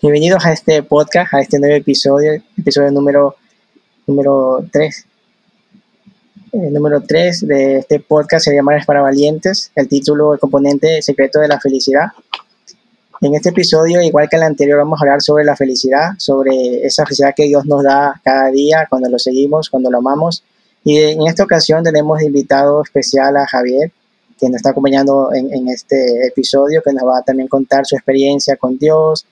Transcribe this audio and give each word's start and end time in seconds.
Bienvenidos 0.00 0.46
a 0.46 0.54
este 0.54 0.82
podcast, 0.82 1.34
a 1.34 1.40
este 1.40 1.58
nuevo 1.58 1.74
episodio, 1.74 2.32
episodio 2.56 2.90
número, 2.90 3.36
número 4.06 4.64
3. 4.72 5.06
El 6.52 6.72
número 6.72 7.02
3 7.02 7.46
de 7.46 7.76
este 7.76 8.00
podcast 8.00 8.46
se 8.46 8.54
llama 8.54 8.74
Es 8.78 8.86
para 8.86 9.02
Valientes, 9.02 9.70
el 9.74 9.86
título, 9.86 10.32
el 10.32 10.40
componente 10.40 11.02
secreto 11.02 11.40
de 11.40 11.48
la 11.48 11.60
felicidad. 11.60 12.06
En 13.20 13.34
este 13.34 13.50
episodio, 13.50 14.00
igual 14.00 14.30
que 14.30 14.36
el 14.36 14.44
anterior, 14.44 14.78
vamos 14.78 14.98
a 14.98 15.04
hablar 15.04 15.20
sobre 15.20 15.44
la 15.44 15.56
felicidad, 15.56 16.12
sobre 16.16 16.86
esa 16.86 17.04
felicidad 17.04 17.34
que 17.36 17.44
Dios 17.44 17.66
nos 17.66 17.82
da 17.82 18.18
cada 18.24 18.50
día 18.50 18.86
cuando 18.88 19.10
lo 19.10 19.18
seguimos, 19.18 19.68
cuando 19.68 19.90
lo 19.90 19.98
amamos. 19.98 20.42
Y 20.84 20.96
en 21.00 21.26
esta 21.26 21.44
ocasión 21.44 21.84
tenemos 21.84 22.22
invitado 22.22 22.82
especial 22.82 23.36
a 23.36 23.46
Javier, 23.46 23.92
que 24.40 24.48
nos 24.48 24.56
está 24.56 24.70
acompañando 24.70 25.34
en, 25.34 25.52
en 25.52 25.68
este 25.68 26.28
episodio, 26.28 26.82
que 26.82 26.94
nos 26.94 27.06
va 27.06 27.18
a 27.18 27.22
también 27.22 27.48
contar 27.48 27.84
su 27.84 27.94
experiencia 27.94 28.56
con 28.56 28.78
Dios, 28.78 29.26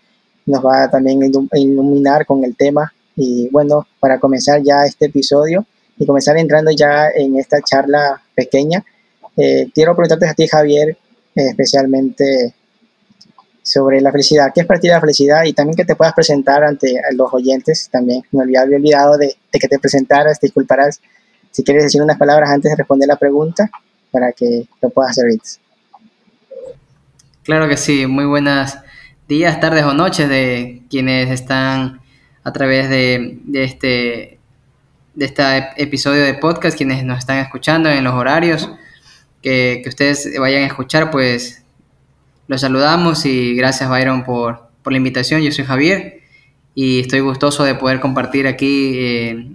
nos 0.47 0.65
va 0.65 0.85
a 0.85 0.91
también 0.91 1.21
iluminar 1.55 2.27
con 2.27 2.45
el 2.45 2.57
tema. 2.57 2.93
Y 3.17 3.49
bueno, 3.50 3.87
para 4.00 4.19
comenzar 4.19 4.63
ya 4.63 4.85
este 4.87 5.07
episodio 5.07 5.67
y 5.99 6.07
comenzar 6.07 6.37
entrando 6.39 6.71
ya 6.71 7.09
en 7.14 7.37
esta 7.37 7.61
charla 7.61 8.23
pequeña, 8.35 8.85
eh, 9.36 9.71
quiero 9.75 9.95
preguntarte 9.95 10.27
a 10.29 10.35
ti, 10.35 10.47
Javier, 10.47 10.91
eh, 11.35 11.49
especialmente 11.49 12.55
sobre 13.63 14.00
la 14.00 14.11
felicidad. 14.11 14.50
¿Qué 14.55 14.63
es 14.63 14.67
para 14.67 14.81
ti 14.81 14.89
la 14.89 15.00
felicidad? 15.00 15.45
Y 15.45 15.53
también 15.53 15.77
que 15.77 15.85
te 15.85 15.95
puedas 15.95 16.14
presentar 16.14 16.64
ante 16.64 17.00
los 17.13 17.33
oyentes. 17.33 17.89
También 17.91 18.22
me 18.33 18.43
había 18.43 18.63
olvidado 18.63 19.17
de, 19.17 19.36
de 19.53 19.59
que 19.59 19.69
te 19.69 19.79
presentaras, 19.79 20.41
te 20.41 20.47
disculparás. 20.47 21.00
Si 21.50 21.63
quieres 21.63 21.85
decir 21.85 22.03
unas 22.03 22.19
palabras 22.19 22.50
antes 22.50 22.71
de 22.71 22.77
responder 22.77 23.07
la 23.07 23.17
pregunta, 23.17 23.71
para 24.11 24.33
que 24.33 24.67
lo 24.81 24.91
puedas 24.91 25.13
hacer. 25.13 25.31
Claro 27.43 27.69
que 27.69 27.77
sí, 27.77 28.07
muy 28.07 28.25
buenas 28.25 28.79
días, 29.32 29.61
tardes 29.61 29.85
o 29.85 29.95
noches 29.95 30.29
de 30.29 30.82
quienes 30.91 31.31
están 31.31 32.03
a 32.45 32.53
través 32.53 32.91
de, 32.91 33.39
este 33.55 34.38
de 35.14 35.25
este 35.25 35.42
episodio 35.78 36.22
de 36.22 36.34
podcast, 36.34 36.77
quienes 36.77 37.02
nos 37.02 37.19
están 37.19 37.38
escuchando 37.38 37.88
en 37.88 38.05
los 38.05 38.12
horarios 38.12 38.70
que, 39.41 39.83
ustedes 39.86 40.38
vayan 40.38 40.64
a 40.64 40.66
escuchar, 40.66 41.10
pues 41.10 41.64
los 42.47 42.60
saludamos 42.60 43.25
y 43.25 43.55
gracias 43.55 43.88
Byron 43.88 44.22
por, 44.22 44.69
por 44.83 44.92
la 44.92 44.98
invitación. 44.98 45.41
Yo 45.41 45.50
soy 45.50 45.64
Javier 45.64 46.20
y 46.75 47.00
estoy 47.00 47.20
gustoso 47.20 47.64
de 47.64 47.75
poder 47.75 48.00
compartir 48.00 48.47
aquí 48.47 48.92
eh, 48.98 49.47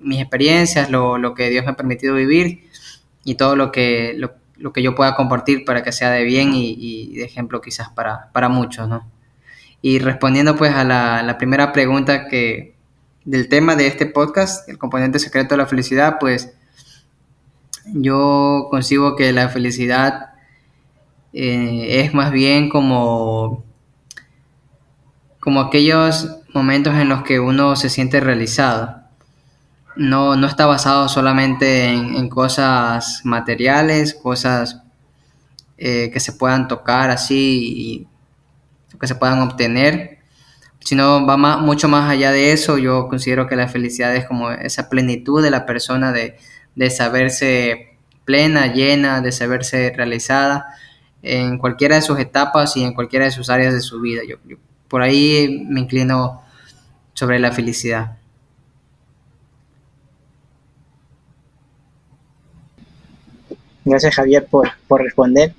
mis 0.00 0.20
experiencias, 0.20 0.90
lo, 0.90 1.16
lo, 1.16 1.34
que 1.34 1.48
Dios 1.48 1.64
me 1.64 1.70
ha 1.70 1.76
permitido 1.76 2.16
vivir 2.16 2.64
y 3.24 3.36
todo 3.36 3.54
lo 3.54 3.70
que, 3.70 4.18
lo 4.62 4.72
que 4.72 4.82
yo 4.82 4.94
pueda 4.94 5.16
compartir 5.16 5.64
para 5.64 5.82
que 5.82 5.92
sea 5.92 6.10
de 6.10 6.22
bien 6.22 6.52
y, 6.54 7.14
de 7.16 7.24
ejemplo 7.24 7.60
quizás 7.60 7.88
para, 7.90 8.30
para 8.32 8.48
muchos, 8.48 8.88
¿no? 8.88 9.10
Y 9.82 9.98
respondiendo 9.98 10.54
pues 10.54 10.72
a 10.72 10.84
la, 10.84 11.22
la, 11.24 11.36
primera 11.36 11.72
pregunta 11.72 12.28
que 12.28 12.76
del 13.24 13.48
tema 13.48 13.74
de 13.74 13.88
este 13.88 14.06
podcast, 14.06 14.68
el 14.68 14.78
componente 14.78 15.18
secreto 15.18 15.54
de 15.54 15.58
la 15.58 15.66
felicidad, 15.66 16.18
pues 16.20 16.52
yo 17.86 18.68
consigo 18.70 19.16
que 19.16 19.32
la 19.32 19.48
felicidad 19.48 20.30
eh, 21.32 22.04
es 22.04 22.14
más 22.14 22.30
bien 22.30 22.68
como, 22.68 23.64
como 25.40 25.60
aquellos 25.60 26.38
momentos 26.54 26.94
en 26.94 27.08
los 27.08 27.24
que 27.24 27.40
uno 27.40 27.74
se 27.74 27.88
siente 27.88 28.20
realizado 28.20 29.01
no, 29.96 30.36
no 30.36 30.46
está 30.46 30.66
basado 30.66 31.08
solamente 31.08 31.86
en, 31.86 32.28
cosas 32.28 33.22
materiales, 33.24 34.14
cosas 34.14 34.82
eh, 35.78 36.10
que 36.12 36.20
se 36.20 36.32
puedan 36.32 36.68
tocar 36.68 37.10
así 37.10 38.06
y 38.92 38.98
que 38.98 39.06
se 39.06 39.14
puedan 39.14 39.40
obtener, 39.40 40.18
sino 40.80 41.26
va 41.26 41.36
mucho 41.36 41.88
más 41.88 42.10
allá 42.10 42.32
de 42.32 42.52
eso. 42.52 42.78
Yo 42.78 43.08
considero 43.08 43.46
que 43.46 43.56
la 43.56 43.68
felicidad 43.68 44.14
es 44.14 44.26
como 44.26 44.50
esa 44.50 44.88
plenitud 44.88 45.42
de 45.42 45.50
la 45.50 45.66
persona 45.66 46.12
de, 46.12 46.38
saberse 46.90 47.96
plena, 48.24 48.72
llena, 48.72 49.20
de 49.20 49.32
saberse 49.32 49.92
realizada 49.94 50.66
en 51.22 51.58
cualquiera 51.58 51.96
de 51.96 52.02
sus 52.02 52.18
etapas 52.18 52.76
y 52.76 52.84
en 52.84 52.94
cualquiera 52.94 53.26
de 53.26 53.30
sus 53.30 53.50
áreas 53.50 53.74
de 53.74 53.80
su 53.80 54.00
vida. 54.00 54.22
yo 54.26 54.36
por 54.88 55.00
ahí 55.00 55.64
me 55.68 55.80
inclino 55.80 56.42
sobre 57.14 57.38
la 57.38 57.50
felicidad. 57.50 58.18
Gracias 63.84 64.14
Javier 64.14 64.46
por, 64.46 64.68
por 64.86 65.02
responder. 65.02 65.54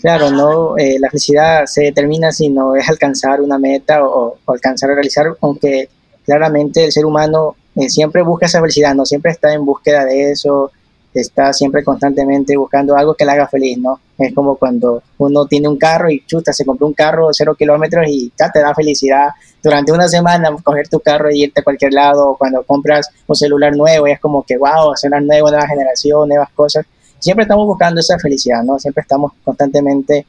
Claro, 0.00 0.30
no, 0.30 0.76
eh, 0.76 0.98
la 1.00 1.08
felicidad 1.08 1.64
se 1.66 1.84
determina 1.84 2.30
si 2.30 2.50
no 2.50 2.76
es 2.76 2.88
alcanzar 2.88 3.40
una 3.40 3.58
meta 3.58 4.04
o, 4.04 4.38
alcanzar 4.46 4.90
a 4.90 4.94
realizar, 4.94 5.26
aunque 5.40 5.88
claramente 6.24 6.84
el 6.84 6.92
ser 6.92 7.06
humano 7.06 7.56
eh, 7.76 7.88
siempre 7.88 8.22
busca 8.22 8.46
esa 8.46 8.60
felicidad, 8.60 8.94
no 8.94 9.06
siempre 9.06 9.32
está 9.32 9.54
en 9.54 9.64
búsqueda 9.64 10.04
de 10.04 10.32
eso, 10.32 10.70
está 11.14 11.52
siempre 11.54 11.82
constantemente 11.82 12.56
buscando 12.58 12.94
algo 12.94 13.14
que 13.14 13.24
le 13.24 13.32
haga 13.32 13.48
feliz, 13.48 13.78
¿no? 13.78 13.98
Es 14.18 14.34
como 14.34 14.56
cuando 14.56 15.02
uno 15.16 15.46
tiene 15.46 15.68
un 15.68 15.78
carro 15.78 16.10
y 16.10 16.24
chuta, 16.26 16.52
se 16.52 16.66
compró 16.66 16.86
un 16.86 16.92
carro 16.92 17.28
cero 17.32 17.54
kilómetros 17.54 18.06
y 18.06 18.30
ya 18.38 18.50
te 18.50 18.60
da 18.60 18.74
felicidad 18.74 19.28
durante 19.62 19.92
una 19.92 20.08
semana 20.08 20.54
coger 20.62 20.88
tu 20.88 21.00
carro 21.00 21.30
y 21.30 21.44
irte 21.44 21.60
a 21.60 21.64
cualquier 21.64 21.94
lado, 21.94 22.30
o 22.30 22.36
cuando 22.36 22.62
compras 22.64 23.08
un 23.26 23.34
celular 23.34 23.74
nuevo 23.74 24.06
y 24.06 24.12
es 24.12 24.20
como 24.20 24.42
que, 24.42 24.58
wow, 24.58 24.94
celular 24.94 25.22
nuevo, 25.22 25.50
nueva 25.50 25.66
generación, 25.66 26.28
nuevas 26.28 26.50
cosas 26.50 26.84
siempre 27.18 27.42
estamos 27.42 27.66
buscando 27.66 28.00
esa 28.00 28.18
felicidad, 28.18 28.62
¿no? 28.62 28.78
Siempre 28.78 29.02
estamos 29.02 29.32
constantemente 29.44 30.26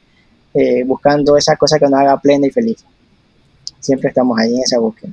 eh, 0.54 0.82
buscando 0.84 1.36
esa 1.36 1.56
cosa 1.56 1.78
que 1.78 1.86
nos 1.86 2.00
haga 2.00 2.18
plena 2.18 2.46
y 2.46 2.50
feliz. 2.50 2.84
Siempre 3.80 4.08
estamos 4.08 4.38
ahí 4.38 4.54
en 4.54 4.62
esa 4.62 4.78
búsqueda. 4.78 5.12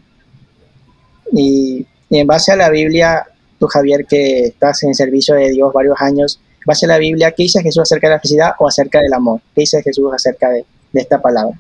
Y, 1.31 1.85
en 2.09 2.27
base 2.27 2.51
a 2.51 2.55
la 2.55 2.69
Biblia, 2.69 3.25
tú 3.59 3.67
Javier, 3.67 4.05
que 4.05 4.45
estás 4.45 4.83
en 4.83 4.93
servicio 4.93 5.35
de 5.35 5.51
Dios 5.51 5.73
varios 5.73 5.99
años, 5.99 6.39
en 6.53 6.65
base 6.65 6.85
a 6.85 6.89
la 6.89 6.97
Biblia, 6.97 7.31
¿qué 7.31 7.43
dice 7.43 7.61
Jesús 7.61 7.81
acerca 7.81 8.07
de 8.07 8.13
la 8.13 8.19
felicidad 8.19 8.51
o 8.59 8.67
acerca 8.67 8.99
del 8.99 9.13
amor? 9.13 9.41
¿Qué 9.53 9.61
dice 9.61 9.81
Jesús 9.83 10.13
acerca 10.13 10.49
de, 10.49 10.65
esta 10.93 11.21
palabra? 11.21 11.59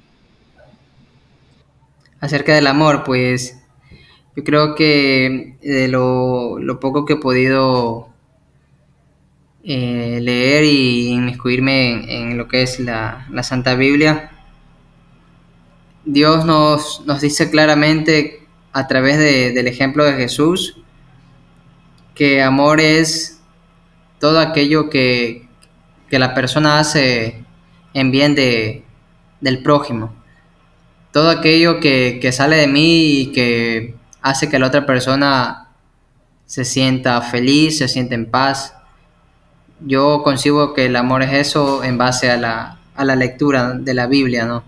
Acerca 2.21 2.55
del 2.55 2.67
amor, 2.67 3.03
pues 3.03 3.57
yo 4.35 4.43
creo 4.43 4.75
que 4.75 5.57
de 5.61 5.87
lo, 5.89 6.57
lo 6.59 6.79
poco 6.79 7.05
que 7.05 7.13
he 7.13 7.17
podido 7.17 8.14
eh, 9.67 10.19
leer 10.21 10.63
y 10.63 11.07
inmiscuirme 11.07 12.21
en, 12.21 12.37
lo 12.37 12.47
que 12.47 12.61
es 12.61 12.79
la, 12.79 13.25
Santa 13.41 13.73
Biblia, 13.73 14.29
Dios 16.05 16.45
nos, 16.45 17.03
nos 17.07 17.21
dice 17.21 17.49
claramente 17.49 18.45
a 18.73 18.85
través 18.85 19.17
del 19.17 19.67
ejemplo 19.67 20.05
de 20.05 20.13
Jesús 20.13 20.77
que 22.13 22.43
amor 22.43 22.79
es 22.79 23.41
todo 24.19 24.39
aquello 24.39 24.91
que, 24.91 25.47
que 26.11 26.19
la 26.19 26.35
persona 26.35 26.77
hace 26.77 27.43
en 27.95 28.11
bien 28.11 28.35
de, 28.35 28.83
del 29.41 29.63
prójimo. 29.63 30.13
Todo 31.11 31.31
aquello 31.31 31.79
que, 31.79 32.19
que 32.21 32.31
sale 32.31 32.55
de 32.55 32.67
mí 32.67 33.21
y 33.21 33.31
que 33.31 33.95
hace 34.21 34.47
que 34.47 34.59
la 34.59 34.67
otra 34.67 34.85
persona 34.85 35.69
se 36.45 36.65
sienta 36.65 37.19
feliz, 37.21 37.79
se 37.79 37.87
sienta 37.87 38.13
en 38.13 38.29
paz, 38.29 38.74
yo 39.79 40.23
consigo 40.23 40.73
que 40.73 40.85
el 40.85 40.95
amor 40.95 41.23
es 41.23 41.33
eso 41.33 41.83
en 41.83 41.97
base 41.97 42.31
a 42.31 42.37
la, 42.37 42.79
a 42.95 43.05
la 43.05 43.15
lectura 43.15 43.73
de 43.73 43.93
la 43.93 44.07
Biblia, 44.07 44.45
¿no? 44.45 44.63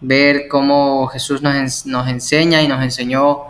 Ver 0.00 0.48
cómo 0.48 1.06
Jesús 1.06 1.42
nos, 1.42 1.86
nos 1.86 2.08
enseña 2.08 2.62
y 2.62 2.68
nos 2.68 2.82
enseñó 2.82 3.42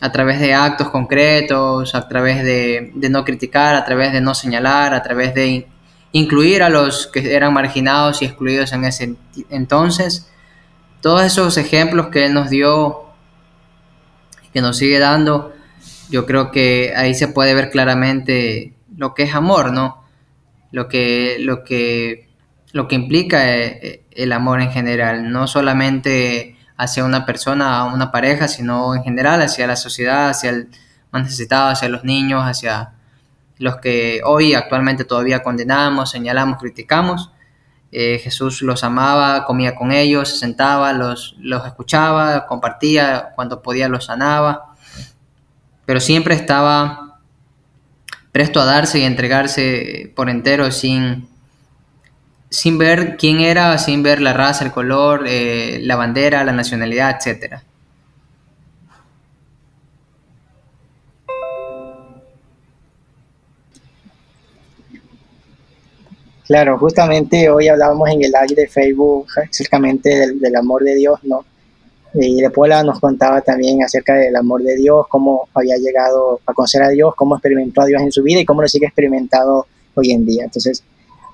a 0.00 0.12
través 0.12 0.38
de 0.38 0.54
actos 0.54 0.90
concretos, 0.90 1.94
a 1.94 2.06
través 2.08 2.44
de, 2.44 2.92
de, 2.94 3.08
no 3.08 3.24
criticar, 3.24 3.74
a 3.74 3.84
través 3.84 4.12
de 4.12 4.20
no 4.20 4.34
señalar, 4.34 4.94
a 4.94 5.02
través 5.02 5.34
de 5.34 5.66
incluir 6.12 6.62
a 6.62 6.68
los 6.68 7.06
que 7.06 7.34
eran 7.34 7.52
marginados 7.52 8.22
y 8.22 8.26
excluidos 8.26 8.72
en 8.72 8.84
ese 8.84 9.16
entonces. 9.50 10.30
Todos 11.00 11.22
esos 11.22 11.56
ejemplos 11.56 12.08
que 12.08 12.26
Él 12.26 12.34
nos 12.34 12.50
dio, 12.50 13.06
que 14.52 14.60
nos 14.60 14.76
sigue 14.76 14.98
dando, 14.98 15.52
yo 16.10 16.26
creo 16.26 16.50
que 16.50 16.92
ahí 16.96 17.14
se 17.14 17.28
puede 17.28 17.54
ver 17.54 17.70
claramente 17.70 18.74
lo 18.96 19.14
que 19.14 19.24
es 19.24 19.34
amor, 19.34 19.72
¿no? 19.72 20.07
Lo 20.70 20.88
que, 20.88 21.36
lo 21.40 21.64
que, 21.64 22.28
lo 22.72 22.88
que 22.88 22.94
implica 22.94 23.56
eh, 23.56 23.80
eh, 23.82 24.04
el 24.12 24.32
amor 24.32 24.60
en 24.60 24.70
general, 24.70 25.30
no 25.30 25.46
solamente 25.46 26.56
hacia 26.76 27.04
una 27.04 27.26
persona, 27.26 27.84
una 27.84 28.12
pareja, 28.12 28.48
sino 28.48 28.94
en 28.94 29.02
general 29.02 29.42
hacia 29.42 29.66
la 29.66 29.76
sociedad, 29.76 30.28
hacia 30.28 30.50
el 30.50 30.68
más 31.10 31.22
necesitado, 31.24 31.70
hacia 31.70 31.88
los 31.88 32.04
niños, 32.04 32.42
hacia 32.44 32.92
los 33.58 33.76
que 33.76 34.20
hoy 34.24 34.54
actualmente 34.54 35.04
todavía 35.04 35.42
condenamos, 35.42 36.10
señalamos, 36.10 36.58
criticamos. 36.58 37.32
Eh, 37.90 38.20
Jesús 38.22 38.62
los 38.62 38.84
amaba, 38.84 39.44
comía 39.46 39.74
con 39.74 39.90
ellos, 39.92 40.28
se 40.28 40.36
sentaba, 40.36 40.92
los, 40.92 41.36
los 41.38 41.66
escuchaba, 41.66 42.46
compartía, 42.46 43.32
cuando 43.34 43.62
podía 43.62 43.88
los 43.88 44.04
sanaba, 44.04 44.74
pero 45.86 45.98
siempre 45.98 46.34
estaba 46.34 47.07
presto 48.38 48.60
a 48.60 48.64
darse 48.64 49.00
y 49.00 49.02
entregarse 49.02 50.12
por 50.14 50.30
entero 50.30 50.70
sin, 50.70 51.26
sin 52.48 52.78
ver 52.78 53.16
quién 53.16 53.40
era, 53.40 53.76
sin 53.78 54.04
ver 54.04 54.20
la 54.20 54.32
raza, 54.32 54.64
el 54.64 54.70
color, 54.70 55.24
eh, 55.26 55.80
la 55.82 55.96
bandera, 55.96 56.44
la 56.44 56.52
nacionalidad, 56.52 57.16
etcétera. 57.16 57.64
Claro, 66.46 66.78
justamente 66.78 67.50
hoy 67.50 67.66
hablábamos 67.66 68.08
en 68.08 68.22
el 68.22 68.30
live 68.30 68.54
de 68.54 68.68
Facebook 68.68 69.26
acercamente 69.50 70.10
del, 70.10 70.38
del 70.38 70.54
amor 70.54 70.84
de 70.84 70.94
Dios, 70.94 71.18
¿no? 71.24 71.44
Y 72.14 72.40
de 72.40 72.50
Pola 72.50 72.82
nos 72.82 73.00
contaba 73.00 73.40
también 73.42 73.82
acerca 73.82 74.14
del 74.14 74.34
amor 74.34 74.62
de 74.62 74.76
Dios, 74.76 75.06
cómo 75.08 75.48
había 75.54 75.76
llegado 75.76 76.40
a 76.46 76.52
conocer 76.54 76.82
a 76.82 76.88
Dios, 76.88 77.14
cómo 77.14 77.36
experimentó 77.36 77.82
a 77.82 77.86
Dios 77.86 78.00
en 78.00 78.12
su 78.12 78.22
vida 78.22 78.40
y 78.40 78.44
cómo 78.44 78.62
lo 78.62 78.68
sigue 78.68 78.86
experimentado 78.86 79.66
hoy 79.94 80.12
en 80.12 80.24
día. 80.24 80.44
Entonces, 80.44 80.82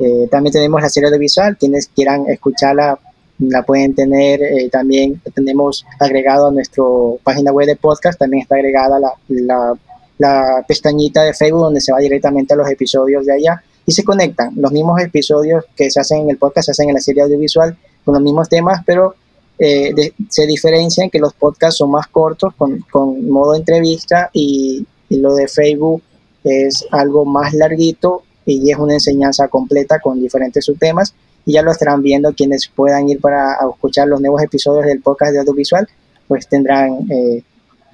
eh, 0.01 0.27
también 0.31 0.53
tenemos 0.53 0.83
la 0.83 0.89
serie 0.89 1.09
audiovisual, 1.09 1.57
quienes 1.57 1.89
quieran 1.89 2.25
escucharla 2.29 2.99
la 3.39 3.63
pueden 3.63 3.95
tener, 3.95 4.43
eh, 4.43 4.69
también 4.71 5.21
tenemos 5.35 5.85
agregado 5.99 6.49
a 6.49 6.51
nuestra 6.53 6.85
página 7.23 7.53
web 7.53 7.67
de 7.67 7.77
podcast, 7.77 8.19
también 8.19 8.43
está 8.43 8.57
agregada 8.57 8.99
la, 9.01 9.13
la, 9.29 9.75
la 10.19 10.65
pestañita 10.67 11.23
de 11.23 11.35
Facebook 11.35 11.63
donde 11.63 11.81
se 11.81 11.93
va 11.93 11.99
directamente 11.99 12.55
a 12.55 12.57
los 12.57 12.71
episodios 12.71 13.27
de 13.27 13.33
allá 13.33 13.63
y 13.87 13.93
se 13.93 14.05
conectan. 14.05 14.53
Los 14.57 14.73
mismos 14.73 15.01
episodios 15.01 15.65
que 15.77 15.91
se 15.91 16.01
hacen 16.01 16.23
en 16.23 16.31
el 16.31 16.39
podcast 16.39 16.67
se 16.67 16.71
hacen 16.73 16.89
en 16.89 16.95
la 16.95 17.01
serie 17.01 17.23
audiovisual 17.23 17.77
con 18.05 18.15
los 18.15 18.23
mismos 18.23 18.49
temas, 18.49 18.83
pero 18.87 19.15
eh, 19.59 20.13
se 20.29 20.47
diferencian 20.47 21.11
que 21.11 21.19
los 21.19 21.33
podcasts 21.33 21.79
son 21.79 21.91
más 21.91 22.09
cortos 22.09 22.55
con, 22.57 22.81
con 22.91 23.29
modo 23.29 23.55
entrevista 23.55 24.31
y, 24.33 24.85
y, 25.09 25.19
lo 25.19 25.35
de 25.35 25.47
Facebook 25.47 26.03
es 26.43 26.85
algo 26.91 27.25
más 27.25 27.55
larguito 27.55 28.25
y 28.45 28.71
es 28.71 28.79
una 28.79 28.95
enseñanza 28.95 29.49
completa 29.49 30.01
con 30.01 30.21
diferentes 30.21 30.65
subtemas 30.65 31.15
y 31.47 31.53
ya 31.53 31.63
lo 31.63 31.71
estarán 31.71 32.03
viendo 32.03 32.35
quienes 32.35 32.69
puedan 32.69 33.09
ir 33.09 33.21
para 33.21 33.57
escuchar 33.71 34.09
los 34.09 34.21
nuevos 34.21 34.43
episodios 34.43 34.87
del 34.87 35.01
podcast 35.01 35.33
de 35.33 35.39
audiovisual 35.41 35.89
pues 36.27 36.49
tendrán 36.49 37.11
eh, 37.11 37.43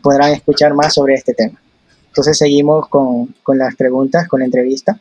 podrán 0.02 0.32
escuchar 0.32 0.74
más 0.74 0.94
sobre 0.94 1.14
este 1.14 1.34
tema. 1.34 1.60
Entonces 2.08 2.38
seguimos 2.38 2.88
con, 2.88 3.34
con 3.42 3.58
las 3.58 3.76
preguntas 3.76 4.26
con 4.26 4.40
la 4.40 4.46
entrevista 4.46 4.98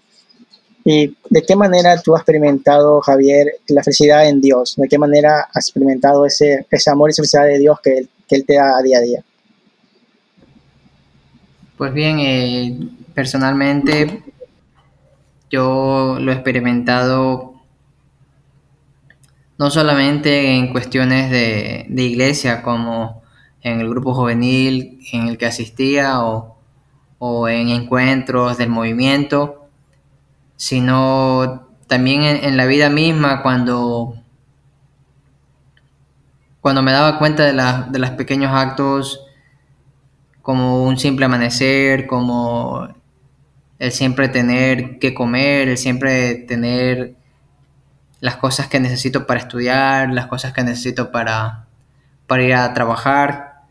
¿Y 0.86 1.16
de 1.30 1.44
qué 1.44 1.56
manera 1.56 2.02
tú 2.02 2.16
has 2.16 2.22
experimentado, 2.22 3.02
Javier, 3.02 3.48
la 3.68 3.84
felicidad 3.84 4.28
en 4.28 4.42
Dios? 4.42 4.76
¿De 4.78 4.88
qué 4.88 4.98
manera 4.98 5.48
has 5.54 5.68
experimentado 5.68 6.26
ese, 6.26 6.66
ese 6.70 6.90
amor 6.90 7.10
y 7.10 7.12
esa 7.12 7.22
felicidad 7.22 7.46
de 7.46 7.60
Dios 7.60 7.80
que 7.82 7.98
Él, 7.98 8.10
que 8.28 8.36
él 8.38 8.46
te 8.46 8.56
da 8.56 8.78
a 8.78 8.82
día 8.82 9.00
a 9.00 9.02
día? 9.02 9.24
Pues 11.78 11.94
bien, 11.94 12.20
eh, 12.20 12.78
personalmente 13.14 14.24
yo 15.50 16.18
lo 16.20 16.32
he 16.32 16.36
experimentado 16.36 17.56
no 19.58 19.70
solamente 19.70 20.56
en 20.56 20.72
cuestiones 20.72 21.30
de, 21.30 21.86
de, 21.90 22.04
iglesia, 22.04 22.62
como 22.62 23.22
en 23.62 23.82
el 23.82 23.90
grupo 23.90 24.14
juvenil 24.14 25.00
en 25.12 25.28
el 25.28 25.38
que 25.38 25.48
asistía 25.48 26.24
o, 26.24 26.58
o 27.18 27.50
en 27.50 27.68
encuentros 27.70 28.58
del 28.58 28.70
movimiento, 28.70 29.59
sino 30.60 31.70
también 31.88 32.22
en, 32.24 32.58
la 32.58 32.66
vida 32.66 32.90
misma 32.90 33.42
cuando, 33.42 34.22
cuando 36.60 36.84
me 36.84 36.92
daba 36.92 37.18
cuenta 37.18 37.46
de, 37.46 37.54
la, 37.54 37.88
de 37.90 37.98
los 37.98 38.10
pequeños 38.12 38.52
actos 38.54 39.22
como 40.42 40.84
un 40.84 41.00
simple 41.00 41.26
amanecer, 41.28 42.08
como 42.08 42.90
el 43.80 43.94
siempre 43.94 44.28
tener 44.28 45.00
que 45.00 45.14
comer, 45.14 45.70
el 45.70 45.78
siempre 45.78 46.36
tener 46.36 47.16
las 48.20 48.36
cosas 48.36 48.68
que 48.68 48.82
necesito 48.82 49.26
para 49.26 49.40
estudiar, 49.40 50.10
las 50.10 50.28
cosas 50.28 50.52
que 50.52 50.62
necesito 50.62 51.10
para, 51.14 51.68
para 52.28 52.44
ir 52.44 52.54
a 52.54 52.74
trabajar. 52.74 53.62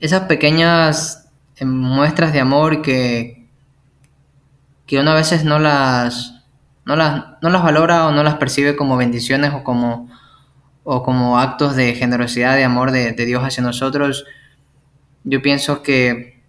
Esas 0.00 0.22
pequeñas 0.22 1.30
eh, 1.54 1.64
muestras 1.64 2.32
de 2.32 2.40
amor 2.40 2.82
que, 2.82 3.43
que 4.94 5.00
uno 5.00 5.10
a 5.10 5.14
veces 5.14 5.44
no 5.44 5.58
las, 5.58 6.34
no 6.84 6.94
las, 6.94 7.24
no 7.42 7.50
las 7.50 7.64
valora 7.64 8.06
o 8.06 8.12
no 8.12 8.22
las 8.22 8.36
percibe 8.36 8.76
como 8.76 8.96
bendiciones 8.96 9.52
o 9.52 9.64
como, 9.64 10.08
o 10.84 11.02
como 11.02 11.40
actos 11.40 11.74
de 11.74 11.94
generosidad, 11.94 12.54
de 12.54 12.62
amor 12.62 12.92
de, 12.92 13.10
de 13.10 13.26
Dios 13.26 13.42
hacia 13.42 13.64
nosotros, 13.64 14.24
yo 15.24 15.42
pienso 15.42 15.82
que, 15.82 16.40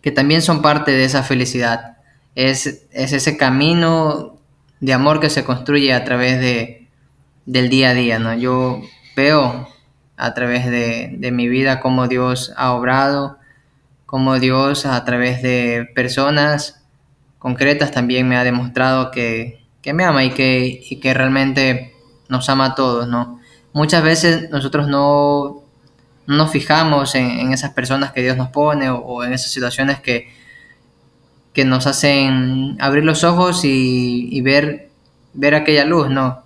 que 0.00 0.10
también 0.10 0.40
son 0.40 0.62
parte 0.62 0.92
de 0.92 1.04
esa 1.04 1.22
felicidad. 1.22 1.98
Es, 2.34 2.86
es 2.92 3.12
ese 3.12 3.36
camino 3.36 4.38
de 4.80 4.94
amor 4.94 5.20
que 5.20 5.28
se 5.28 5.44
construye 5.44 5.92
a 5.92 6.04
través 6.04 6.40
de, 6.40 6.88
del 7.44 7.68
día 7.68 7.90
a 7.90 7.94
día. 7.94 8.18
¿no? 8.20 8.34
Yo 8.34 8.80
veo 9.16 9.68
a 10.16 10.32
través 10.32 10.64
de, 10.64 11.14
de 11.18 11.30
mi 11.30 11.46
vida 11.50 11.80
cómo 11.80 12.08
Dios 12.08 12.54
ha 12.56 12.72
obrado, 12.72 13.38
cómo 14.06 14.38
Dios 14.38 14.86
a 14.86 15.04
través 15.04 15.42
de 15.42 15.90
personas 15.94 16.81
concretas 17.42 17.90
también 17.90 18.28
me 18.28 18.36
ha 18.36 18.44
demostrado 18.44 19.10
que, 19.10 19.64
que 19.82 19.92
me 19.92 20.04
ama 20.04 20.22
y 20.22 20.30
que, 20.30 20.80
y 20.88 21.00
que 21.00 21.12
realmente 21.12 21.92
nos 22.28 22.48
ama 22.48 22.66
a 22.66 22.74
todos, 22.76 23.08
¿no? 23.08 23.40
Muchas 23.72 24.04
veces 24.04 24.48
nosotros 24.50 24.86
no, 24.86 25.64
no 26.28 26.36
nos 26.36 26.52
fijamos 26.52 27.16
en, 27.16 27.28
en, 27.40 27.52
esas 27.52 27.72
personas 27.72 28.12
que 28.12 28.22
Dios 28.22 28.36
nos 28.36 28.50
pone 28.50 28.90
o, 28.90 28.98
o, 28.98 29.24
en 29.24 29.32
esas 29.32 29.50
situaciones 29.50 29.98
que, 29.98 30.32
que 31.52 31.64
nos 31.64 31.88
hacen 31.88 32.76
abrir 32.80 33.04
los 33.04 33.24
ojos 33.24 33.64
y, 33.64 34.28
y 34.30 34.40
ver, 34.40 34.90
ver 35.32 35.56
aquella 35.56 35.84
luz, 35.84 36.10
¿no? 36.10 36.44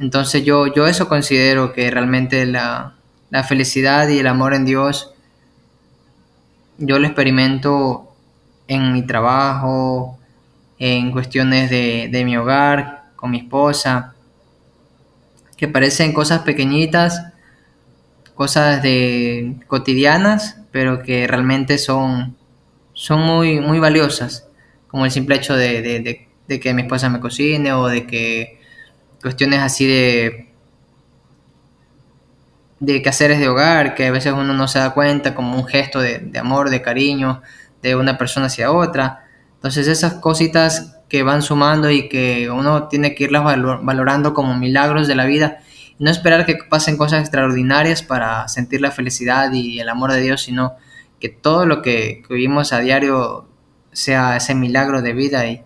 Entonces 0.00 0.44
yo, 0.46 0.72
yo 0.72 0.86
eso 0.86 1.08
considero 1.08 1.74
que 1.74 1.90
realmente 1.90 2.46
la, 2.46 2.94
la 3.28 3.44
felicidad 3.44 4.08
y 4.08 4.18
el 4.18 4.26
amor 4.28 4.54
en 4.54 4.64
Dios 4.64 5.12
yo 6.78 6.98
lo 6.98 7.06
experimento 7.06 8.11
en 8.68 8.92
mi 8.92 9.02
trabajo, 9.02 10.18
en 10.78 11.12
cuestiones 11.12 11.70
de, 11.70 12.08
de 12.10 12.24
mi 12.24 12.36
hogar, 12.36 13.04
con 13.16 13.30
mi 13.30 13.38
esposa, 13.38 14.14
que 15.56 15.68
parecen 15.68 16.12
cosas 16.12 16.40
pequeñitas, 16.40 17.22
cosas 18.34 18.82
de 18.82 19.54
cotidianas, 19.68 20.58
pero 20.72 21.04
que 21.04 21.28
realmente 21.28 21.78
son, 21.78 22.36
son 22.94 23.20
muy, 23.20 23.60
muy 23.60 23.78
valiosas, 23.78 24.48
como 24.88 25.04
el 25.04 25.12
simple 25.12 25.36
hecho 25.36 25.54
de, 25.54 26.26
de, 26.48 26.60
que 26.60 26.74
mi 26.74 26.82
esposa 26.82 27.08
me 27.08 27.20
cocine 27.20 27.72
o 27.72 27.86
de 27.86 28.06
que 28.08 28.60
cuestiones 29.22 29.60
así 29.60 29.86
de 29.86 30.48
de 32.80 33.00
quehaceres 33.00 33.38
de 33.38 33.48
hogar, 33.48 33.94
que 33.94 34.06
a 34.06 34.10
veces 34.10 34.32
uno 34.32 34.54
no 34.54 34.66
se 34.66 34.80
da 34.80 34.92
cuenta 34.92 35.36
como 35.36 35.56
un 35.56 35.66
gesto 35.68 36.00
de 36.00 36.36
amor, 36.36 36.68
de 36.68 36.82
cariño, 36.82 37.40
de 37.82 37.96
una 37.96 38.18
persona 38.18 38.46
hacia 38.46 38.72
otra. 38.72 39.26
Entonces 39.54 39.88
esas 39.88 40.14
cositas 40.14 40.98
que 41.08 41.22
van 41.22 41.42
sumando 41.42 41.90
y 41.90 42.08
que 42.08 42.50
uno 42.50 42.88
tiene 42.88 43.14
que 43.14 43.24
irlas 43.24 43.44
valorando 43.44 44.34
como 44.34 44.56
milagros 44.56 45.08
de 45.08 45.14
la 45.14 45.26
vida 45.26 45.58
no 45.98 46.10
esperar 46.10 46.46
que 46.46 46.56
pasen 46.68 46.96
cosas 46.96 47.20
extraordinarias 47.20 48.02
para 48.02 48.48
sentir 48.48 48.80
la 48.80 48.90
felicidad 48.90 49.52
y 49.52 49.78
el 49.78 49.88
amor 49.88 50.12
de 50.12 50.20
Dios, 50.20 50.42
sino 50.42 50.72
que 51.20 51.28
todo 51.28 51.64
lo 51.64 51.80
que, 51.80 52.24
vivimos 52.28 52.72
a 52.72 52.80
diario 52.80 53.48
sea 53.92 54.36
ese 54.36 54.56
milagro 54.56 55.00
de 55.00 55.12
vida 55.12 55.46
y, 55.46 55.62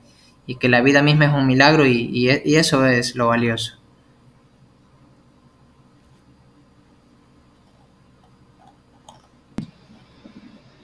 que 0.61 0.68
la 0.68 0.82
vida 0.82 1.02
misma 1.02 1.25
es 1.25 1.32
un 1.32 1.46
milagro 1.46 1.87
y 1.87 2.28
eso 2.28 2.87
es 2.87 3.16
lo 3.16 3.28
valioso. 3.28 3.75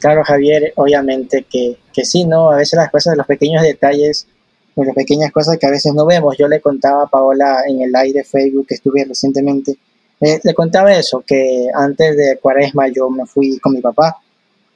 Claro, 0.02 0.24
Javier, 0.24 0.72
obviamente 0.74 1.46
que, 1.48 1.76
que 1.92 2.04
sí, 2.04 2.24
¿no? 2.24 2.50
A 2.50 2.56
veces 2.56 2.76
las 2.76 2.90
cosas, 2.90 3.16
los 3.16 3.24
pequeños 3.24 3.62
detalles, 3.62 4.26
las 4.74 4.96
pequeñas 4.96 5.30
cosas 5.30 5.58
que 5.58 5.66
a 5.68 5.70
veces 5.70 5.94
no 5.94 6.04
vemos. 6.04 6.36
Yo 6.36 6.48
le 6.48 6.60
contaba 6.60 7.04
a 7.04 7.06
Paola 7.06 7.62
en 7.68 7.82
el 7.82 7.92
live 7.92 8.12
de 8.14 8.24
Facebook 8.24 8.66
que 8.66 8.74
estuve 8.74 9.04
recientemente, 9.04 9.76
eh, 10.20 10.40
le 10.42 10.54
contaba 10.54 10.92
eso, 10.92 11.22
que 11.24 11.68
antes 11.72 12.16
de 12.16 12.36
Cuaresma 12.42 12.88
yo 12.88 13.10
me 13.10 13.26
fui 13.26 13.60
con 13.60 13.74
mi 13.74 13.80
papá 13.80 14.16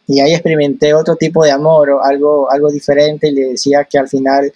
y 0.07 0.21
ahí 0.21 0.33
experimenté 0.33 0.95
otro 0.95 1.17
tipo 1.17 1.43
de 1.43 1.51
amor, 1.51 1.91
o 1.91 2.05
algo, 2.05 2.49
algo 2.49 2.71
diferente 2.71 3.27
y 3.27 3.33
le 3.33 3.49
decía 3.49 3.83
que 3.83 3.99
al 3.99 4.09
final 4.09 4.53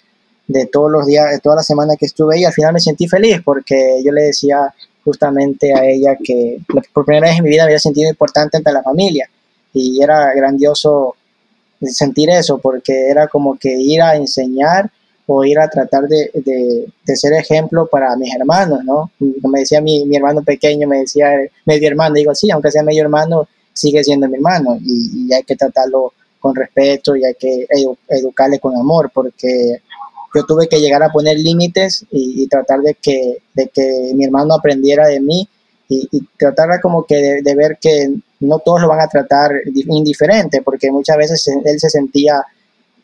de 0.47 0.67
todos 0.67 0.89
los 0.89 1.05
días, 1.05 1.31
de 1.31 1.39
toda 1.39 1.57
la 1.57 1.63
semana 1.63 1.97
que 1.97 2.05
estuve 2.05 2.35
ahí, 2.35 2.45
al 2.45 2.53
final 2.53 2.71
me 2.71 2.79
sentí 2.79 3.09
feliz 3.09 3.41
porque 3.43 4.01
yo 4.05 4.13
le 4.13 4.21
decía 4.21 4.73
justamente 5.03 5.73
a 5.73 5.83
ella 5.83 6.15
que 6.15 6.59
por 6.93 7.03
primera 7.03 7.27
vez 7.27 7.39
en 7.39 7.43
mi 7.43 7.49
vida 7.49 7.63
me 7.63 7.71
había 7.71 7.79
sentido 7.79 8.09
importante 8.09 8.55
ante 8.55 8.71
la 8.71 8.83
familia 8.83 9.29
y 9.73 10.01
era 10.01 10.33
grandioso 10.33 11.15
sentir 11.81 12.29
eso 12.29 12.59
porque 12.59 13.09
era 13.09 13.27
como 13.27 13.57
que 13.57 13.73
ir 13.73 14.01
a 14.01 14.15
enseñar 14.15 14.91
o 15.25 15.43
ir 15.45 15.59
a 15.59 15.69
tratar 15.69 16.07
de, 16.07 16.29
de, 16.33 17.15
ser 17.15 17.33
ejemplo 17.33 17.87
para 17.87 18.15
mis 18.17 18.35
hermanos, 18.35 18.83
¿no? 18.83 19.11
Me 19.19 19.59
decía 19.59 19.79
mi, 19.79 20.05
mi, 20.05 20.17
hermano 20.17 20.43
pequeño, 20.43 20.87
me 20.87 20.99
decía 20.99 21.29
medio 21.65 21.87
hermano, 21.87 22.15
digo, 22.15 22.35
sí, 22.35 22.51
aunque 22.51 22.71
sea 22.71 22.83
medio 22.83 23.03
hermano, 23.03 23.47
sigue 23.71 24.03
siendo 24.03 24.27
mi 24.27 24.35
hermano 24.35 24.77
y, 24.81 25.27
y 25.27 25.33
hay 25.33 25.43
que 25.43 25.55
tratarlo 25.55 26.13
con 26.39 26.55
respeto 26.55 27.15
y 27.15 27.23
hay 27.23 27.35
que 27.35 27.67
edu 27.69 27.95
educarle 28.09 28.59
con 28.59 28.75
amor 28.75 29.11
porque 29.13 29.81
yo 30.33 30.45
tuve 30.45 30.67
que 30.67 30.79
llegar 30.79 31.03
a 31.03 31.11
poner 31.11 31.37
límites 31.37 32.05
y, 32.09 32.47
tratar 32.47 32.79
de 32.81 32.95
que, 32.95 33.37
de 33.53 33.67
que 33.67 34.11
mi 34.15 34.25
hermano 34.25 34.55
aprendiera 34.55 35.07
de 35.07 35.19
mí 35.19 35.47
y, 35.89 36.07
y 36.11 36.27
tratar 36.37 36.79
como 36.81 37.03
que 37.03 37.41
de, 37.41 37.55
ver 37.55 37.77
que 37.81 38.13
no 38.41 38.59
todos 38.59 38.81
lo 38.81 38.87
van 38.87 38.99
a 38.99 39.07
tratar 39.07 39.51
indiferente, 39.73 40.61
porque 40.61 40.91
muchas 40.91 41.17
veces 41.17 41.47
él 41.47 41.79
se 41.79 41.89
sentía, 41.89 42.43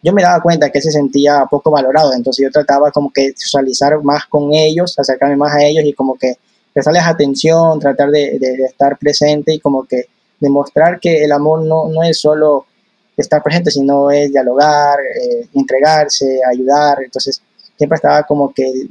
yo 0.04 0.14
me 0.14 0.22
daba 0.22 0.42
cuenta 0.42 0.70
que 0.70 0.80
él 0.80 0.84
se 0.84 0.92
sentía 0.92 1.46
poco 1.50 1.72
valorado, 1.72 2.14
entonces 2.14 2.44
yo 2.44 2.52
trataba 2.52 2.92
como 2.92 3.12
que 3.12 3.34
socializar 3.36 4.02
más 4.04 4.26
con 4.26 4.54
ellos, 4.54 4.98
acercarme 4.98 5.36
más 5.36 5.54
a 5.54 5.64
ellos 5.64 5.86
y 5.86 5.94
como 5.94 6.16
que 6.16 6.34
prestarles 6.74 7.04
atención, 7.04 7.80
tratar 7.80 8.10
de, 8.10 8.38
de, 8.40 8.66
estar 8.66 8.98
presente 8.98 9.54
y 9.54 9.60
como 9.60 9.84
que 9.86 10.06
demostrar 10.40 11.00
que 11.00 11.24
el 11.24 11.32
amor 11.32 11.64
no, 11.64 11.88
no 11.90 12.04
es 12.04 12.20
solo 12.20 12.66
estar 13.18 13.42
presente, 13.42 13.72
sino 13.72 14.12
es 14.12 14.32
dialogar, 14.32 15.00
eh, 15.00 15.48
entregarse, 15.54 16.40
ayudar. 16.50 17.00
Entonces, 17.04 17.42
siempre 17.76 17.96
estaba 17.96 18.24
como 18.24 18.54
que, 18.54 18.86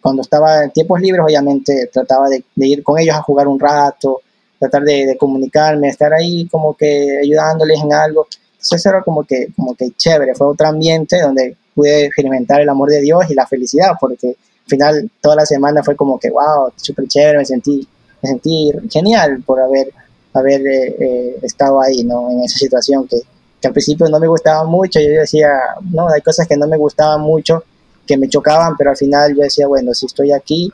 cuando 0.00 0.22
estaba 0.22 0.64
en 0.64 0.70
tiempos 0.70 1.00
libres, 1.00 1.22
obviamente 1.24 1.88
trataba 1.92 2.28
de, 2.28 2.44
ir 2.56 2.82
con 2.82 2.98
ellos 2.98 3.16
a 3.16 3.22
jugar 3.22 3.48
un 3.48 3.58
rato, 3.58 4.20
tratar 4.58 4.82
de, 4.82 5.16
comunicarme, 5.18 5.88
estar 5.88 6.12
ahí 6.12 6.46
como 6.48 6.74
que 6.74 7.18
ayudándoles 7.22 7.80
en 7.80 7.92
algo. 7.92 8.26
Entonces, 8.52 8.80
eso 8.80 8.88
era 8.88 9.02
como 9.02 9.24
que, 9.24 9.48
como 9.56 9.74
que 9.74 9.90
chévere, 9.96 10.34
fue 10.34 10.48
otro 10.48 10.68
ambiente 10.68 11.20
donde 11.20 11.56
pude 11.74 12.06
experimentar 12.06 12.60
el 12.60 12.68
amor 12.68 12.90
de 12.90 13.00
Dios 13.00 13.24
y 13.30 13.34
la 13.34 13.46
felicidad, 13.46 13.92
porque 14.00 14.28
al 14.28 14.66
final 14.66 15.10
toda 15.20 15.36
la 15.36 15.46
semana 15.46 15.82
fue 15.82 15.94
como 15.94 16.18
que, 16.18 16.30
wow, 16.30 16.72
súper 16.76 17.06
chévere, 17.06 17.38
me 17.38 17.44
sentí, 17.44 17.86
me 18.22 18.30
sentí 18.30 18.72
genial 18.90 19.42
por 19.46 19.60
haber, 19.60 19.92
haber 20.34 20.60
eh, 20.66 20.96
eh, 20.98 21.36
estado 21.42 21.80
ahí, 21.80 22.02
¿no? 22.02 22.30
En 22.30 22.42
esa 22.42 22.58
situación 22.58 23.06
que, 23.06 23.20
que 23.60 23.68
al 23.68 23.72
principio 23.72 24.08
no 24.08 24.18
me 24.18 24.26
gustaba 24.26 24.64
mucho, 24.64 24.98
yo 25.00 25.20
decía, 25.20 25.50
no, 25.92 26.08
hay 26.08 26.20
cosas 26.20 26.46
que 26.48 26.56
no 26.56 26.66
me 26.66 26.76
gustaban 26.76 27.20
mucho, 27.20 27.62
que 28.06 28.16
me 28.16 28.28
chocaban, 28.28 28.76
pero 28.76 28.90
al 28.90 28.96
final 28.96 29.36
yo 29.36 29.42
decía, 29.42 29.68
bueno, 29.68 29.94
si 29.94 30.06
estoy 30.06 30.32
aquí, 30.32 30.72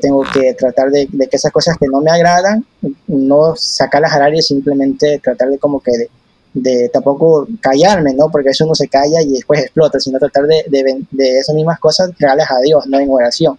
tengo 0.00 0.22
que 0.32 0.54
tratar 0.54 0.90
de, 0.90 1.06
que 1.06 1.36
esas 1.36 1.52
cosas 1.52 1.76
que 1.78 1.86
no 1.86 2.00
me 2.00 2.10
agradan, 2.10 2.64
no 3.06 3.54
sacarlas 3.56 4.12
al 4.12 4.22
aire, 4.22 4.42
simplemente 4.42 5.18
tratar 5.18 5.48
de 5.48 5.58
como 5.58 5.80
que 5.80 5.92
de, 6.52 6.88
tampoco 6.88 7.46
callarme, 7.60 8.12
¿no? 8.14 8.28
Porque 8.30 8.50
eso 8.50 8.64
uno 8.64 8.74
se 8.74 8.88
calla 8.88 9.22
y 9.22 9.30
después 9.30 9.60
explota, 9.60 9.98
sino 10.00 10.18
tratar 10.18 10.44
de, 10.46 10.64
de, 11.10 11.38
esas 11.38 11.54
mismas 11.54 11.78
cosas 11.78 12.10
reales 12.18 12.46
a 12.50 12.60
Dios, 12.60 12.86
no 12.86 12.98
en 12.98 13.10
oración. 13.10 13.58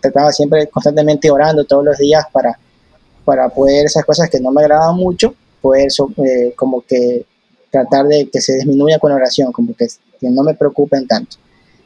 Trataba 0.00 0.32
siempre 0.32 0.66
constantemente 0.66 1.30
orando 1.30 1.64
todos 1.64 1.84
los 1.84 1.96
días 1.98 2.24
para, 2.32 2.58
para 3.24 3.48
poder 3.48 3.86
esas 3.86 4.04
cosas 4.04 4.28
que 4.28 4.40
no 4.40 4.50
me 4.50 4.62
agradaban 4.62 4.96
mucho, 4.96 5.34
poder 5.60 5.88
eh, 6.26 6.52
como 6.56 6.82
que 6.82 7.24
tratar 7.70 8.06
de 8.06 8.28
que 8.28 8.40
se 8.40 8.56
disminuya 8.56 8.98
con 8.98 9.12
oración, 9.12 9.50
como 9.52 9.74
que, 9.74 9.86
no 10.20 10.42
me 10.42 10.54
preocupen 10.54 11.06
tanto. 11.06 11.36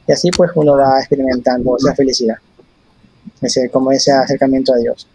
Y 0.07 0.11
así 0.11 0.29
pues 0.31 0.51
uno 0.55 0.77
va 0.77 0.99
experimentando 0.99 1.75
esa 1.77 1.95
felicidad, 1.95 2.37
ese, 3.41 3.69
como 3.69 3.91
ese 3.91 4.11
acercamiento 4.11 4.73
a 4.73 4.77
Dios. 4.77 5.07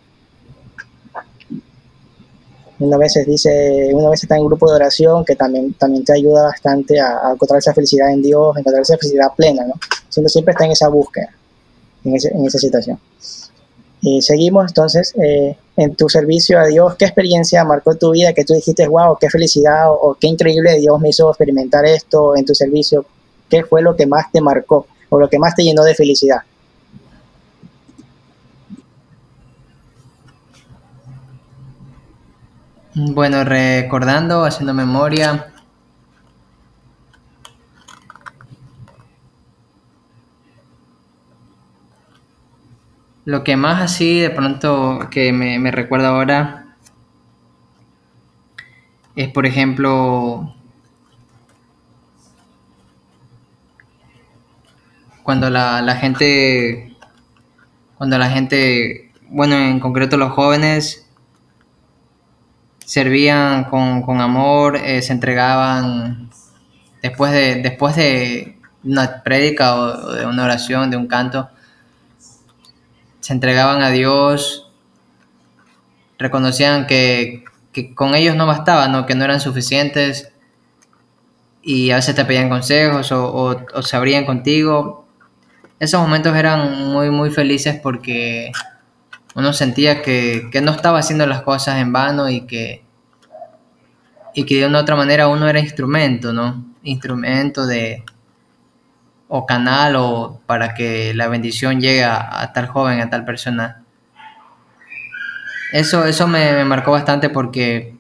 Una 2.78 2.96
vez 2.96 3.14
dice, 3.26 3.90
una 3.94 4.10
vez 4.10 4.22
está 4.22 4.34
en 4.36 4.42
un 4.42 4.48
grupo 4.48 4.68
de 4.68 4.76
oración 4.76 5.24
que 5.24 5.36
también, 5.36 5.72
también 5.74 6.04
te 6.04 6.14
ayuda 6.14 6.42
bastante 6.42 7.00
a, 7.00 7.32
encontrar 7.32 7.58
esa 7.58 7.72
felicidad 7.72 8.10
en 8.10 8.22
Dios, 8.22 8.56
encontrar 8.56 8.82
esa 8.82 8.96
felicidad 8.96 9.28
plena, 9.36 9.64
¿no? 9.64 9.74
Siempre, 10.08 10.30
siempre 10.30 10.52
está 10.52 10.64
en 10.64 10.72
esa 10.72 10.88
búsqueda, 10.88 11.30
en, 12.04 12.14
en 12.14 12.46
esa 12.46 12.58
situación. 12.58 12.98
Y 14.04 14.20
seguimos 14.20 14.66
entonces 14.66 15.14
eh, 15.22 15.56
en 15.76 15.94
tu 15.94 16.08
servicio 16.08 16.58
a 16.58 16.66
Dios. 16.66 16.96
¿Qué 16.96 17.04
experiencia 17.04 17.64
marcó 17.64 17.94
tu 17.94 18.10
vida 18.10 18.32
que 18.32 18.44
tú 18.44 18.52
dijiste, 18.52 18.88
wow, 18.88 19.16
qué 19.18 19.30
felicidad 19.30 19.90
o, 19.90 20.16
qué 20.20 20.26
increíble 20.26 20.74
Dios 20.80 21.00
me 21.00 21.10
hizo 21.10 21.30
experimentar 21.30 21.86
esto 21.86 22.36
en 22.36 22.44
tu 22.44 22.52
servicio? 22.52 23.06
¿Qué 23.48 23.62
fue 23.62 23.80
lo 23.80 23.94
que 23.94 24.06
más 24.06 24.30
te 24.32 24.40
marcó 24.40 24.86
o 25.08 25.20
lo 25.20 25.30
que 25.30 25.38
más 25.38 25.54
te 25.54 25.62
llenó 25.62 25.84
de 25.84 25.94
felicidad? 25.94 26.38
Bueno, 32.94 33.44
recordando, 33.44 34.44
haciendo 34.44 34.74
memoria, 34.74 35.52
Lo 43.24 43.44
que 43.44 43.56
más 43.56 43.80
así 43.80 44.18
de 44.18 44.30
pronto 44.30 45.08
que 45.10 45.32
me, 45.32 45.70
recuerda 45.70 46.08
ahora 46.08 46.74
es, 49.14 49.28
por 49.28 49.46
ejemplo, 49.46 50.52
cuando 55.22 55.50
la, 55.50 55.94
gente, 55.94 56.96
cuando 57.96 58.18
la 58.18 58.28
gente, 58.28 59.12
bueno, 59.28 59.54
en 59.54 59.78
concreto 59.78 60.16
los 60.16 60.32
jóvenes, 60.32 61.08
servían 62.84 63.64
con, 63.64 64.20
amor, 64.20 64.76
eh, 64.76 65.02
se 65.02 65.12
entregaban 65.12 66.30
después 67.02 67.32
de, 67.32 67.56
después 67.56 67.96
de 67.96 68.58
una 68.84 69.22
prédica 69.22 69.76
o 69.76 70.12
de 70.12 70.26
una 70.26 70.44
oración, 70.44 70.90
de 70.90 70.96
un 70.96 71.06
canto, 71.06 71.48
se 73.20 73.32
entregaban 73.32 73.82
a 73.82 73.90
Dios, 73.90 74.70
reconocían 76.18 76.86
que, 76.86 77.44
con 77.94 78.14
ellos 78.14 78.36
no 78.36 78.46
bastaba, 78.46 78.88
¿no? 78.88 79.06
que 79.06 79.14
no 79.14 79.24
eran 79.24 79.40
suficientes 79.40 80.32
y 81.62 81.90
a 81.90 81.96
veces 81.96 82.14
te 82.14 82.24
pedían 82.24 82.48
consejos 82.48 83.12
o, 83.12 83.82
se 83.82 83.96
abrían 83.96 84.24
contigo. 84.24 85.06
Esos 85.78 86.00
momentos 86.00 86.36
eran 86.36 86.88
muy, 86.88 87.10
muy 87.10 87.30
felices 87.30 87.78
porque 87.80 88.52
uno 89.34 89.52
sentía 89.52 90.02
que, 90.02 90.48
que, 90.52 90.60
no 90.60 90.72
estaba 90.72 90.98
haciendo 90.98 91.26
las 91.26 91.42
cosas 91.42 91.78
en 91.78 91.92
vano 91.92 92.28
y 92.28 92.42
que, 92.42 92.84
y 94.34 94.44
que 94.44 94.60
de 94.60 94.66
una 94.66 94.78
u 94.78 94.82
otra 94.82 94.96
manera 94.96 95.28
uno 95.28 95.48
era 95.48 95.60
instrumento, 95.60 96.32
¿no? 96.32 96.64
Instrumento 96.82 97.66
de, 97.66 98.04
o 99.34 99.46
canal 99.46 99.96
o 99.96 100.42
para 100.44 100.74
que 100.74 101.14
la 101.14 101.26
bendición 101.26 101.80
llegue 101.80 102.04
a, 102.04 102.52
tal 102.52 102.66
joven, 102.66 103.00
a 103.00 103.08
tal 103.08 103.24
persona. 103.24 103.82
Eso, 105.72 106.04
eso 106.04 106.28
me, 106.28 106.62
marcó 106.66 106.92
bastante 106.92 107.30
porque 107.30 107.96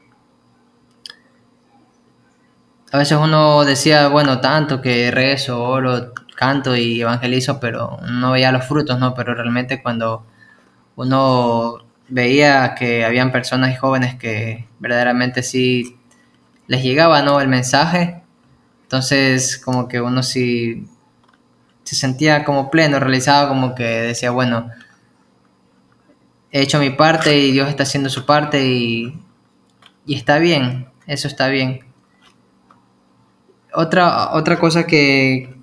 a 2.92 2.98
veces 2.98 3.16
uno 3.16 3.64
decía, 3.64 4.08
bueno, 4.08 4.40
tanto 4.40 4.82
que 4.82 5.10
rezo, 5.10 5.62
oro, 5.62 6.12
canto 6.36 6.76
y 6.76 7.00
evangelizo, 7.00 7.58
pero 7.58 7.98
no 8.06 8.32
veía 8.32 8.52
los 8.52 8.66
frutos, 8.66 8.98
¿no? 8.98 9.14
Pero 9.14 9.34
realmente 9.34 9.82
cuando 9.82 10.26
uno 10.96 11.78
veía 12.08 12.74
que 12.74 13.04
habían 13.04 13.32
personas 13.32 13.72
y 13.72 13.76
jóvenes 13.76 14.16
que 14.16 14.66
verdaderamente 14.78 15.42
sí 15.42 15.96
les 16.66 16.82
llegaba, 16.82 17.22
¿no? 17.22 17.40
El 17.40 17.48
mensaje, 17.48 18.22
entonces 18.82 19.58
como 19.58 19.88
que 19.88 20.00
uno 20.00 20.22
sí 20.22 20.86
se 21.84 21.96
sentía 21.96 22.44
como 22.44 22.70
pleno, 22.70 23.00
realizado, 23.00 23.48
como 23.48 23.74
que 23.74 23.84
decía, 23.84 24.30
bueno, 24.30 24.70
he 26.50 26.60
hecho 26.60 26.78
mi 26.78 26.90
parte 26.90 27.38
y 27.38 27.52
Dios 27.52 27.68
está 27.68 27.82
haciendo 27.84 28.10
su 28.10 28.26
parte 28.26 28.64
y, 28.66 29.18
y 30.06 30.14
está 30.14 30.38
bien, 30.38 30.88
eso 31.06 31.28
está 31.28 31.48
bien. 31.48 31.80
Otra, 33.74 34.32
otra 34.32 34.58
cosa 34.58 34.86
que, 34.86 35.54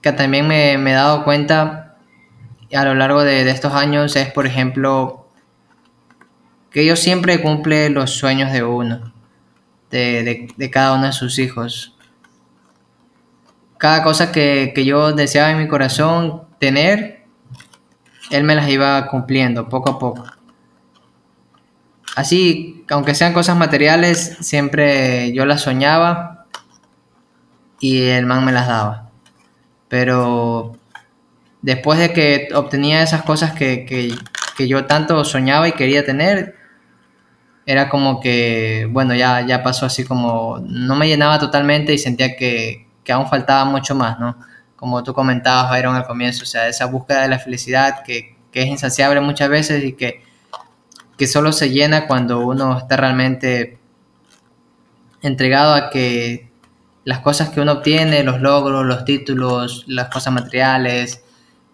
que 0.00 0.12
también 0.12 0.46
me, 0.48 0.72
he 0.72 0.94
dado 0.94 1.24
cuenta 1.24 1.85
a 2.74 2.84
lo 2.84 2.94
largo 2.94 3.22
de, 3.22 3.48
estos 3.50 3.72
años 3.72 4.16
es, 4.16 4.32
por 4.32 4.46
ejemplo, 4.46 5.28
que 6.70 6.80
Dios 6.80 6.98
siempre 6.98 7.40
cumple 7.40 7.90
los 7.90 8.12
sueños 8.12 8.52
de 8.52 8.64
uno, 8.64 9.12
de, 9.90 10.48
de 10.56 10.70
cada 10.70 10.94
uno 10.94 11.06
de 11.06 11.12
sus 11.12 11.38
hijos 11.38 11.96
cada 13.78 14.02
cosa 14.02 14.32
que, 14.32 14.72
yo 14.84 15.12
deseaba 15.12 15.50
en 15.50 15.58
mi 15.58 15.68
corazón 15.68 16.42
tener, 16.58 17.24
Él 18.30 18.44
me 18.44 18.54
las 18.54 18.68
iba 18.68 19.06
cumpliendo 19.08 19.68
poco 19.68 19.90
a 19.90 19.98
poco. 19.98 20.24
Así, 22.14 22.84
aunque 22.88 23.14
sean 23.14 23.34
cosas 23.34 23.56
materiales, 23.56 24.38
siempre 24.40 25.32
yo 25.32 25.44
las 25.44 25.60
soñaba 25.60 26.46
y 27.78 28.02
el 28.04 28.24
man 28.24 28.44
me 28.44 28.52
las 28.52 28.66
daba. 28.66 29.10
Pero 29.88 30.76
después 31.66 31.98
de 31.98 32.12
que 32.12 32.48
obtenía 32.54 33.02
esas 33.02 33.24
cosas 33.24 33.52
que, 33.52 33.84
que, 33.84 34.68
yo 34.68 34.84
tanto 34.86 35.24
soñaba 35.24 35.66
y 35.66 35.72
quería 35.72 36.06
tener, 36.06 36.54
era 37.66 37.88
como 37.88 38.20
que, 38.20 38.88
bueno, 38.88 39.16
ya, 39.16 39.44
ya 39.44 39.64
pasó 39.64 39.84
así 39.84 40.04
como, 40.04 40.60
no 40.64 40.94
me 40.94 41.08
llenaba 41.08 41.40
totalmente 41.40 41.92
y 41.92 41.98
sentía 41.98 42.36
que, 42.36 42.86
que 43.02 43.12
aún 43.12 43.26
faltaba 43.26 43.64
mucho 43.64 43.96
más, 43.96 44.20
¿no? 44.20 44.38
Como 44.76 45.02
tú 45.02 45.12
comentabas, 45.12 45.68
Byron, 45.70 45.96
al 45.96 46.06
comienzo, 46.06 46.44
o 46.44 46.46
sea, 46.46 46.68
esa 46.68 46.86
búsqueda 46.86 47.22
de 47.22 47.28
la 47.28 47.40
felicidad 47.40 48.04
que, 48.04 48.36
que 48.52 48.62
es 48.62 48.68
insaciable 48.68 49.20
muchas 49.20 49.48
veces 49.48 49.82
y 49.82 49.94
que, 49.94 50.22
que 51.18 51.26
solo 51.26 51.50
se 51.52 51.70
llena 51.70 52.06
cuando 52.06 52.46
uno 52.46 52.78
está 52.78 52.96
realmente 52.96 53.80
entregado 55.20 55.74
a 55.74 55.90
que 55.90 56.48
las 57.02 57.18
cosas 57.18 57.48
que 57.48 57.60
uno 57.60 57.72
obtiene, 57.72 58.22
los 58.22 58.40
logros, 58.40 58.86
los 58.86 59.04
títulos, 59.04 59.82
las 59.88 60.10
cosas 60.10 60.32
materiales, 60.32 61.24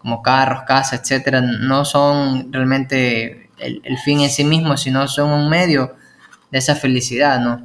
como 0.02 0.21
carros, 0.21 0.64
casas, 0.66 1.00
etcétera, 1.00 1.40
no 1.40 1.85
son 1.85 2.52
realmente 2.52 3.49
el, 3.59 3.99
fin 4.04 4.21
en 4.21 4.30
sí 4.30 4.44
mismo, 4.44 4.76
sino 4.76 5.09
son 5.09 5.30
un 5.30 5.49
medio 5.49 5.94
de 6.50 6.59
esa 6.59 6.75
felicidad, 6.75 7.40
¿no? 7.40 7.62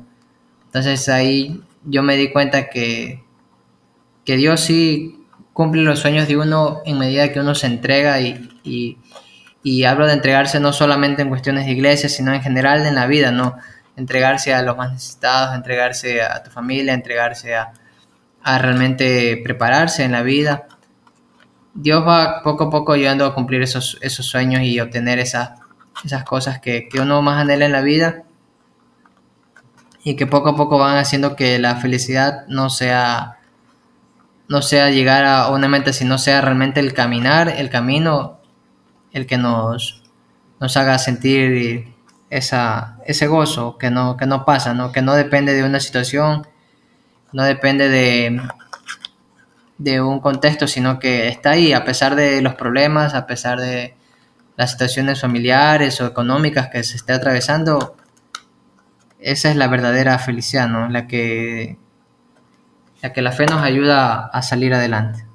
Entonces 0.65 1.10
ahí 1.10 1.62
yo 1.84 2.03
me 2.03 2.15
di 2.15 2.32
cuenta 2.32 2.70
que, 2.70 3.24
que 4.24 4.38
Dios 4.38 4.62
sí 4.62 5.25
cumple 5.53 5.82
los 5.82 6.00
sueños 6.00 6.27
de 6.27 6.38
uno 6.38 6.82
en 6.86 7.00
medida 7.00 7.34
que 7.34 7.39
uno 7.39 7.56
se 7.56 7.67
entrega 7.67 8.22
y, 8.22 8.50
y, 8.63 8.98
y 9.63 9.84
hablo 9.84 10.06
de 10.06 10.13
entregarse 10.13 10.60
no 10.60 10.72
solamente 10.72 11.24
en 11.24 11.29
cuestiones 11.29 11.65
de 11.65 11.72
iglesia, 11.72 12.08
sino 12.08 12.34
en 12.34 12.41
general 12.41 12.86
en 12.86 12.96
la 12.96 13.08
vida, 13.08 13.32
¿no? 13.32 13.56
entregarse 13.98 14.53
a 14.53 14.62
los 14.62 14.77
más 14.77 14.94
necesitados, 14.94 15.56
entregarse 15.56 16.22
a 16.22 16.41
tu 16.44 16.51
familia, 16.51 16.94
entregarse 16.94 17.56
a, 17.56 17.74
a 18.44 18.58
realmente 18.60 19.41
prepararse 19.44 20.03
en 20.03 20.13
la 20.13 20.22
vida. 20.22 20.67
Dios 21.79 22.05
va 22.05 22.41
poco 22.41 22.65
a 22.65 22.69
poco 22.72 22.93
ayudando 22.93 23.24
a 23.24 23.36
cumplir 23.36 23.62
esos, 23.62 24.00
esos 24.01 24.25
sueños 24.25 24.63
y 24.63 24.79
obtener 24.79 25.19
esas, 25.19 25.51
esas 26.03 26.24
cosas 26.24 26.60
que, 26.60 26.89
que 26.89 27.00
uno 27.00 27.22
más 27.22 27.39
anhela 27.39 27.65
en 27.65 27.72
la 27.72 27.81
vida 27.81 28.24
y 30.03 30.15
que 30.15 30.25
poco 30.25 30.50
a 30.50 30.55
poco 30.55 30.79
van 30.79 30.98
haciendo 30.98 31.36
que 31.36 31.60
la 31.60 31.75
felicidad 31.75 32.48
no 32.48 32.72
sea 32.72 33.38
no 34.50 34.62
sea 34.62 34.89
llegar 34.89 35.25
a 35.25 35.50
una 35.50 35.67
meta, 35.67 35.93
sino 35.93 36.17
sea 36.17 36.41
realmente 36.41 36.79
el 36.79 36.93
caminar, 36.93 37.50
el 37.50 37.69
camino, 37.69 38.39
el 39.12 39.27
que 39.27 39.38
nos, 39.38 40.03
nos 40.60 40.77
haga 40.77 40.98
sentir 41.00 41.93
esa, 42.29 42.98
ese 43.05 43.27
gozo 43.27 43.77
que 43.77 43.91
no, 43.91 44.17
que 44.17 44.25
no 44.25 44.46
pasa, 44.46 44.74
¿no? 44.74 44.91
que 44.91 45.01
no 45.01 45.15
depende 45.15 45.53
de 45.53 45.63
una 45.63 45.81
situación, 45.81 46.48
no 47.34 47.43
depende 47.43 47.89
de, 47.89 48.41
de 49.77 50.01
un 50.01 50.19
contexto, 50.19 50.67
sino 50.67 51.00
que 51.00 51.27
está 51.27 51.51
ahí 51.51 51.74
a 51.74 51.86
pesar 51.86 52.15
de 52.15 52.41
los 52.41 52.55
problemas, 52.55 53.13
a 53.13 53.27
pesar 53.27 53.60
de 53.60 53.96
las 54.55 54.72
situaciones 54.72 55.22
familiares 55.22 56.01
o 56.01 56.07
económicas 56.07 56.69
que 56.69 56.84
se 56.84 56.98
esté 56.98 57.13
atravesando. 57.13 57.96
Esa 59.19 59.50
es 59.50 59.55
la 59.55 59.67
verdadera 59.67 60.17
felicidad, 60.19 60.67
¿no? 60.67 60.89
La 60.89 61.07
que, 61.07 61.77
la 63.01 63.13
que 63.13 63.22
la 63.22 63.31
fe 63.31 63.46
nos 63.46 63.62
ayuda 63.62 64.27
a 64.27 64.41
salir 64.41 64.74
adelante. 64.74 65.25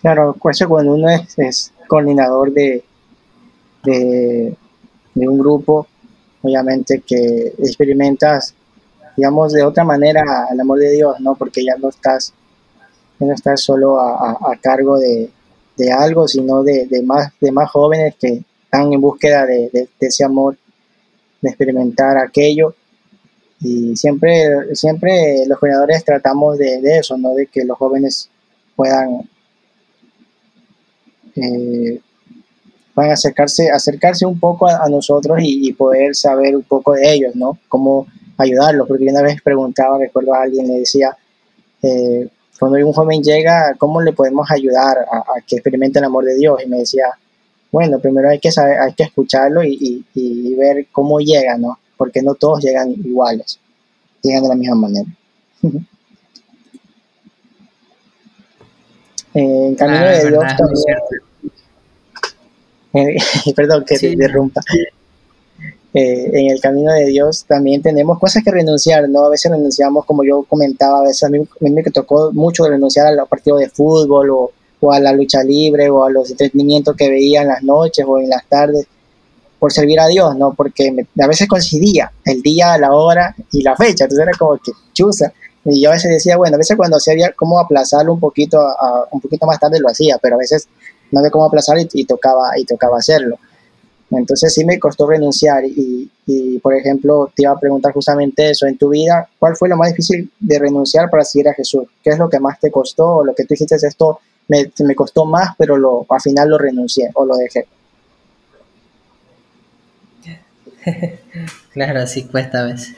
Claro, 0.00 0.36
cuando 0.40 0.92
uno 0.94 1.08
es, 1.10 1.38
es 1.38 1.72
coordinador 1.88 2.52
de, 2.52 2.84
de, 3.84 4.56
de, 5.14 5.28
un 5.28 5.38
grupo, 5.38 5.86
obviamente 6.42 7.02
que 7.06 7.54
experimentas, 7.58 8.54
digamos, 9.16 9.52
de 9.52 9.64
otra 9.64 9.84
manera 9.84 10.48
el 10.52 10.60
amor 10.60 10.78
de 10.78 10.90
Dios, 10.90 11.20
¿no? 11.20 11.34
Porque 11.34 11.64
ya 11.64 11.76
no 11.76 11.88
estás, 11.88 12.34
ya 13.18 13.26
no 13.26 13.32
estás 13.32 13.60
solo 13.60 14.00
a, 14.00 14.56
cargo 14.60 14.98
de, 14.98 15.30
de, 15.76 15.92
algo, 15.92 16.28
sino 16.28 16.62
de, 16.62 16.86
de, 16.86 17.02
más, 17.02 17.32
de 17.40 17.52
más 17.52 17.70
jóvenes 17.70 18.14
que 18.20 18.44
están 18.64 18.92
en 18.92 19.00
búsqueda 19.00 19.46
de, 19.46 19.70
de 19.72 19.88
ese 20.00 20.24
amor, 20.24 20.56
de 21.40 21.48
experimentar 21.48 22.16
aquello. 22.18 22.74
Y 23.60 23.96
siempre, 23.96 24.74
siempre 24.74 25.44
los 25.46 25.58
coordinadores 25.58 26.04
tratamos 26.04 26.58
de, 26.58 26.80
eso, 26.98 27.16
¿no? 27.18 27.34
De 27.34 27.46
que 27.46 27.64
los 27.64 27.76
jóvenes 27.76 28.30
puedan 28.76 29.28
eh, 31.34 32.00
van 32.98 33.10
a 33.10 33.12
acercarse, 33.12 33.70
acercarse 33.70 34.26
un 34.26 34.40
poco 34.40 34.66
a, 34.66 34.84
a 34.84 34.88
nosotros 34.88 35.38
y, 35.40 35.68
y, 35.68 35.72
poder 35.72 36.16
saber 36.16 36.56
un 36.56 36.64
poco 36.64 36.94
de 36.94 37.14
ellos, 37.14 37.36
¿no? 37.36 37.56
Cómo 37.68 38.08
ayudarlos, 38.36 38.88
porque 38.88 39.04
una 39.04 39.22
vez 39.22 39.40
preguntaba, 39.40 39.98
recuerdo 39.98 40.34
a 40.34 40.42
alguien, 40.42 40.66
le 40.66 40.80
decía, 40.80 41.16
eh, 41.80 42.28
cuando 42.58 42.84
un 42.84 42.92
joven 42.92 43.22
llega, 43.22 43.76
¿cómo 43.78 44.00
le 44.02 44.12
podemos 44.12 44.50
ayudar 44.50 44.98
a, 44.98 45.18
a, 45.18 45.40
que 45.46 45.54
experimente 45.56 46.00
el 46.00 46.06
amor 46.06 46.24
de 46.24 46.34
Dios? 46.34 46.60
Y 46.64 46.68
me 46.68 46.78
decía, 46.78 47.04
bueno, 47.70 48.00
primero 48.00 48.30
hay 48.30 48.40
que 48.40 48.50
saber, 48.50 48.80
hay 48.80 48.92
que 48.94 49.04
escucharlo 49.04 49.62
y, 49.62 49.78
y, 49.80 50.04
y 50.14 50.54
ver 50.56 50.88
cómo 50.90 51.20
llega, 51.20 51.56
¿no? 51.56 51.78
Porque 51.96 52.20
no 52.20 52.34
todos 52.34 52.64
llegan 52.64 52.90
iguales, 52.90 53.60
llegan 54.22 54.42
de 54.42 54.48
la 54.48 54.56
misma 54.56 54.74
manera. 54.74 55.06
en 59.34 59.76
camino 59.76 60.00
ah, 60.00 60.08
de 60.08 60.18
Dios 60.18 60.32
verdad, 60.32 60.56
también, 60.56 60.98
perdón 63.56 63.84
que 63.86 63.96
sí. 63.96 64.06
te 64.06 64.12
interrumpa. 64.12 64.60
Eh, 65.94 66.30
en 66.32 66.50
el 66.52 66.60
camino 66.60 66.92
de 66.92 67.06
Dios 67.06 67.44
también 67.48 67.80
tenemos 67.80 68.18
cosas 68.18 68.44
que 68.44 68.50
renunciar, 68.50 69.08
¿no? 69.08 69.24
A 69.24 69.30
veces 69.30 69.50
renunciamos, 69.50 70.04
como 70.04 70.22
yo 70.22 70.42
comentaba, 70.42 71.00
a 71.00 71.02
veces 71.02 71.24
a 71.24 71.28
mí, 71.30 71.38
a 71.38 71.64
mí 71.64 71.70
me 71.70 71.82
tocó 71.84 72.30
mucho 72.32 72.68
renunciar 72.68 73.06
a 73.06 73.12
los 73.12 73.28
partidos 73.28 73.60
de 73.60 73.70
fútbol 73.70 74.30
o, 74.30 74.52
o, 74.80 74.92
a 74.92 75.00
la 75.00 75.12
lucha 75.12 75.42
libre 75.42 75.88
o 75.88 76.04
a 76.04 76.10
los 76.10 76.30
entretenimientos 76.30 76.94
que 76.94 77.08
veía 77.08 77.42
en 77.42 77.48
las 77.48 77.62
noches 77.62 78.04
o 78.06 78.18
en 78.18 78.28
las 78.28 78.46
tardes 78.46 78.86
por 79.58 79.72
servir 79.72 79.98
a 79.98 80.06
Dios, 80.06 80.36
¿no? 80.36 80.52
Porque 80.54 80.92
me, 80.92 81.06
a 81.22 81.26
veces 81.26 81.48
coincidía 81.48 82.12
el 82.24 82.42
día, 82.42 82.78
la 82.78 82.92
hora 82.92 83.34
y 83.50 83.62
la 83.62 83.74
fecha, 83.74 84.04
entonces 84.04 84.26
era 84.28 84.38
como 84.38 84.56
que 84.58 84.72
chusa. 84.92 85.32
Y 85.64 85.82
yo 85.82 85.90
a 85.90 85.94
veces 85.94 86.10
decía, 86.10 86.36
bueno, 86.36 86.54
a 86.54 86.58
veces 86.58 86.76
cuando 86.76 86.96
hacía 86.96 87.32
cómo 87.34 87.58
aplazarlo 87.58 88.12
un 88.12 88.20
poquito, 88.20 88.60
a, 88.60 89.08
un 89.10 89.20
poquito 89.20 89.46
más 89.46 89.58
tarde 89.58 89.80
lo 89.80 89.88
hacía, 89.88 90.18
pero 90.22 90.36
a 90.36 90.38
veces 90.38 90.68
no 91.10 91.20
había 91.20 91.30
cómo 91.30 91.44
aplazar 91.44 91.78
y, 91.78 91.88
y, 91.92 92.04
tocaba, 92.04 92.58
y 92.58 92.64
tocaba 92.64 92.98
hacerlo. 92.98 93.38
Entonces 94.10 94.54
sí 94.54 94.64
me 94.64 94.78
costó 94.78 95.06
renunciar 95.06 95.64
y, 95.66 96.10
y, 96.26 96.58
por 96.60 96.74
ejemplo, 96.74 97.30
te 97.34 97.42
iba 97.42 97.52
a 97.52 97.60
preguntar 97.60 97.92
justamente 97.92 98.50
eso, 98.50 98.66
en 98.66 98.78
tu 98.78 98.88
vida, 98.88 99.28
¿cuál 99.38 99.54
fue 99.56 99.68
lo 99.68 99.76
más 99.76 99.90
difícil 99.90 100.30
de 100.40 100.58
renunciar 100.58 101.10
para 101.10 101.24
seguir 101.24 101.48
a 101.48 101.54
Jesús? 101.54 101.84
¿Qué 102.02 102.10
es 102.10 102.18
lo 102.18 102.28
que 102.28 102.40
más 102.40 102.58
te 102.58 102.70
costó 102.70 103.16
o 103.16 103.24
lo 103.24 103.34
que 103.34 103.44
tú 103.44 103.48
dijiste 103.50 103.76
esto 103.76 104.20
me, 104.48 104.70
me 104.78 104.94
costó 104.94 105.26
más, 105.26 105.50
pero 105.58 105.76
lo, 105.76 106.06
al 106.08 106.20
final 106.20 106.48
lo 106.48 106.56
renuncié 106.56 107.10
o 107.14 107.26
lo 107.26 107.36
dejé? 107.36 107.66
claro, 111.72 112.06
sí 112.06 112.24
cuesta 112.24 112.60
a 112.60 112.64
veces. 112.64 112.96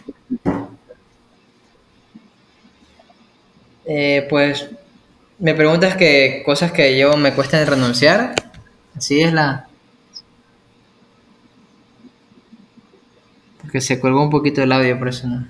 Eh, 3.85 4.27
pues 4.31 4.68
me 5.40 5.55
preguntas 5.55 5.96
que 5.96 6.42
cosas 6.44 6.70
que 6.70 6.98
yo 6.98 7.16
me 7.16 7.35
cuesta 7.35 7.64
renunciar. 7.64 8.35
Así 8.96 9.22
es 9.22 9.33
la. 9.33 9.66
Porque 13.62 13.81
se 13.81 13.98
colgó 13.98 14.22
un 14.22 14.31
poquito 14.31 14.62
el 14.62 14.72
audio, 14.72 14.98
por 14.98 15.09
eso 15.09 15.26
no. 15.26 15.46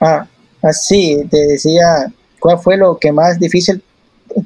Ah, 0.00 0.26
así, 0.62 1.26
te 1.30 1.46
decía, 1.46 2.12
¿cuál 2.38 2.58
fue 2.58 2.76
lo 2.76 2.98
que 2.98 3.12
más 3.12 3.38
difícil, 3.38 3.82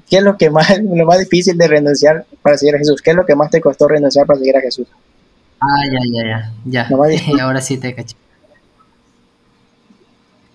qué 0.09 0.17
es 0.17 0.23
lo 0.23 0.37
que 0.37 0.51
más, 0.51 0.79
lo 0.83 1.07
más 1.07 1.19
difícil 1.19 1.57
de 1.57 1.69
renunciar 1.69 2.27
para 2.43 2.57
seguir 2.57 2.75
a 2.75 2.79
Jesús? 2.79 3.01
¿Qué 3.01 3.11
es 3.11 3.17
lo 3.17 3.27
que 3.27 3.37
más 3.37 3.51
te 3.51 3.61
costó 3.61 3.87
renunciar 3.87 4.27
para 4.27 4.39
seguir 4.39 4.57
a 4.57 4.61
Jesús? 4.61 4.89
Ah, 5.61 5.85
ya, 5.93 6.01
ya, 6.13 6.53
ya, 6.65 6.89
ya. 6.89 7.43
ahora 7.45 7.61
sí 7.61 7.79
te 7.79 7.95
caché. 7.95 8.17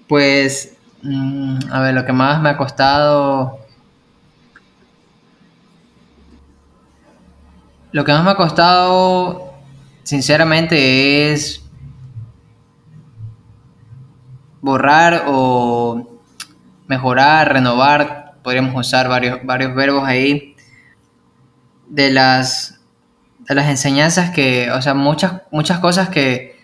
Pues 0.08 0.77
Mm, 1.04 1.60
a 1.72 1.80
ver, 1.82 1.94
lo 1.94 2.06
que 2.06 2.14
más 2.14 2.42
me 2.42 2.50
ha 2.50 2.58
costado... 2.58 3.60
Lo 7.92 8.04
que 8.04 8.12
más 8.12 8.24
me 8.24 8.32
ha 8.32 8.36
costado, 8.36 9.54
sinceramente, 10.04 11.32
es 11.32 11.64
borrar 14.62 15.24
o 15.28 16.20
mejorar, 16.88 17.54
renovar, 17.54 18.36
podríamos 18.44 18.76
usar 18.76 19.08
varios, 19.08 19.40
varios 19.44 19.74
verbos 19.74 20.04
ahí, 20.06 20.56
de 21.88 22.12
las, 22.12 22.82
de 23.40 23.56
las 23.56 23.68
enseñanzas 23.68 24.30
que, 24.32 24.70
o 24.72 24.82
sea, 24.82 24.94
muchas, 24.94 25.42
muchas 25.52 25.80
cosas 25.80 26.10
que, 26.10 26.57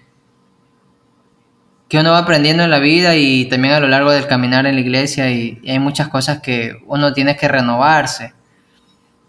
que 1.93 1.99
uno 1.99 2.10
va 2.10 2.17
aprendiendo 2.17 2.63
en 2.63 2.71
la 2.71 2.79
vida 2.79 3.15
y 3.15 3.45
también 3.45 3.75
a 3.75 3.79
lo 3.79 3.88
largo 3.88 4.12
del 4.12 4.25
caminar 4.25 4.65
en 4.65 4.73
la 4.73 4.82
iglesia 4.82 5.29
y, 5.29 5.62
hay 5.67 5.77
muchas 5.77 6.08
cosas 6.08 6.41
que 6.41 6.75
uno 6.88 7.13
tiene 7.13 7.38
que 7.38 7.47
renovarse, 7.47 8.34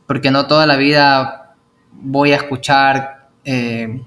porque 0.06 0.30
no 0.30 0.46
toda 0.46 0.66
la 0.66 0.76
vida 0.76 1.56
voy 1.92 2.32
a 2.32 2.36
escuchar 2.36 3.28
eh, 3.44 4.00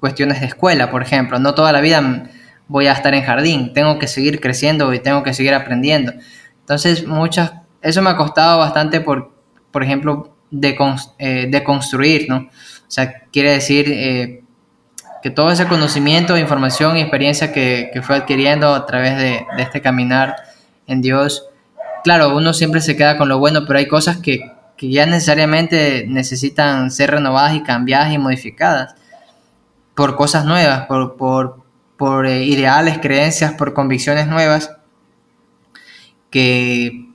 cuestiones 0.00 0.40
de 0.40 0.46
escuela, 0.46 0.90
por 0.90 1.02
ejemplo, 1.02 1.38
no 1.38 1.52
toda 1.52 1.70
la 1.72 1.82
vida 1.82 2.30
voy 2.68 2.86
a 2.86 2.92
estar 2.92 3.12
en 3.12 3.22
jardín, 3.22 3.74
tengo 3.74 3.98
que 3.98 4.06
seguir 4.06 4.40
creciendo 4.40 4.94
y 4.94 5.00
tengo 5.00 5.22
que 5.22 5.34
seguir 5.34 5.52
aprendiendo. 5.52 6.14
Entonces, 6.60 7.06
muchas, 7.06 7.52
eso 7.82 8.00
me 8.00 8.08
ha 8.08 8.16
costado 8.16 8.60
bastante 8.60 9.02
por, 9.02 9.30
por 9.70 9.82
ejemplo, 9.82 10.34
de, 10.50 10.74
eh, 11.18 11.62
construir, 11.64 12.30
¿no? 12.30 12.36
O 12.38 12.90
sea, 12.90 13.24
quiere 13.30 13.50
decir... 13.50 13.90
Eh, 13.90 14.42
que 15.22 15.30
todo 15.30 15.50
ese 15.50 15.66
conocimiento, 15.66 16.36
información 16.38 16.96
y 16.96 17.00
experiencia 17.00 17.52
que, 17.52 17.90
que 17.92 18.02
fue 18.02 18.16
adquiriendo 18.16 18.74
a 18.74 18.86
través 18.86 19.16
de, 19.16 19.44
de, 19.56 19.62
este 19.62 19.80
caminar 19.80 20.36
en 20.86 21.00
Dios, 21.00 21.46
claro, 22.04 22.36
uno 22.36 22.52
siempre 22.52 22.80
se 22.80 22.96
queda 22.96 23.18
con 23.18 23.28
lo 23.28 23.38
bueno, 23.38 23.64
pero 23.66 23.78
hay 23.78 23.88
cosas 23.88 24.18
que, 24.18 24.52
que 24.76 24.90
ya 24.90 25.06
necesariamente 25.06 26.06
necesitan 26.08 26.90
ser 26.90 27.10
renovadas 27.10 27.54
y 27.54 27.62
cambiadas 27.62 28.12
y 28.12 28.18
modificadas 28.18 28.94
por 29.94 30.14
cosas 30.14 30.44
nuevas, 30.44 30.86
por, 30.86 31.16
por, 31.16 31.64
por 31.96 32.26
eh, 32.26 32.44
ideales, 32.44 32.98
creencias, 32.98 33.52
por 33.54 33.74
convicciones 33.74 34.28
nuevas, 34.28 34.70
que, 36.30 37.08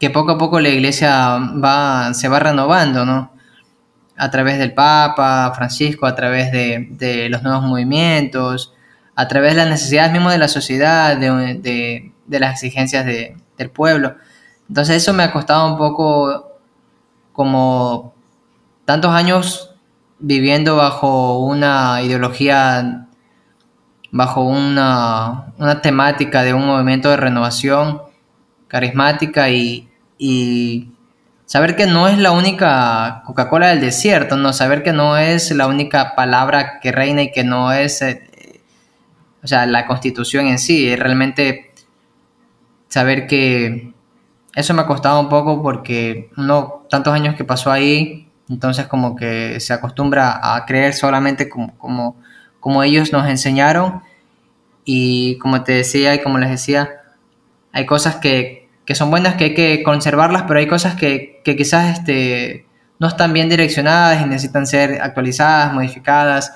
que 0.00 0.10
poco 0.10 0.32
a 0.32 0.38
poco 0.38 0.58
la 0.58 0.70
iglesia 0.70 1.38
va, 1.38 2.12
se 2.14 2.28
va 2.28 2.40
renovando, 2.40 3.06
¿no? 3.06 3.29
A 4.20 4.30
través 4.30 4.58
del 4.58 4.74
Papa 4.74 5.50
Francisco, 5.56 6.04
a 6.04 6.14
través 6.14 6.52
de, 6.52 7.28
los 7.30 7.42
nuevos 7.42 7.62
movimientos, 7.62 8.74
a 9.16 9.26
través 9.28 9.52
de 9.52 9.62
las 9.62 9.70
necesidades 9.70 10.12
mismas 10.12 10.34
de 10.34 10.38
la 10.38 10.48
sociedad, 10.48 11.16
de, 11.16 12.12
las 12.28 12.52
exigencias 12.52 13.06
del 13.06 13.70
pueblo. 13.70 14.16
Entonces 14.68 14.96
eso 14.96 15.14
me 15.14 15.22
ha 15.22 15.32
costado 15.32 15.72
un 15.72 15.78
poco 15.78 16.58
como 17.32 18.14
tantos 18.84 19.10
años 19.10 19.74
viviendo 20.18 20.76
bajo 20.76 21.38
una 21.38 22.02
ideología, 22.02 23.08
bajo 24.10 24.42
una, 24.42 25.52
una 25.56 25.80
temática 25.80 26.42
de 26.42 26.52
un 26.52 26.66
movimiento 26.66 27.08
de 27.08 27.16
renovación 27.16 28.02
carismática 28.68 29.48
y 29.48 29.88
saber 31.50 31.74
que 31.74 31.86
no 31.86 32.06
es 32.06 32.16
la 32.16 32.30
única 32.30 33.24
Coca-Cola 33.26 33.70
del 33.70 33.80
desierto, 33.80 34.36
no 34.36 34.52
saber 34.52 34.84
que 34.84 34.92
no 34.92 35.16
es 35.18 35.50
la 35.50 35.66
única 35.66 36.14
palabra 36.14 36.78
que 36.78 36.92
reina 36.92 37.22
y 37.22 37.32
que 37.32 37.42
no 37.42 37.72
es, 37.72 38.02
eh, 38.02 38.60
o 39.42 39.48
sea, 39.48 39.66
la 39.66 39.84
constitución 39.88 40.46
en 40.46 40.60
sí, 40.60 40.94
realmente 40.94 41.72
saber 42.86 43.26
que 43.26 43.92
eso 44.54 44.74
me 44.74 44.82
ha 44.82 44.86
costado 44.86 45.18
un 45.18 45.28
poco 45.28 45.60
porque 45.60 46.30
uno, 46.36 46.86
tantos 46.88 47.12
años 47.12 47.34
que 47.34 47.42
pasó 47.42 47.72
ahí, 47.72 48.30
entonces 48.48 48.86
como 48.86 49.16
que 49.16 49.58
se 49.58 49.72
acostumbra 49.72 50.54
a 50.54 50.64
creer 50.66 50.94
solamente 50.94 51.48
como, 51.48 51.76
como, 51.78 52.16
como 52.60 52.84
ellos 52.84 53.12
nos 53.12 53.28
enseñaron. 53.28 54.02
Y 54.84 55.36
como 55.38 55.64
te 55.64 55.72
decía 55.72 56.14
y 56.14 56.22
como 56.22 56.38
les 56.38 56.50
decía, 56.50 56.90
hay 57.72 57.86
cosas 57.86 58.16
que, 58.16 58.59
que 58.90 58.96
son 58.96 59.08
buenas 59.08 59.36
que 59.36 59.44
hay 59.44 59.54
que 59.54 59.84
conservarlas, 59.84 60.46
pero 60.48 60.58
hay 60.58 60.66
cosas 60.66 60.96
que, 60.96 61.40
que 61.44 61.54
quizás 61.54 61.96
este, 61.96 62.66
no 62.98 63.06
están 63.06 63.32
bien 63.32 63.48
direccionadas 63.48 64.20
y 64.20 64.24
necesitan 64.24 64.66
ser 64.66 65.00
actualizadas, 65.00 65.72
modificadas, 65.72 66.52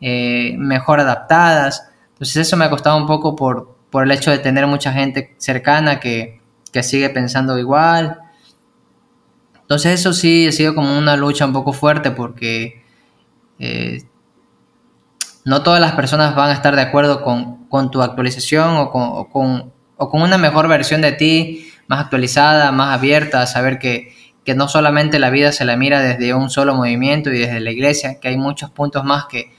eh, 0.00 0.56
mejor 0.58 0.98
adaptadas. 0.98 1.88
Entonces 2.08 2.38
eso 2.38 2.56
me 2.56 2.64
ha 2.64 2.70
costado 2.70 2.96
un 2.96 3.06
poco 3.06 3.36
por, 3.36 3.76
por 3.88 4.02
el 4.02 4.10
hecho 4.10 4.32
de 4.32 4.38
tener 4.38 4.66
mucha 4.66 4.92
gente 4.92 5.36
cercana 5.38 6.00
que, 6.00 6.40
que 6.72 6.82
sigue 6.82 7.08
pensando 7.08 7.56
igual. 7.56 8.18
Entonces 9.60 10.00
eso 10.00 10.12
sí 10.12 10.48
ha 10.48 10.50
sido 10.50 10.74
como 10.74 10.98
una 10.98 11.14
lucha 11.14 11.46
un 11.46 11.52
poco 11.52 11.72
fuerte 11.72 12.10
porque 12.10 12.82
eh, 13.60 14.02
no 15.44 15.62
todas 15.62 15.80
las 15.80 15.92
personas 15.92 16.34
van 16.34 16.50
a 16.50 16.54
estar 16.54 16.74
de 16.74 16.82
acuerdo 16.82 17.22
con, 17.22 17.68
con 17.68 17.92
tu 17.92 18.02
actualización 18.02 18.76
o 18.76 18.90
con, 18.90 19.02
o, 19.04 19.28
con, 19.28 19.72
o 19.96 20.10
con, 20.10 20.22
una 20.22 20.36
mejor 20.36 20.66
versión 20.66 21.00
de 21.00 21.12
ti, 21.12 21.65
más 21.88 22.00
actualizada, 22.00 22.72
más 22.72 22.96
abierta, 22.96 23.42
a 23.42 23.46
saber 23.46 23.78
que, 23.78 24.14
que, 24.44 24.54
no 24.54 24.68
solamente 24.68 25.18
la 25.18 25.30
vida 25.30 25.52
se 25.52 25.64
la 25.64 25.76
mira 25.76 26.00
desde 26.00 26.34
un 26.34 26.50
solo 26.50 26.74
movimiento 26.74 27.30
y 27.30 27.38
desde 27.38 27.60
la 27.60 27.70
iglesia, 27.70 28.18
que 28.20 28.28
hay 28.28 28.36
muchos 28.36 28.70
puntos 28.70 29.04
más 29.04 29.26
que 29.26 29.54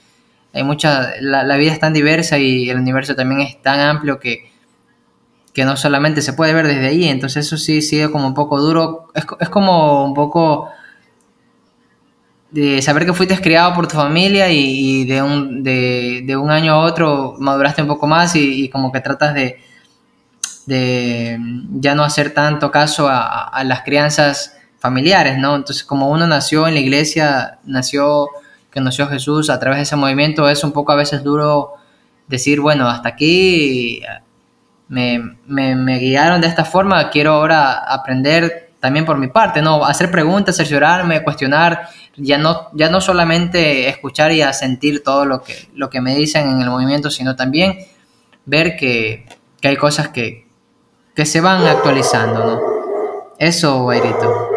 hay 0.53 0.63
mucha, 0.63 1.11
la, 1.21 1.43
la 1.43 1.57
vida 1.57 1.71
es 1.71 1.79
tan 1.79 1.93
diversa 1.93 2.39
y 2.39 2.69
el 2.69 2.77
universo 2.77 3.15
también 3.15 3.41
es 3.41 3.61
tan 3.61 3.79
amplio 3.79 4.19
que, 4.19 4.51
que 5.53 5.65
no 5.65 5.77
solamente 5.77 6.21
se 6.21 6.33
puede 6.33 6.53
ver 6.53 6.67
desde 6.67 6.87
ahí, 6.87 7.07
entonces 7.07 7.45
eso 7.45 7.57
sí 7.57 7.81
sigue 7.81 8.09
como 8.09 8.27
un 8.27 8.33
poco 8.33 8.59
duro, 8.59 9.11
es, 9.13 9.25
es 9.39 9.49
como 9.49 10.05
un 10.05 10.13
poco 10.13 10.69
de 12.49 12.81
saber 12.81 13.05
que 13.05 13.13
fuiste 13.13 13.39
criado 13.39 13.75
por 13.75 13.87
tu 13.87 13.97
familia 13.97 14.49
y, 14.49 15.05
de, 15.05 15.21
un, 15.21 15.63
de, 15.63 16.23
de, 16.25 16.37
un 16.37 16.49
año 16.49 16.73
a 16.73 16.79
otro 16.79 17.35
maduraste 17.39 17.81
un 17.81 17.89
poco 17.89 18.07
más 18.07 18.35
y 18.35 18.69
como 18.69 18.91
que 18.91 19.01
tratas 19.01 19.33
de, 19.33 19.59
de, 20.67 21.39
ya 21.71 21.95
no 21.95 22.03
hacer 22.03 22.33
tanto 22.33 22.69
caso 22.69 23.07
a, 23.07 23.47
a, 23.47 23.63
las 23.63 23.81
crianzas 23.81 24.57
familiares, 24.79 25.37
¿no? 25.39 25.55
Entonces 25.55 25.83
como 25.83 26.11
uno 26.11 26.27
nació 26.27 26.67
en 26.67 26.75
la 26.75 26.81
iglesia, 26.81 27.59
nació, 27.63 28.27
que 28.69 28.81
nació 28.81 29.07
Jesús 29.07 29.49
a 29.49 29.59
través 29.59 29.77
de 29.77 29.83
ese 29.83 29.95
movimiento, 29.95 30.47
es 30.49 30.63
un 30.63 30.73
poco 30.73 30.91
a 30.91 30.95
veces 30.95 31.23
duro 31.23 31.75
decir, 32.27 32.59
bueno, 32.59 32.87
hasta 32.89 33.09
aquí 33.09 34.01
me, 34.89 35.37
me, 35.47 35.75
me, 35.75 35.99
guiaron 35.99 36.41
de 36.41 36.47
esta 36.47 36.65
forma, 36.65 37.09
quiero 37.09 37.31
ahora 37.31 37.71
aprender 37.71 38.71
también 38.81 39.05
por 39.05 39.17
mi 39.17 39.27
parte, 39.27 39.61
¿no? 39.61 39.85
Hacer 39.85 40.11
preguntas, 40.11 40.57
cerciorarme, 40.57 41.23
cuestionar, 41.23 41.87
ya 42.17 42.37
no, 42.37 42.67
ya 42.73 42.89
no 42.89 42.99
solamente 42.99 43.87
escuchar 43.87 44.33
y 44.33 44.41
a 44.41 44.51
sentir 44.51 45.01
todo 45.01 45.23
lo 45.23 45.43
que, 45.43 45.69
lo 45.73 45.89
que 45.89 46.01
me 46.01 46.13
dicen 46.13 46.49
en 46.49 46.61
el 46.61 46.69
movimiento, 46.69 47.09
sino 47.09 47.37
también 47.37 47.77
ver 48.45 48.75
que, 48.75 49.25
que 49.61 49.69
hay 49.69 49.77
cosas 49.77 50.09
que, 50.09 50.46
que 51.17 51.25
se 51.25 51.41
van 51.41 51.65
actualizando, 51.65 52.45
¿no? 52.45 52.61
Eso, 53.39 53.81
Guairito. 53.81 54.49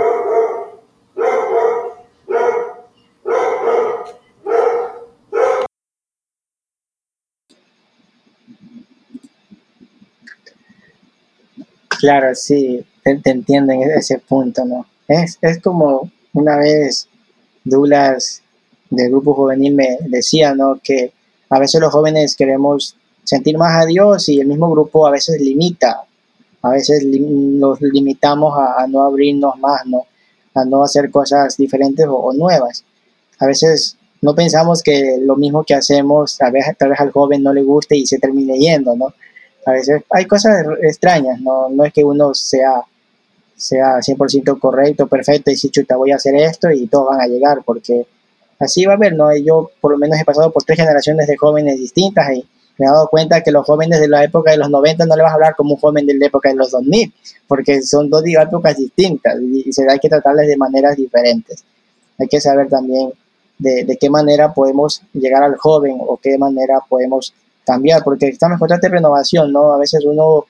Claro, 11.98 12.34
sí, 12.34 12.84
te, 13.02 13.14
te 13.16 13.30
entiendo 13.30 13.72
en 13.72 13.90
ese 13.92 14.18
punto, 14.18 14.62
¿no? 14.66 14.84
Es, 15.08 15.38
es 15.40 15.62
como 15.62 16.10
una 16.34 16.58
vez 16.58 17.08
Douglas 17.64 18.42
del 18.90 19.08
grupo 19.08 19.32
juvenil 19.32 19.74
me 19.74 19.96
decía, 20.00 20.54
¿no? 20.54 20.78
Que 20.84 21.14
a 21.48 21.58
veces 21.58 21.80
los 21.80 21.90
jóvenes 21.90 22.36
queremos 22.36 22.96
sentir 23.24 23.56
más 23.56 23.82
a 23.82 23.86
Dios 23.86 24.28
y 24.28 24.40
el 24.40 24.46
mismo 24.46 24.70
grupo 24.70 25.06
a 25.06 25.10
veces 25.10 25.40
limita, 25.40 26.04
a 26.62 26.70
veces 26.70 27.04
nos 27.06 27.80
limitamos 27.80 28.58
a, 28.58 28.82
a, 28.82 28.86
no 28.86 29.02
abrirnos 29.02 29.58
más, 29.58 29.86
¿no? 29.86 30.06
A 30.54 30.64
no 30.64 30.82
hacer 30.82 31.10
cosas 31.10 31.56
diferentes 31.56 32.06
o, 32.08 32.32
nuevas. 32.32 32.84
A 33.38 33.46
veces 33.46 33.96
no 34.20 34.34
pensamos 34.34 34.82
que 34.82 35.18
lo 35.20 35.36
mismo 35.36 35.64
que 35.64 35.74
hacemos, 35.74 36.36
tal 36.36 36.52
vez, 36.52 36.66
tal 36.78 36.90
vez 36.90 37.00
al 37.00 37.12
joven 37.12 37.42
no 37.42 37.52
le 37.52 37.62
guste 37.62 37.96
y 37.96 38.06
se 38.06 38.18
termine 38.18 38.58
yendo, 38.58 38.94
¿no? 38.94 39.14
a 39.66 39.72
veces 39.72 40.02
hay 40.10 40.26
cosas 40.26 40.66
extrañas, 40.82 41.40
no, 41.40 41.68
no 41.68 41.84
es 41.84 41.92
que 41.92 42.04
uno 42.04 42.34
sea, 42.34 42.82
sea 43.56 43.98
100% 43.98 44.58
correcto, 44.58 45.06
perfecto 45.06 45.50
y 45.50 45.56
si 45.56 45.70
chuta 45.70 45.96
voy 45.96 46.12
a 46.12 46.16
hacer 46.16 46.34
esto 46.36 46.70
y 46.70 46.86
todos 46.86 47.08
van 47.08 47.20
a 47.20 47.26
llegar, 47.26 47.62
porque 47.64 48.06
así 48.58 48.84
va 48.84 48.94
a 48.94 48.96
haber, 48.96 49.14
¿no? 49.14 49.34
Yo 49.36 49.70
por 49.80 49.92
lo 49.92 49.98
menos 49.98 50.18
he 50.18 50.24
pasado 50.24 50.50
por 50.50 50.64
tres 50.64 50.78
generaciones 50.78 51.26
de 51.26 51.36
jóvenes 51.36 51.78
distintas 51.78 52.32
y 52.32 52.46
me 52.80 52.86
he 52.86 52.88
dado 52.88 53.08
cuenta 53.08 53.42
que 53.42 53.50
los 53.50 53.66
jóvenes 53.66 54.00
de 54.00 54.08
la 54.08 54.24
época 54.24 54.52
de 54.52 54.56
los 54.56 54.70
90 54.70 55.04
no 55.04 55.14
le 55.14 55.22
vas 55.22 55.32
a 55.32 55.34
hablar 55.34 55.54
como 55.54 55.74
un 55.74 55.80
joven 55.80 56.06
de 56.06 56.14
la 56.14 56.26
época 56.28 56.48
de 56.48 56.54
los 56.54 56.70
2000, 56.70 57.12
porque 57.46 57.82
son 57.82 58.08
dos 58.08 58.22
épocas 58.24 58.78
distintas 58.78 59.36
y, 59.38 59.68
y 59.68 59.90
hay 59.90 59.98
que 59.98 60.08
tratarles 60.08 60.48
de 60.48 60.56
maneras 60.56 60.96
diferentes. 60.96 61.62
Hay 62.18 62.26
que 62.26 62.40
saber 62.40 62.70
también 62.70 63.12
de, 63.58 63.84
de 63.84 63.98
qué 63.98 64.08
manera 64.08 64.54
podemos 64.54 65.02
llegar 65.12 65.42
al 65.42 65.58
joven 65.58 65.98
o 66.00 66.16
qué 66.16 66.38
manera 66.38 66.78
podemos 66.88 67.34
cambiar, 67.66 68.02
porque 68.02 68.28
estamos 68.28 68.56
en 68.56 68.60
constante 68.60 68.88
renovación, 68.88 69.52
¿no? 69.52 69.74
A 69.74 69.78
veces 69.78 70.02
uno 70.06 70.46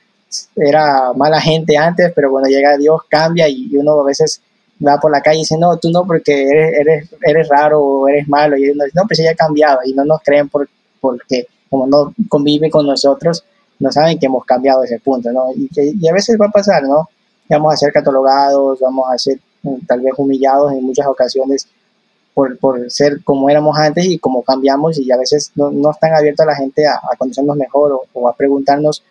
era 0.55 1.12
mala 1.14 1.40
gente 1.40 1.77
antes, 1.77 2.12
pero 2.14 2.31
cuando 2.31 2.49
llega 2.49 2.79
Dios 2.79 3.01
cambia 3.09 3.49
y 3.49 3.77
uno 3.77 3.99
a 3.99 4.05
veces 4.05 4.40
va 4.87 5.01
por 5.01 5.11
la 5.11 5.21
calle 5.21 5.38
y 5.38 5.40
dice, 5.40 5.59
no, 5.59 5.77
tú 5.79 5.90
no, 5.90 6.07
porque 6.07 6.45
eres, 6.49 6.79
eres, 6.79 7.09
eres 7.23 7.49
raro 7.49 7.81
o 7.83 8.09
eres 8.09 8.29
malo, 8.29 8.57
y 8.57 8.71
uno 8.71 8.85
dice, 8.85 8.97
no, 8.97 9.03
pues 9.09 9.19
ella 9.19 9.33
ha 9.33 9.35
cambiado, 9.35 9.81
y 9.85 9.95
no 9.95 10.05
nos 10.05 10.23
creen 10.23 10.49
por, 10.49 10.69
porque 11.01 11.49
como 11.70 11.87
no 11.87 12.12
convive 12.28 12.70
con 12.70 12.87
nosotros, 12.87 13.44
no 13.78 13.90
saben 13.90 14.18
que 14.18 14.26
hemos 14.26 14.44
cambiado 14.44 14.85
ese 14.85 14.98
punto, 14.98 15.33
¿no? 15.33 15.46
Y, 15.56 15.68
que, 15.68 15.92
y 15.98 16.09
a 16.09 16.12
veces 16.12 16.37
va 16.38 16.46
a 16.46 16.50
pasar, 16.50 16.83
¿no? 16.83 17.09
Vamos 17.48 17.72
a 17.72 17.76
ser 17.76 17.92
catalogados, 17.92 18.78
vamos 18.80 19.09
a 19.11 19.16
ser 19.16 19.40
mm, 19.62 19.87
tal 19.87 20.00
vez 20.00 20.12
humillados 20.16 20.72
en 20.72 20.85
muchas 20.85 21.06
ocasiones 21.06 21.66
por, 22.35 22.59
por, 22.59 22.90
ser 22.90 23.24
como 23.24 23.48
éramos 23.48 23.76
antes 23.78 24.04
y 24.04 24.18
como 24.18 24.42
cambiamos 24.42 24.98
y 24.98 25.11
a 25.11 25.16
veces 25.16 25.50
no, 25.54 25.70
no 25.70 25.90
están 25.90 26.14
abiertos 26.14 26.44
a 26.44 26.50
la 26.50 26.56
gente 26.56 26.87
a, 26.87 26.94
a 26.94 27.16
conocernos 27.16 27.56
mejor 27.56 27.92
o, 27.92 28.02
o 28.12 28.28
a 28.28 28.37
preguntarnos 28.37 29.02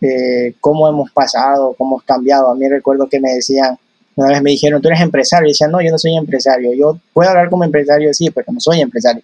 eh, 0.00 0.54
cómo 0.60 0.88
hemos 0.88 1.10
pasado, 1.10 1.74
cómo 1.76 1.96
hemos 1.96 2.04
cambiado. 2.04 2.50
A 2.50 2.54
mí 2.54 2.68
recuerdo 2.68 3.08
que 3.08 3.20
me 3.20 3.34
decían, 3.34 3.78
una 4.16 4.28
vez 4.28 4.42
me 4.42 4.50
dijeron, 4.50 4.80
tú 4.80 4.88
eres 4.88 5.00
empresario. 5.00 5.46
Y 5.48 5.50
decía, 5.50 5.68
no, 5.68 5.80
yo 5.82 5.90
no 5.90 5.98
soy 5.98 6.16
empresario. 6.16 6.72
Yo 6.72 6.98
puedo 7.12 7.28
hablar 7.28 7.50
como 7.50 7.64
empresario, 7.64 8.12
sí, 8.14 8.30
pero 8.30 8.52
no 8.52 8.60
soy 8.60 8.80
empresario. 8.80 9.22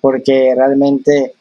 Porque 0.00 0.54
realmente 0.56 1.34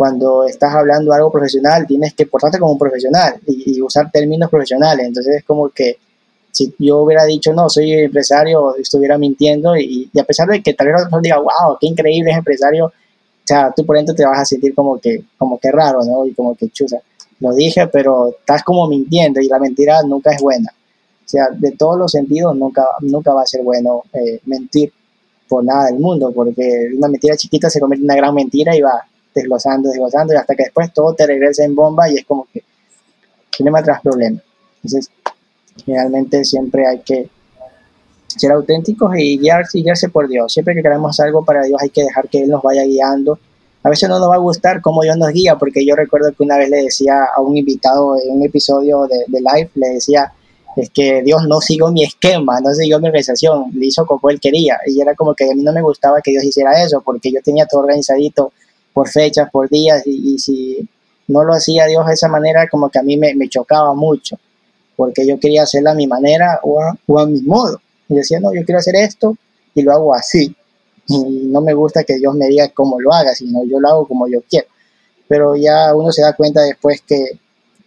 cuando 0.00 0.44
estás 0.44 0.74
hablando 0.74 1.12
algo 1.12 1.30
profesional, 1.30 1.86
tienes 1.86 2.14
que 2.14 2.24
portarte 2.24 2.58
como 2.58 2.72
un 2.72 2.78
profesional 2.78 3.34
y, 3.46 3.82
usar 3.82 4.10
términos 4.10 4.48
profesionales. 4.48 5.06
Entonces 5.06 5.36
es 5.36 5.44
como 5.44 5.68
que 5.68 5.98
si 6.50 6.74
yo 6.78 7.00
hubiera 7.00 7.26
dicho, 7.26 7.52
no, 7.52 7.68
soy 7.68 7.92
empresario, 7.92 8.76
estuviera 8.76 9.18
mintiendo 9.18 9.76
y, 9.76 10.10
a 10.18 10.24
pesar 10.24 10.48
de 10.48 10.62
que 10.62 10.72
tal 10.72 10.86
vez 10.86 10.94
la 10.94 11.02
persona 11.02 11.20
diga, 11.22 11.36
wow, 11.36 11.76
qué 11.78 11.86
increíble 11.86 12.30
es 12.30 12.38
empresario, 12.38 12.86
o 12.86 12.92
sea, 13.44 13.74
tú 13.76 13.84
por 13.84 13.94
dentro 13.94 14.14
te 14.14 14.24
vas 14.24 14.38
a 14.40 14.44
sentir 14.46 14.74
como 14.74 14.98
que, 14.98 15.22
como 15.36 15.58
que 15.58 15.70
raro, 15.70 16.02
¿no? 16.02 16.24
Y 16.24 16.32
como 16.32 16.54
que 16.54 16.70
chusa. 16.70 16.96
Lo 17.40 17.52
dije, 17.52 17.86
pero 17.88 18.30
estás 18.30 18.62
como 18.62 18.88
mintiendo 18.88 19.38
y 19.42 19.48
la 19.48 19.58
mentira 19.58 20.02
nunca 20.02 20.30
es 20.30 20.40
buena. 20.40 20.72
O 21.26 21.28
sea, 21.28 21.48
de 21.52 21.72
todos 21.72 21.98
los 21.98 22.10
sentidos 22.10 22.56
nunca, 22.56 22.86
nunca 23.00 23.34
va 23.34 23.42
a 23.42 23.46
ser 23.46 23.62
bueno 23.62 24.04
eh, 24.14 24.40
mentir 24.46 24.94
por 25.46 25.62
nada 25.62 25.88
del 25.88 25.98
mundo, 25.98 26.32
porque 26.34 26.88
una 26.96 27.08
mentira 27.08 27.36
chiquita 27.36 27.68
se 27.68 27.80
convierte 27.80 28.00
en 28.00 28.10
una 28.10 28.16
gran 28.16 28.34
mentira 28.34 28.74
y 28.74 28.80
va 28.80 29.04
desglosando, 29.34 29.88
desglosando, 29.88 30.34
y 30.34 30.36
hasta 30.36 30.54
que 30.54 30.64
después 30.64 30.92
todo 30.92 31.14
te 31.14 31.26
regresa 31.26 31.64
en 31.64 31.74
bomba 31.74 32.10
y 32.10 32.18
es 32.18 32.24
como 32.24 32.46
que 32.52 32.62
problema 33.56 33.82
tras 33.82 34.00
problema. 34.00 34.40
Entonces, 34.76 35.10
realmente 35.86 36.44
siempre 36.44 36.86
hay 36.86 37.00
que 37.00 37.28
ser 38.26 38.52
auténticos 38.52 39.12
y 39.16 39.38
guiarse, 39.38 39.78
y 39.78 39.82
guiarse 39.82 40.08
por 40.08 40.28
Dios. 40.28 40.52
Siempre 40.52 40.74
que 40.74 40.82
queremos 40.82 41.18
algo 41.20 41.44
para 41.44 41.62
Dios 41.62 41.80
hay 41.82 41.90
que 41.90 42.04
dejar 42.04 42.28
que 42.28 42.42
Él 42.42 42.48
nos 42.48 42.62
vaya 42.62 42.84
guiando. 42.84 43.38
A 43.82 43.88
veces 43.88 44.08
no 44.08 44.18
nos 44.18 44.30
va 44.30 44.34
a 44.34 44.38
gustar 44.38 44.80
cómo 44.80 45.02
Dios 45.02 45.16
nos 45.16 45.30
guía, 45.30 45.56
porque 45.56 45.84
yo 45.84 45.96
recuerdo 45.96 46.32
que 46.32 46.42
una 46.42 46.58
vez 46.58 46.68
le 46.70 46.82
decía 46.82 47.24
a 47.34 47.40
un 47.40 47.56
invitado 47.56 48.16
en 48.22 48.36
un 48.36 48.42
episodio 48.42 49.06
de, 49.06 49.24
de 49.26 49.40
live, 49.40 49.70
le 49.74 49.88
decía, 49.88 50.32
es 50.76 50.90
que 50.90 51.22
Dios 51.22 51.46
no 51.48 51.60
siguió 51.60 51.90
mi 51.90 52.04
esquema, 52.04 52.60
no 52.60 52.72
siguió 52.74 53.00
mi 53.00 53.06
organización, 53.06 53.70
le 53.74 53.86
hizo 53.86 54.06
como 54.06 54.30
Él 54.30 54.38
quería. 54.38 54.78
Y 54.86 55.00
era 55.00 55.14
como 55.14 55.34
que 55.34 55.50
a 55.50 55.54
mí 55.54 55.62
no 55.62 55.72
me 55.72 55.82
gustaba 55.82 56.20
que 56.22 56.30
Dios 56.30 56.44
hiciera 56.44 56.82
eso, 56.82 57.00
porque 57.00 57.32
yo 57.32 57.40
tenía 57.42 57.66
todo 57.66 57.80
organizadito 57.80 58.52
por 59.00 59.08
fechas, 59.08 59.48
por 59.50 59.66
días, 59.70 60.02
y, 60.04 60.38
si 60.38 60.86
no 61.26 61.42
lo 61.42 61.54
hacía 61.54 61.86
Dios 61.86 62.06
de 62.06 62.12
esa 62.12 62.28
manera, 62.28 62.68
como 62.70 62.90
que 62.90 62.98
a 62.98 63.02
mí 63.02 63.16
me, 63.16 63.48
chocaba 63.48 63.94
mucho, 63.94 64.38
porque 64.94 65.26
yo 65.26 65.40
quería 65.40 65.62
hacerlo 65.62 65.92
a 65.92 65.94
mi 65.94 66.06
manera 66.06 66.60
o 66.62 66.78
a, 66.78 66.94
o 67.06 67.18
a 67.18 67.26
mi 67.26 67.40
modo. 67.40 67.80
Y 68.10 68.16
decía, 68.16 68.40
no, 68.40 68.52
yo 68.52 68.62
quiero 68.62 68.78
hacer 68.78 68.96
esto 68.96 69.34
y 69.74 69.80
lo 69.80 69.92
hago 69.92 70.14
así. 70.14 70.54
Y 71.06 71.46
no 71.46 71.62
me 71.62 71.72
gusta 71.72 72.04
que 72.04 72.18
Dios 72.18 72.34
me 72.34 72.46
diga 72.48 72.68
cómo 72.74 73.00
lo 73.00 73.10
haga, 73.14 73.34
sino 73.34 73.64
yo 73.64 73.80
lo 73.80 73.88
hago 73.88 74.06
como 74.06 74.28
yo 74.28 74.42
quiero. 74.50 74.66
Pero 75.26 75.56
ya 75.56 75.94
uno 75.94 76.12
se 76.12 76.20
da 76.20 76.34
cuenta 76.34 76.60
después 76.60 77.00
que, 77.00 77.38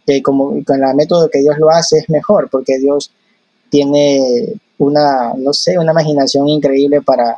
que 0.08 0.24
como 0.24 0.64
con 0.66 0.84
el 0.84 0.96
método 0.96 1.30
que 1.30 1.42
Dios 1.42 1.60
lo 1.60 1.70
hace 1.70 2.00
es 2.00 2.10
mejor, 2.10 2.50
porque 2.50 2.80
Dios 2.80 3.12
tiene 3.70 4.60
una, 4.80 5.36
no 5.38 5.54
sé, 5.54 5.78
una 5.78 5.92
imaginación 5.92 6.48
increíble 6.50 7.04
para 7.04 7.38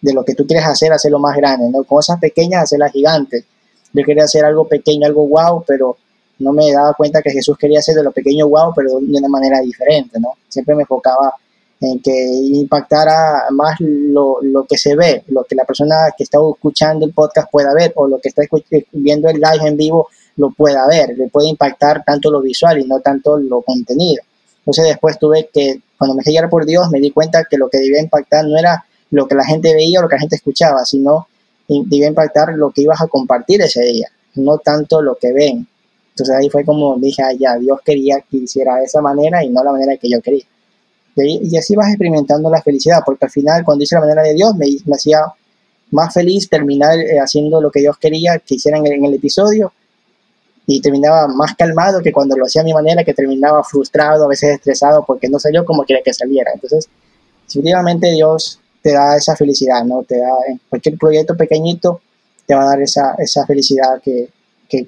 de 0.00 0.12
lo 0.12 0.24
que 0.24 0.34
tú 0.34 0.46
quieres 0.46 0.66
hacer, 0.66 0.92
hacerlo 0.92 1.18
más 1.18 1.36
grande, 1.36 1.68
¿no? 1.70 1.84
Cosas 1.84 2.18
pequeñas, 2.20 2.64
hacerlas 2.64 2.92
gigantes. 2.92 3.44
Yo 3.92 4.04
quería 4.04 4.24
hacer 4.24 4.44
algo 4.44 4.66
pequeño, 4.68 5.06
algo 5.06 5.22
guau, 5.22 5.64
pero 5.66 5.96
no 6.38 6.52
me 6.52 6.70
daba 6.70 6.92
cuenta 6.94 7.22
que 7.22 7.30
Jesús 7.30 7.56
quería 7.58 7.78
hacer 7.78 7.94
de 7.94 8.02
lo 8.02 8.12
pequeño 8.12 8.46
guau, 8.46 8.72
pero 8.74 9.00
de 9.00 9.18
una 9.18 9.28
manera 9.28 9.60
diferente, 9.60 10.20
¿no? 10.20 10.32
Siempre 10.48 10.74
me 10.74 10.82
enfocaba 10.82 11.34
en 11.80 12.00
que 12.00 12.12
impactara 12.12 13.46
más 13.50 13.76
lo, 13.80 14.38
lo, 14.42 14.64
que 14.64 14.78
se 14.78 14.96
ve, 14.96 15.24
lo 15.28 15.44
que 15.44 15.54
la 15.54 15.64
persona 15.64 16.14
que 16.16 16.24
está 16.24 16.38
escuchando 16.38 17.04
el 17.04 17.12
podcast 17.12 17.50
pueda 17.50 17.74
ver 17.74 17.92
o 17.96 18.08
lo 18.08 18.18
que 18.18 18.30
está 18.30 18.42
viendo 18.92 19.28
el 19.28 19.36
live 19.36 19.66
en 19.66 19.76
vivo 19.76 20.08
lo 20.36 20.50
pueda 20.50 20.86
ver, 20.86 21.16
le 21.16 21.28
puede 21.28 21.48
impactar 21.48 22.02
tanto 22.04 22.30
lo 22.30 22.40
visual 22.40 22.78
y 22.78 22.86
no 22.86 23.00
tanto 23.00 23.38
lo 23.38 23.62
contenido. 23.62 24.22
Entonces 24.60 24.86
después 24.86 25.18
tuve 25.18 25.48
que, 25.52 25.80
cuando 25.98 26.16
me 26.16 26.22
dejé 26.24 26.46
por 26.48 26.66
Dios, 26.66 26.90
me 26.90 27.00
di 27.00 27.10
cuenta 27.10 27.44
que 27.48 27.56
lo 27.56 27.68
que 27.68 27.78
debía 27.78 28.00
impactar 28.00 28.44
no 28.46 28.58
era 28.58 28.84
lo 29.10 29.26
que 29.26 29.34
la 29.34 29.44
gente 29.44 29.74
veía 29.74 30.00
o 30.00 30.02
lo 30.02 30.08
que 30.08 30.16
la 30.16 30.20
gente 30.20 30.36
escuchaba, 30.36 30.84
sino 30.84 31.28
debía 31.68 32.08
impactar 32.08 32.54
lo 32.54 32.70
que 32.70 32.82
ibas 32.82 33.00
a 33.00 33.06
compartir 33.06 33.60
ese 33.62 33.82
día, 33.82 34.08
no 34.34 34.58
tanto 34.58 35.02
lo 35.02 35.16
que 35.16 35.32
ven. 35.32 35.66
Entonces 36.10 36.34
ahí 36.34 36.48
fue 36.48 36.64
como 36.64 36.96
dije, 36.96 37.22
ah, 37.22 37.32
ya, 37.38 37.56
Dios 37.56 37.80
quería 37.84 38.20
que 38.20 38.38
hiciera 38.38 38.76
de 38.76 38.84
esa 38.84 39.00
manera 39.00 39.44
y 39.44 39.50
no 39.50 39.62
la 39.62 39.72
manera 39.72 39.96
que 39.96 40.08
yo 40.08 40.20
quería. 40.20 40.44
Y, 41.16 41.56
así 41.56 41.74
vas 41.74 41.88
experimentando 41.88 42.50
la 42.50 42.60
felicidad, 42.60 43.00
porque 43.04 43.24
al 43.24 43.30
final 43.30 43.64
cuando 43.64 43.84
hice 43.84 43.94
la 43.94 44.02
manera 44.02 44.22
de 44.22 44.34
Dios 44.34 44.54
me, 44.54 44.66
me 44.84 44.94
hacía 44.94 45.18
más 45.90 46.12
feliz 46.12 46.48
terminar 46.48 46.98
eh, 46.98 47.18
haciendo 47.18 47.60
lo 47.60 47.70
que 47.70 47.80
Dios 47.80 47.96
quería 47.98 48.38
que 48.38 48.56
hiciera 48.56 48.78
en 48.78 49.04
el, 49.04 49.14
episodio 49.14 49.72
y 50.66 50.80
terminaba 50.80 51.28
más 51.28 51.54
calmado 51.54 52.02
que 52.02 52.12
cuando 52.12 52.36
lo 52.36 52.44
hacía 52.44 52.62
a 52.62 52.64
mi 52.64 52.74
manera, 52.74 53.04
que 53.04 53.14
terminaba 53.14 53.62
frustrado, 53.62 54.24
a 54.24 54.28
veces 54.28 54.56
estresado 54.56 55.04
porque 55.06 55.28
no 55.28 55.38
salió 55.38 55.64
como 55.64 55.84
quería 55.84 56.02
que 56.02 56.12
saliera. 56.12 56.50
Entonces, 56.52 56.88
definitivamente 57.46 58.10
Dios 58.10 58.58
te 58.86 58.92
da 58.92 59.16
esa 59.16 59.34
felicidad, 59.34 59.84
¿no? 59.84 60.04
Te 60.04 60.16
da, 60.16 60.30
en 60.46 60.60
cualquier 60.68 60.96
proyecto 60.96 61.36
pequeñito, 61.36 62.00
te 62.46 62.54
va 62.54 62.62
a 62.62 62.66
dar 62.66 62.82
esa, 62.82 63.16
esa 63.18 63.44
felicidad 63.44 64.00
que, 64.00 64.28
que 64.68 64.86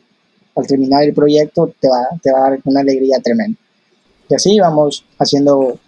al 0.54 0.68
terminar 0.68 1.02
el 1.02 1.12
proyecto 1.12 1.74
te 1.80 1.88
va, 1.88 2.06
te 2.22 2.30
va 2.30 2.38
a 2.38 2.50
dar 2.50 2.60
una 2.64 2.78
alegría 2.78 3.18
tremenda. 3.18 3.58
Y 4.28 4.34
así 4.36 4.60
vamos 4.60 5.04
haciendo 5.18 5.80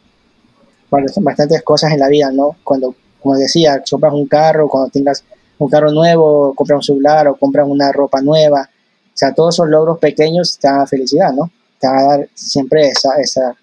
bastantes 0.91 1.63
cosas 1.63 1.93
en 1.93 2.01
la 2.01 2.09
vida, 2.09 2.33
¿no? 2.33 2.57
Cuando, 2.65 2.97
como 3.23 3.37
decía, 3.37 3.81
compras 3.89 4.13
un 4.13 4.27
carro, 4.27 4.69
cuando 4.69 4.91
tengas 4.91 5.23
un 5.59 5.69
carro 5.69 5.93
nuevo, 5.93 6.53
compras 6.57 6.79
un 6.79 6.83
celular 6.83 7.29
o 7.29 7.37
compras 7.37 7.69
una 7.69 7.93
ropa 7.93 8.21
nueva, 8.21 8.69
o 8.73 9.17
sea, 9.17 9.33
todos 9.33 9.55
esos 9.55 9.69
logros 9.69 10.01
pequeños 10.01 10.59
te 10.59 10.67
dan 10.67 10.89
felicidad, 10.89 11.33
¿no? 11.33 11.49
Te 11.79 11.87
van 11.87 11.99
a 11.99 12.03
dar 12.03 12.29
siempre 12.35 12.89
esa, 12.89 13.21
esa, 13.21 13.55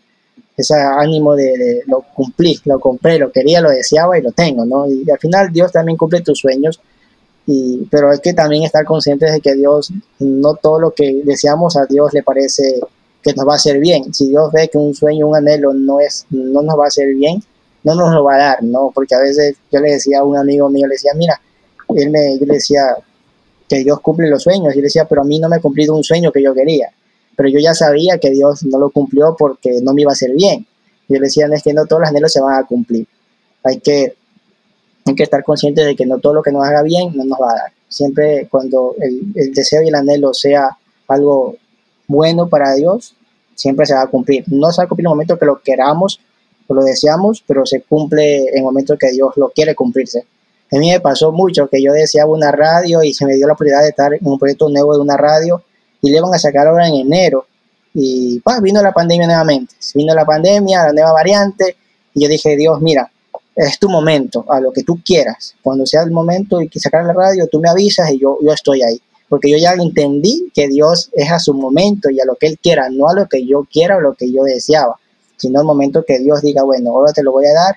ese 0.57 0.73
ánimo 0.73 1.35
de, 1.35 1.83
lo 1.85 2.03
cumplí, 2.15 2.59
lo 2.65 2.79
compré, 2.79 3.19
lo 3.19 3.31
quería, 3.31 3.61
lo 3.61 3.69
deseaba 3.69 4.17
y 4.17 4.23
lo 4.23 4.31
tengo, 4.31 4.65
¿no? 4.65 4.87
Y, 4.91 5.09
al 5.09 5.19
final 5.19 5.51
Dios 5.53 5.71
también 5.71 5.97
cumple 5.97 6.21
tus 6.21 6.39
sueños, 6.39 6.81
y, 7.45 7.87
pero 7.91 8.09
hay 8.09 8.19
que 8.19 8.33
también 8.33 8.63
estar 8.63 8.83
conscientes 8.83 9.31
de 9.31 9.39
que 9.39 9.55
Dios, 9.55 9.93
no 10.19 10.55
todo 10.55 10.79
lo 10.79 10.91
que 10.91 11.21
deseamos 11.23 11.77
a 11.77 11.85
Dios 11.85 12.11
le 12.13 12.23
parece 12.23 12.81
que 13.21 13.33
nos 13.33 13.47
va 13.47 13.53
a 13.53 13.55
hacer 13.57 13.79
bien. 13.79 14.13
Si 14.13 14.29
Dios 14.29 14.51
ve 14.51 14.67
que 14.67 14.77
un 14.77 14.95
sueño, 14.95 15.27
un 15.27 15.35
anhelo 15.35 15.73
no, 15.73 15.99
es, 15.99 16.25
no 16.31 16.61
nos 16.63 16.77
va 16.77 16.85
a 16.85 16.87
hacer 16.87 17.13
bien, 17.13 17.41
no 17.83 17.93
nos 17.93 18.11
lo 18.13 18.23
va 18.23 18.35
a 18.35 18.37
dar, 18.39 18.63
¿no? 18.63 18.91
Porque 18.93 19.15
a 19.15 19.19
veces 19.19 19.55
yo 19.71 19.79
le 19.79 19.91
decía 19.91 20.19
a 20.19 20.23
un 20.23 20.37
amigo 20.37 20.69
mío, 20.69 20.87
le 20.87 20.95
decía, 20.95 21.11
mira, 21.15 21.39
él 21.95 22.09
me, 22.09 22.37
yo 22.39 22.45
decía 22.47 22.81
que 23.69 23.83
Dios 23.83 23.99
cumple 24.01 24.27
los 24.29 24.41
sueños, 24.41 24.73
y 24.73 24.77
le 24.77 24.83
decía, 24.83 25.05
pero 25.05 25.21
a 25.21 25.25
mí 25.25 25.39
no 25.39 25.49
me 25.49 25.57
ha 25.57 25.61
cumplido 25.61 25.95
un 25.95 26.03
sueño 26.03 26.31
que 26.31 26.41
yo 26.41 26.53
quería, 26.53 26.91
pero 27.37 27.49
yo 27.49 27.59
ya 27.59 27.75
sabía 27.75 28.17
que 28.17 28.31
Dios 28.31 28.65
no 28.65 28.79
lo 28.79 28.89
cumplió 28.89 29.35
porque 29.37 29.79
no 29.83 29.93
me 29.93 30.01
iba 30.01 30.11
a 30.11 30.13
hacer 30.13 30.31
bien. 30.33 30.65
Y 31.07 31.13
yo 31.13 31.19
le 31.19 31.27
decía, 31.27 31.47
es 31.53 31.61
que 31.61 31.71
no 31.71 31.85
todos 31.85 32.01
los 32.01 32.09
anhelos 32.09 32.33
se 32.33 32.41
van 32.41 32.55
a 32.55 32.65
cumplir. 32.65 33.07
Hay 33.63 33.79
que, 33.79 34.15
hay 35.05 35.15
que 35.15 35.23
estar 35.23 35.43
conscientes 35.43 35.85
de 35.85 35.95
que 35.95 36.07
no 36.07 36.17
todo 36.17 36.33
lo 36.33 36.41
que 36.41 36.51
nos 36.51 36.65
haga 36.65 36.81
bien 36.81 37.15
no 37.15 37.23
nos 37.23 37.39
va 37.39 37.51
a 37.51 37.55
dar. 37.55 37.71
Siempre 37.87 38.47
cuando 38.49 38.95
el, 38.99 39.21
el 39.35 39.53
deseo 39.53 39.83
y 39.83 39.89
el 39.89 39.95
anhelo 39.95 40.33
sea 40.33 40.77
algo 41.07 41.55
bueno 42.07 42.49
para 42.49 42.73
Dios, 42.73 43.13
siempre 43.53 43.85
se 43.85 43.93
va 43.93 44.01
a 44.01 44.07
cumplir. 44.07 44.43
No 44.47 44.71
se 44.71 44.81
va 44.81 44.85
a 44.85 44.87
cumplir 44.87 45.05
en 45.05 45.11
el 45.11 45.15
momento 45.15 45.37
que 45.37 45.45
lo 45.45 45.61
queramos 45.61 46.19
o 46.65 46.73
lo 46.73 46.83
deseamos, 46.83 47.43
pero 47.45 47.67
se 47.67 47.81
cumple 47.83 48.47
en 48.47 48.57
el 48.57 48.63
momento 48.63 48.97
que 48.97 49.11
Dios 49.11 49.37
lo 49.37 49.49
quiere 49.49 49.75
cumplirse. 49.75 50.25
A 50.71 50.77
mí 50.77 50.89
me 50.89 50.99
pasó 50.99 51.31
mucho 51.31 51.67
que 51.67 51.83
yo 51.83 51.93
deseaba 51.93 52.31
una 52.31 52.51
radio 52.51 53.03
y 53.03 53.13
se 53.13 53.27
me 53.27 53.35
dio 53.35 53.45
la 53.45 53.53
oportunidad 53.53 53.83
de 53.83 53.89
estar 53.89 54.11
en 54.15 54.27
un 54.27 54.39
proyecto 54.39 54.69
nuevo 54.69 54.95
de 54.95 55.01
una 55.01 55.17
radio 55.17 55.61
y 56.07 56.11
le 56.11 56.21
van 56.21 56.33
a 56.33 56.39
sacar 56.39 56.67
ahora 56.67 56.87
en 56.87 56.95
enero. 56.95 57.45
Y 57.93 58.39
pues, 58.39 58.61
vino 58.61 58.81
la 58.81 58.91
pandemia 58.91 59.27
nuevamente. 59.27 59.75
Vino 59.95 60.13
la 60.13 60.25
pandemia, 60.25 60.83
la 60.83 60.93
nueva 60.93 61.13
variante, 61.13 61.75
y 62.13 62.23
yo 62.23 62.29
dije, 62.29 62.55
Dios, 62.55 62.81
mira, 62.81 63.11
es 63.55 63.79
tu 63.79 63.89
momento, 63.89 64.45
a 64.49 64.59
lo 64.59 64.71
que 64.71 64.83
tú 64.83 64.99
quieras. 65.03 65.55
Cuando 65.61 65.85
sea 65.85 66.03
el 66.03 66.11
momento 66.11 66.61
y 66.61 66.69
que 66.69 66.79
sacar 66.79 67.05
la 67.05 67.13
radio, 67.13 67.47
tú 67.47 67.59
me 67.59 67.69
avisas 67.69 68.11
y 68.11 68.19
yo, 68.19 68.37
yo 68.41 68.53
estoy 68.53 68.81
ahí 68.83 69.01
porque 69.29 69.51
yo 69.51 69.57
ya 69.57 69.73
entendí 69.73 70.51
que 70.53 70.67
Dios 70.67 71.09
es 71.13 71.31
a 71.31 71.39
su 71.39 71.53
momento 71.53 72.09
y 72.09 72.19
a 72.19 72.25
lo 72.25 72.35
que 72.35 72.47
Él 72.47 72.59
quiera, 72.61 72.89
no 72.89 73.09
a 73.09 73.13
lo 73.13 73.27
que 73.27 73.45
yo 73.45 73.67
quiera 73.71 73.97
o 73.97 73.99
lo 73.99 74.13
que 74.13 74.31
yo 74.31 74.43
deseaba, 74.43 74.95
sino 75.35 75.59
al 75.59 75.65
momento 75.65 76.03
que 76.05 76.19
Dios 76.19 76.41
diga, 76.41 76.63
bueno, 76.63 76.91
ahora 76.91 77.11
te 77.11 77.23
lo 77.23 77.31
voy 77.31 77.45
a 77.45 77.53
dar 77.53 77.75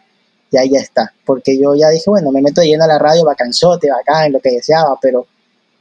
y 0.51 0.59
ahí 0.59 0.71
ya 0.71 0.81
está. 0.81 1.13
Porque 1.25 1.59
yo 1.59 1.75
ya 1.75 1.89
dije, 1.89 2.05
bueno, 2.07 2.31
me 2.31 2.41
meto 2.41 2.63
lleno 2.63 2.85
a 2.85 2.89
la 2.89 2.99
radio, 2.99 3.25
bacanzote, 3.25 3.91
bacán, 3.91 4.33
lo 4.33 4.41
que 4.41 4.51
deseaba, 4.51 4.97
pero, 5.01 5.27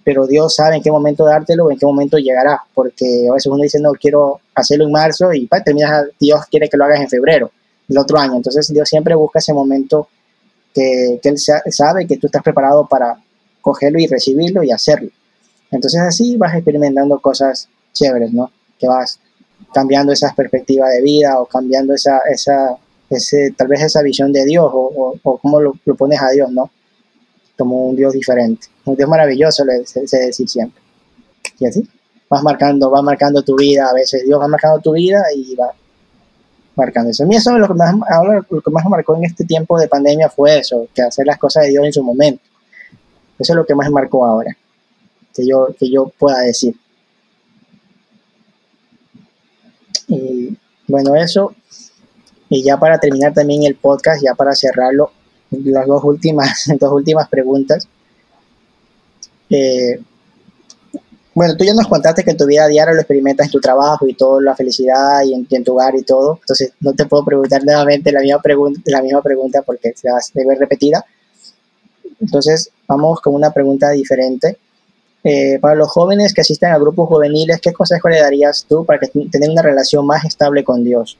pero 0.04 0.28
Dios 0.28 0.56
sabe 0.56 0.78
en 0.78 0.82
qué 0.82 0.92
momento 0.92 1.26
dártelo, 1.26 1.70
en 1.72 1.78
qué 1.78 1.86
momento 1.86 2.18
llegará, 2.18 2.62
porque 2.74 3.28
a 3.30 3.34
veces 3.34 3.48
uno 3.48 3.62
dice, 3.62 3.80
no, 3.80 3.92
quiero 3.92 4.40
hacerlo 4.56 4.86
en 4.86 4.92
marzo 4.92 5.34
y 5.34 5.46
pues, 5.48 5.64
terminas, 5.64 6.08
Dios 6.20 6.42
quiere 6.50 6.70
que 6.70 6.78
lo 6.78 6.86
hagas 6.86 7.02
en 7.02 7.10
febrero, 7.10 7.52
el 7.88 7.98
otro 7.98 8.18
año. 8.18 8.36
Entonces 8.36 8.72
Dios 8.74 8.88
siempre 8.88 9.16
busca 9.16 9.40
ese 9.40 9.54
momento 9.54 10.08
que, 10.74 11.20
que 11.22 11.30
Él 11.30 11.38
sabe 11.38 12.08
que 12.08 12.18
tú 12.18 12.28
estás 12.28 12.44
preparado 12.44 12.88
para 12.88 13.22
cogerlo 13.62 14.00
y 14.00 14.08
recibirlo 14.08 14.64
y 14.64 14.72
hacerlo. 14.72 15.10
Entonces 15.72 16.02
así 16.02 16.38
vas 16.38 16.56
experimentando 16.56 17.20
cosas 17.20 17.70
chéveres, 17.94 18.34
¿no? 18.34 18.52
Que 18.80 18.88
vas 18.88 19.20
cambiando 19.74 20.14
esa 20.14 20.34
perspectiva 20.34 20.88
de 20.90 21.02
vida 21.02 21.40
o 21.40 21.46
cambiando 21.46 21.94
esa, 21.94 22.20
esa 22.32 22.78
ese, 23.10 23.54
tal 23.58 23.68
vez 23.68 23.82
esa 23.82 24.02
visión 24.02 24.32
de 24.32 24.46
Dios 24.46 24.70
o, 24.72 25.16
o, 25.22 25.38
cómo 25.38 25.60
lo, 25.60 25.74
pones 25.98 26.22
a 26.22 26.30
Dios, 26.30 26.52
¿no? 26.52 26.70
Como 27.60 27.90
un 27.90 27.96
Dios 27.96 28.14
diferente. 28.14 28.68
Un 28.86 28.96
Dios 28.96 29.08
maravilloso, 29.08 29.64
le 29.66 29.86
se, 29.86 30.18
decir 30.18 30.50
siempre. 30.50 30.82
Y 31.60 31.68
así, 31.68 31.88
vas 32.28 32.42
marcando, 32.42 32.90
vas 32.90 33.04
marcando 33.04 33.44
tu 33.44 33.56
vida, 33.56 33.88
a 33.90 33.94
veces 33.94 34.24
Dios 34.26 34.40
va 34.40 34.48
marcando 34.48 34.80
tu 34.80 34.94
vida 34.94 35.22
y 35.36 35.54
va 35.56 35.72
marcando 36.76 37.12
eso. 37.12 37.26
A 37.26 37.28
mí 37.28 37.36
eso 37.36 37.56
lo 37.58 37.68
que 37.68 37.74
más, 37.74 37.94
ahora, 38.10 38.44
lo 38.50 38.62
que 38.62 38.72
más 38.72 38.84
me 38.86 38.92
marcó 38.92 39.16
en 39.16 39.26
este 39.26 39.44
tiempo 39.44 39.78
de 39.78 39.88
pandemia 39.88 40.30
fue 40.30 40.58
eso, 40.58 40.88
que 40.96 41.04
hacer 41.04 41.28
las 41.28 41.38
cosas 41.38 41.66
de 41.66 41.70
Dios 41.70 41.86
en 41.86 41.94
su 41.94 42.02
momento. 42.02 42.42
Eso 43.38 43.54
es 43.54 43.56
lo 43.58 43.66
que 43.66 43.76
más 43.76 43.88
me 43.88 43.94
marcó 43.94 44.26
ahora 44.26 44.58
que 45.40 45.48
yo, 45.48 45.68
que 45.78 45.90
yo 45.90 46.12
pueda 46.18 46.40
decir. 46.40 46.76
Y 50.08 50.58
bueno, 50.88 51.16
eso. 51.16 51.54
Y 52.50 52.64
ya 52.64 52.78
para 52.78 53.00
terminar 53.00 53.34
también 53.34 53.64
el 53.64 53.76
podcast, 53.76 54.24
ya 54.24 54.34
para 54.34 54.56
cerrarlo, 54.56 55.12
las 55.52 55.88
dos 55.88 56.04
últimas, 56.04 56.66
dos 56.80 56.92
últimas 56.92 57.28
preguntas. 57.30 57.88
Eh, 59.50 60.00
bueno, 61.34 61.56
tú 61.56 61.64
ya 61.64 61.74
nos 61.74 61.88
contaste 61.88 62.24
que 62.24 62.32
en 62.32 62.38
tu 62.38 62.46
vida 62.46 62.68
diaria 62.68 62.94
lo 62.94 63.00
experimentas 63.00 63.48
en 63.48 63.52
tu 63.52 63.60
trabajo 63.60 64.08
y 64.08 64.14
toda 64.14 64.42
la 64.42 64.56
felicidad 64.56 65.24
y 65.24 65.34
en, 65.34 65.48
en, 65.50 65.64
tu 65.64 65.74
hogar 65.74 65.96
y 65.96 66.04
todo. 66.04 66.40
Entonces, 66.42 66.74
no 66.82 66.94
te 66.94 67.06
puedo 67.06 67.24
preguntar 67.24 67.64
nuevamente 67.64 68.12
la 68.12 68.22
misma 68.22 68.42
pregunta, 68.42 68.82
la 68.86 69.02
misma 69.02 69.22
pregunta 69.22 69.62
porque 69.62 69.94
se 69.96 70.10
va 70.12 70.18
a 70.18 70.48
ver 70.48 70.60
repetida. 70.60 71.06
Entonces, 72.20 72.72
vamos 72.88 73.22
con 73.22 73.34
una 73.34 73.52
pregunta 73.52 73.92
diferente. 73.92 74.58
Eh, 75.24 75.60
para 75.60 75.76
los 75.76 75.90
jóvenes 75.90 76.34
que 76.34 76.42
asisten 76.42 76.72
a 76.72 76.78
grupos 76.78 77.10
juveniles, 77.10 77.60
¿qué 77.62 77.74
consejo 77.74 78.10
le 78.10 78.20
darías 78.20 78.66
tú 78.68 78.86
para 78.86 79.00
que 79.00 79.08
tener 79.08 79.50
una 79.50 79.62
relación 79.62 80.06
más 80.06 80.24
estable 80.26 80.64
con 80.64 80.84
Dios? 80.84 81.18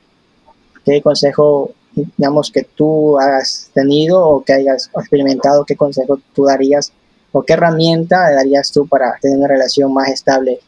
¿Qué 0.84 1.02
consejo, 1.02 1.72
digamos, 1.94 2.50
que 2.50 2.62
tú 2.62 3.18
has 3.18 3.70
tenido 3.74 4.24
o 4.24 4.44
que 4.44 4.52
hayas 4.52 4.90
experimentado, 4.98 5.64
qué 5.64 5.76
consejo 5.76 6.20
tú 6.34 6.44
darías 6.44 6.92
o 7.32 7.42
qué 7.42 7.54
herramienta 7.54 8.30
darías 8.32 8.70
tú 8.72 8.86
para 8.86 9.14
tener 9.20 9.38
una 9.38 9.48
relación 9.48 9.92
más 9.92 10.08
estable 10.08 10.60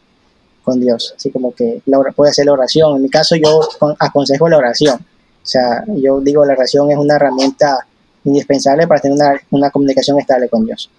con 0.64 0.80
Dios? 0.80 1.14
Así 1.16 1.30
como 1.30 1.54
que 1.54 1.82
puede 2.14 2.32
ser 2.32 2.46
la 2.46 2.52
oración. 2.52 2.96
En 2.96 3.02
mi 3.02 3.10
caso, 3.10 3.36
yo 3.36 3.60
aconsejo 3.98 4.48
la 4.48 4.58
oración. 4.58 4.96
O 4.96 5.46
sea, 5.46 5.84
yo 5.88 6.20
digo 6.20 6.44
la 6.44 6.52
oración 6.52 6.90
es 6.90 6.96
una 6.96 7.16
herramienta 7.16 7.86
indispensable 8.24 8.86
para 8.86 9.00
tener 9.00 9.16
una, 9.16 9.40
una 9.50 9.70
comunicación 9.70 10.18
estable 10.20 10.48
con 10.48 10.64
Dios. 10.64 10.90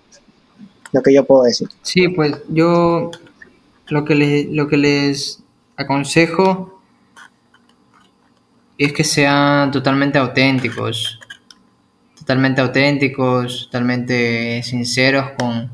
Lo 0.91 1.01
que 1.01 1.13
yo 1.13 1.25
puedo 1.25 1.43
decir. 1.43 1.69
Sí, 1.81 2.09
pues 2.09 2.33
yo 2.49 3.11
lo 3.87 4.05
que 4.05 4.15
les, 4.15 4.47
lo 4.47 4.67
que 4.67 4.77
les 4.77 5.39
aconsejo 5.77 6.72
es 8.85 8.93
que 8.93 9.03
sean 9.03 9.71
totalmente 9.71 10.17
auténticos, 10.17 11.19
totalmente 12.17 12.61
auténticos, 12.61 13.65
totalmente 13.65 14.61
sinceros 14.63 15.31
con 15.37 15.71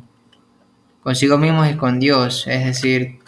consigo 1.01 1.37
mismos 1.37 1.69
y 1.69 1.75
con 1.75 1.99
Dios, 1.99 2.45
es 2.47 2.65
decir, 2.65 3.19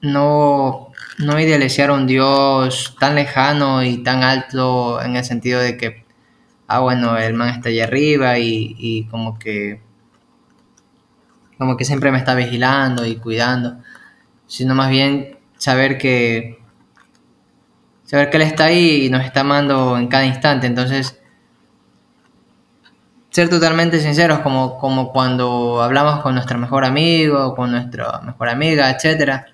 no, 0.00 0.88
no 1.18 1.40
idealizar 1.40 1.90
a 1.90 1.94
un 1.94 2.06
Dios 2.06 2.96
tan 2.98 3.14
lejano 3.14 3.82
y 3.82 3.98
tan 4.02 4.22
alto 4.22 5.02
en 5.02 5.16
el 5.16 5.24
sentido 5.24 5.60
de 5.60 5.76
que, 5.76 6.04
ah, 6.66 6.80
bueno, 6.80 7.18
el 7.18 7.34
man 7.34 7.50
está 7.50 7.68
allá 7.68 7.84
arriba 7.84 8.38
y, 8.38 8.74
y 8.78 9.04
como 9.08 9.38
que, 9.38 9.82
como 11.58 11.76
que 11.76 11.84
siempre 11.84 12.10
me 12.10 12.18
está 12.18 12.34
vigilando 12.34 13.04
y 13.04 13.16
cuidando, 13.16 13.76
sino 14.46 14.74
más 14.74 14.88
bien 14.88 15.38
saber 15.58 15.98
que, 15.98 16.59
saber 18.10 18.30
que 18.30 18.36
Él 18.38 18.42
está 18.42 18.64
ahí 18.64 19.06
y 19.06 19.10
nos 19.10 19.24
está 19.24 19.40
amando 19.40 19.96
en 19.96 20.08
cada 20.08 20.26
instante, 20.26 20.66
entonces 20.66 21.20
ser 23.30 23.48
totalmente 23.48 24.00
sinceros, 24.00 24.40
como, 24.40 24.78
como 24.78 25.12
cuando 25.12 25.80
hablamos 25.82 26.20
con 26.20 26.34
nuestro 26.34 26.58
mejor 26.58 26.84
amigo, 26.84 27.54
con 27.54 27.70
nuestra 27.70 28.20
mejor 28.22 28.48
amiga, 28.48 28.90
etcétera 28.90 29.46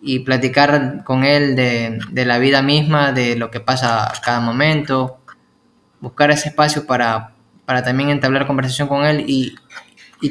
y 0.00 0.20
platicar 0.20 1.02
con 1.04 1.24
él 1.24 1.56
de, 1.56 2.24
la 2.24 2.38
vida 2.38 2.62
misma, 2.62 3.12
de 3.12 3.36
lo 3.36 3.50
que 3.50 3.60
pasa 3.60 4.12
cada 4.24 4.40
momento, 4.40 5.18
buscar 6.00 6.30
ese 6.30 6.50
espacio 6.50 6.86
para, 6.86 7.34
también 7.66 8.10
entablar 8.10 8.46
conversación 8.46 8.88
con 8.88 9.04
él 9.04 9.24
y, 9.26 9.56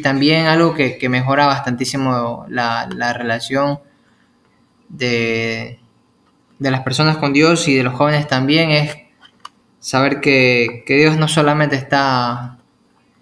también 0.02 0.48
algo 0.48 0.74
que, 0.74 1.10
mejora 1.10 1.46
bastantísimo 1.46 2.46
la, 2.48 3.14
relación 3.14 3.80
de, 4.88 5.80
de, 6.60 6.72
las 6.72 6.82
personas 6.82 7.18
con 7.18 7.34
Dios 7.34 7.68
y 7.68 7.76
de 7.76 7.84
los 7.84 7.94
jóvenes 7.94 8.28
también 8.28 8.72
es 8.72 8.98
saber 9.80 10.22
que, 10.22 10.84
que 10.86 10.96
Dios 10.96 11.18
no 11.18 11.28
solamente 11.28 11.76
está 11.76 12.58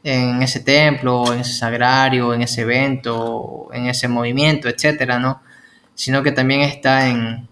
en 0.03 0.41
ese 0.43 0.59
templo, 0.59 1.33
en 1.33 1.39
ese 1.39 1.53
sagrario, 1.53 2.33
en 2.33 2.41
ese 2.41 2.61
evento, 2.61 3.69
en 3.71 3.87
ese 3.87 4.07
movimiento, 4.07 4.67
etcétera, 4.67 5.19
¿no? 5.19 5.41
sino 5.95 6.23
que 6.23 6.31
también 6.31 6.61
está 6.61 7.07
en, 7.07 7.47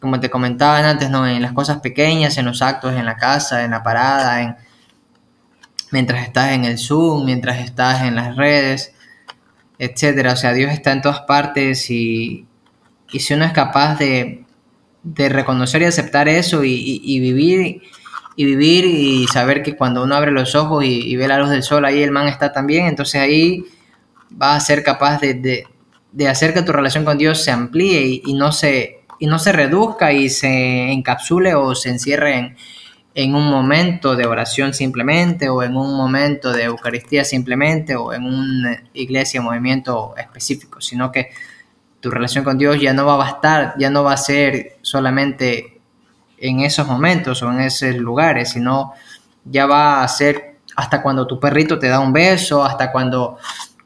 como 0.00 0.18
te 0.20 0.30
comentaban 0.30 0.84
antes, 0.84 1.10
¿no? 1.10 1.26
en 1.26 1.42
las 1.42 1.52
cosas 1.52 1.78
pequeñas, 1.80 2.38
en 2.38 2.46
los 2.46 2.62
actos, 2.62 2.94
en 2.94 3.04
la 3.04 3.16
casa, 3.16 3.64
en 3.64 3.70
la 3.70 3.82
parada, 3.82 4.42
en, 4.42 4.56
mientras 5.90 6.22
estás 6.22 6.52
en 6.52 6.64
el 6.64 6.78
Zoom, 6.78 7.24
mientras 7.24 7.58
estás 7.58 8.02
en 8.02 8.16
las 8.16 8.36
redes, 8.36 8.92
etcétera. 9.78 10.32
O 10.32 10.36
sea, 10.36 10.52
Dios 10.52 10.72
está 10.72 10.92
en 10.92 11.02
todas 11.02 11.20
partes 11.20 11.90
y, 11.90 12.46
y 13.10 13.20
si 13.20 13.34
uno 13.34 13.44
es 13.44 13.52
capaz 13.52 13.96
de, 13.98 14.44
de 15.02 15.28
reconocer 15.28 15.82
y 15.82 15.86
aceptar 15.86 16.28
eso 16.28 16.64
y, 16.64 17.00
y, 17.02 17.20
vivir 17.20 17.82
y 18.36 18.44
vivir 18.44 18.84
y 18.84 19.26
saber 19.28 19.62
que 19.62 19.76
cuando 19.76 20.02
uno 20.04 20.14
abre 20.14 20.30
los 20.30 20.54
ojos 20.54 20.84
y, 20.84 21.16
ve 21.16 21.28
la 21.28 21.38
luz 21.38 21.50
del 21.50 21.62
sol, 21.62 21.84
ahí 21.84 22.02
el 22.02 22.10
man 22.10 22.28
está 22.28 22.52
también, 22.52 22.86
entonces 22.86 23.20
ahí 23.20 23.64
va 24.40 24.54
a 24.54 24.60
ser 24.60 24.82
capaz 24.82 25.20
de, 25.20 25.66
de 26.12 26.28
hacer 26.28 26.54
que 26.54 26.62
tu 26.62 26.72
relación 26.72 27.04
con 27.04 27.18
Dios 27.18 27.42
se 27.42 27.50
amplíe 27.50 28.22
y, 28.24 28.34
no, 28.34 28.52
se, 28.52 29.00
y 29.18 29.26
no 29.26 29.38
se 29.38 29.52
reduzca 29.52 30.12
y 30.12 30.28
se 30.28 30.92
encapsule 30.92 31.54
o 31.54 31.74
se 31.74 31.90
encierre 31.90 32.36
en, 32.36 32.56
en 33.14 33.34
un 33.34 33.50
momento 33.50 34.14
de 34.14 34.26
oración 34.26 34.72
simplemente 34.72 35.48
o 35.48 35.62
en 35.64 35.76
un 35.76 35.96
momento 35.96 36.52
de 36.52 36.64
Eucaristía 36.64 37.24
simplemente 37.24 37.96
o 37.96 38.12
en 38.12 38.24
una 38.24 38.84
iglesia, 38.94 39.42
movimiento 39.42 40.14
específico, 40.16 40.80
sino 40.80 41.10
que 41.10 41.30
tu 42.00 42.10
relación 42.10 42.44
con 42.44 42.58
Dios 42.58 42.80
ya 42.80 42.92
no 42.92 43.06
va 43.06 43.14
a 43.14 43.18
bastar, 43.18 43.74
ya 43.78 43.90
no 43.90 44.04
va 44.04 44.12
a 44.12 44.16
ser 44.16 44.78
solamente 44.82 45.80
en 46.38 46.60
esos 46.60 46.86
momentos 46.86 47.42
o 47.42 47.50
en 47.50 47.60
esos 47.60 47.96
lugares, 47.96 48.50
sino 48.50 48.92
ya 49.44 49.66
va 49.66 50.02
a 50.02 50.08
ser 50.08 50.58
hasta 50.76 51.02
cuando 51.02 51.26
tu 51.26 51.40
perrito 51.40 51.78
te 51.78 51.88
da 51.88 51.98
un 51.98 52.12
beso, 52.12 52.64
hasta 52.64 52.92
cuando 52.92 53.38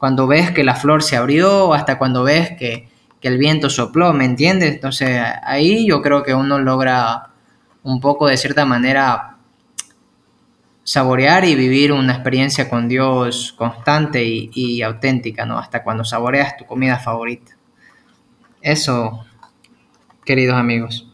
cuando 0.03 0.27
ves 0.27 0.51
que 0.51 0.65
la 0.65 0.75
flor 0.75 1.01
se 1.05 1.17
abrió, 1.17 1.75
hasta 1.75 1.97
cuando 1.97 2.25
ves 2.25 2.51
que, 2.59 2.89
el 3.21 3.39
viento 3.39 3.71
sopló, 3.71 4.13
¿me 4.13 4.25
entiendes? 4.25 4.75
Entonces 4.75 5.23
ahí 5.45 5.87
yo 5.87 6.03
creo 6.03 6.25
que 6.25 6.35
uno 6.35 6.59
logra 6.59 7.29
un 7.85 8.01
poco 8.01 8.27
de 8.27 8.37
cierta 8.37 8.65
manera 8.65 9.37
saborear 10.83 11.45
y 11.45 11.55
vivir 11.55 11.93
una 11.93 12.15
experiencia 12.15 12.69
con 12.69 12.89
Dios 12.89 13.55
constante 13.57 14.25
y, 14.25 14.51
y, 14.53 14.83
auténtica, 14.83 15.47
¿no? 15.47 15.57
Hasta 15.57 15.85
cuando 15.85 16.05
saboreas 16.05 16.57
tu 16.57 16.67
comida 16.67 16.99
favorita. 16.99 17.53
Eso, 18.63 19.25
queridos 20.25 20.57
amigos. 20.57 21.07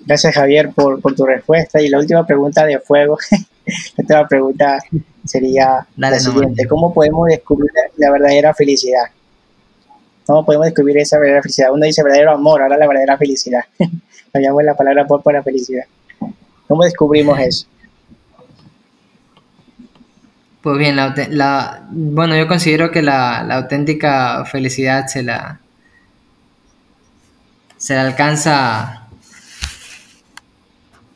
Gracias 0.00 0.34
Javier 0.34 0.70
por, 0.70 1.00
por 1.00 1.14
tu 1.16 1.26
respuesta. 1.26 1.82
Y 1.82 1.88
la 1.88 1.98
última 1.98 2.24
pregunta 2.24 2.64
de 2.64 2.78
fuego 2.78 3.18
Esta 3.96 4.26
pregunta 4.28 4.78
sería 5.24 5.86
la 5.96 6.18
siguiente. 6.20 6.66
¿Cómo 6.68 6.94
podemos 6.94 7.28
descubrir 7.28 7.70
la 7.96 8.10
verdadera 8.12 8.54
felicidad? 8.54 9.06
¿Cómo 10.24 10.44
podemos 10.44 10.66
descubrir 10.66 10.98
esa 10.98 11.18
verdadera 11.18 11.42
felicidad? 11.42 11.72
Uno 11.72 11.84
dice 11.84 12.02
verdadero 12.02 12.32
amor, 12.32 12.62
ahora 12.62 12.76
la 12.76 12.86
verdadera 12.86 13.18
felicidad. 13.18 13.64
Cambiamos 14.32 14.62
la 14.64 14.74
palabra 14.76 15.06
por 15.06 15.22
para 15.22 15.42
felicidad. 15.42 15.84
¿Cómo 16.68 16.84
descubrimos 16.84 17.38
eso? 17.40 17.66
Pues 20.66 20.78
bien, 20.78 20.96
la, 20.96 21.86
bueno, 21.90 22.36
yo 22.36 22.48
considero 22.48 22.90
que 22.90 23.00
la, 23.00 23.44
la, 23.44 23.54
auténtica 23.54 24.44
felicidad 24.46 25.06
se 25.06 25.22
la, 25.22 25.60
se 27.76 27.96
alcanza 27.96 29.06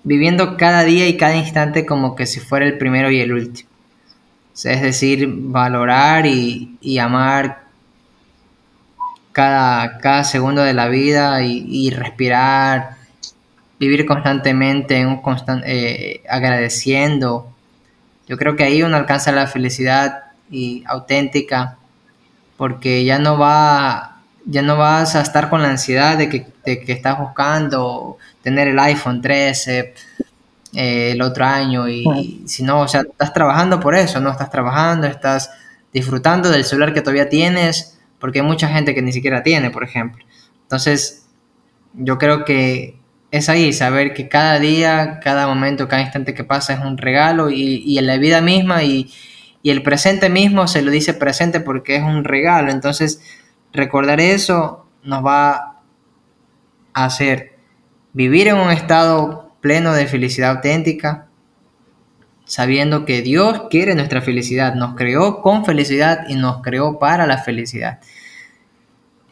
viviendo 0.04 0.56
cada 0.56 0.84
día 0.84 1.08
y 1.08 1.16
cada 1.16 1.34
instante 1.34 1.84
como 1.84 2.14
que 2.14 2.26
si 2.26 2.38
fuera 2.38 2.64
el 2.64 2.78
primero 2.78 3.10
y 3.10 3.20
el 3.20 3.32
último. 3.32 3.68
es 4.54 4.82
decir, 4.82 5.28
valorar 5.28 6.26
y, 6.26 6.98
amar 7.00 7.64
cada, 9.32 9.98
cada, 9.98 10.22
segundo 10.22 10.62
de 10.62 10.74
la 10.74 10.86
vida 10.86 11.42
y, 11.42 11.90
respirar, 11.90 12.98
vivir 13.80 14.06
constantemente, 14.06 14.96
en 14.98 15.08
un 15.08 15.22
eh, 15.66 16.22
agradeciendo. 16.28 17.52
Yo 18.31 18.37
creo 18.37 18.55
que 18.55 18.62
ahí 18.62 18.81
uno 18.85 18.97
alcanza 18.97 19.33
la 19.33 19.49
felicidad 19.49 20.27
y 20.53 20.85
auténtica 20.87 21.79
porque 22.57 23.05
ya 23.05 23.19
no 23.19 23.37
va 23.37 24.23
ya 24.47 24.62
no 24.62 24.77
vas 24.77 25.16
a 25.16 25.21
estar 25.21 25.51
con 25.51 25.62
la 25.62 25.71
ansiedad 25.71 26.16
de 26.16 26.29
que, 26.29 26.47
de 26.64 26.81
que 26.81 26.93
estás 26.93 27.19
buscando 27.19 28.18
tener 28.41 28.68
el 28.68 28.78
iPhone 28.78 29.20
13 29.20 29.95
eh, 30.74 31.11
el 31.11 31.22
otro 31.22 31.45
año 31.45 31.89
y, 31.89 32.45
si 32.47 32.62
no, 32.62 32.83
o 32.83 32.89
sea, 32.89 33.01
estás 33.01 33.33
trabajando 33.33 33.81
por 33.81 33.97
eso, 33.97 34.20
¿no? 34.20 34.31
Estás 34.31 34.49
trabajando, 34.49 35.09
estás 35.09 35.51
disfrutando 35.93 36.51
del 36.51 36.64
celular 36.64 36.95
que 36.95 37.01
todavía 37.01 37.28
tienes, 37.28 37.99
porque 38.20 38.39
hay 38.39 38.47
mucha 38.47 38.68
gente 38.68 38.95
que 38.95 39.03
ni 39.03 39.12
siquiera 39.12 39.43
tiene, 39.43 39.70
por 39.70 39.83
ejemplo. 39.83 40.24
Entonces, 40.62 41.26
yo 41.95 42.16
creo 42.16 42.45
que 42.45 42.99
es 43.31 43.49
ahí, 43.49 43.72
saber 43.72 44.12
que 44.12 44.28
cada 44.28 44.59
día, 44.59 45.20
cada 45.22 45.47
momento, 45.47 45.89
cada 45.89 46.03
instante 46.03 46.35
que 46.35 46.45
pasa 46.45 46.74
es 46.74 46.81
un 46.81 46.99
regalo 46.99 47.51
y, 47.51 47.83
y 47.87 47.99
en 47.99 48.07
la 48.07 48.16
vida 48.16 48.41
misma 48.41 48.83
y, 48.83 49.11
y 49.62 49.70
el 49.70 49.83
presente 49.83 50.31
mismo 50.31 50.66
se 50.66 50.83
lo 50.83 50.91
dice 50.91 51.14
presente 51.14 51.61
porque 51.61 51.97
es 51.97 52.03
un 52.03 52.24
regalo. 52.24 52.70
Entonces, 52.70 53.20
recordar 53.72 54.20
eso 54.20 54.87
nos 55.03 55.24
va 55.24 55.81
a 56.93 57.05
hacer 57.05 57.57
vivir 58.12 58.49
en 58.49 58.57
un 58.57 58.70
estado 58.70 59.55
pleno 59.61 59.93
de 59.93 60.07
felicidad 60.07 60.57
auténtica, 60.57 61.28
sabiendo 62.45 63.05
que 63.05 63.22
Dios 63.22 63.64
quiere 63.70 63.95
nuestra 63.95 64.22
felicidad, 64.22 64.74
nos 64.74 64.97
creó 64.97 65.43
con 65.43 65.64
felicidad 65.64 66.24
y 66.28 66.35
nos 66.35 66.62
creó 66.62 66.99
para 66.99 67.26
la 67.26 67.39
felicidad. 67.39 68.01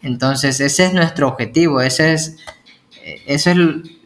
Entonces 0.02 0.60
ese 0.60 0.86
es 0.86 0.92
nuestro 0.92 1.26
objetivo, 1.26 1.80
ese 1.80 2.12
es, 2.12 2.36
ese 3.26 3.50
es 3.52 3.56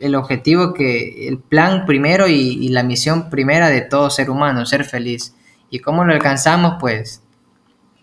el, 0.00 0.14
objetivo 0.14 0.74
que, 0.74 1.28
el 1.28 1.38
plan 1.38 1.86
primero 1.86 2.28
y, 2.28 2.68
la 2.68 2.82
misión 2.82 3.30
primera 3.30 3.68
de 3.68 3.80
todo 3.82 4.10
ser 4.10 4.30
humano, 4.30 4.66
ser 4.66 4.84
feliz. 4.84 5.34
¿Y 5.70 5.78
cómo 5.80 6.04
lo 6.04 6.12
alcanzamos? 6.12 6.74
Pues 6.80 7.22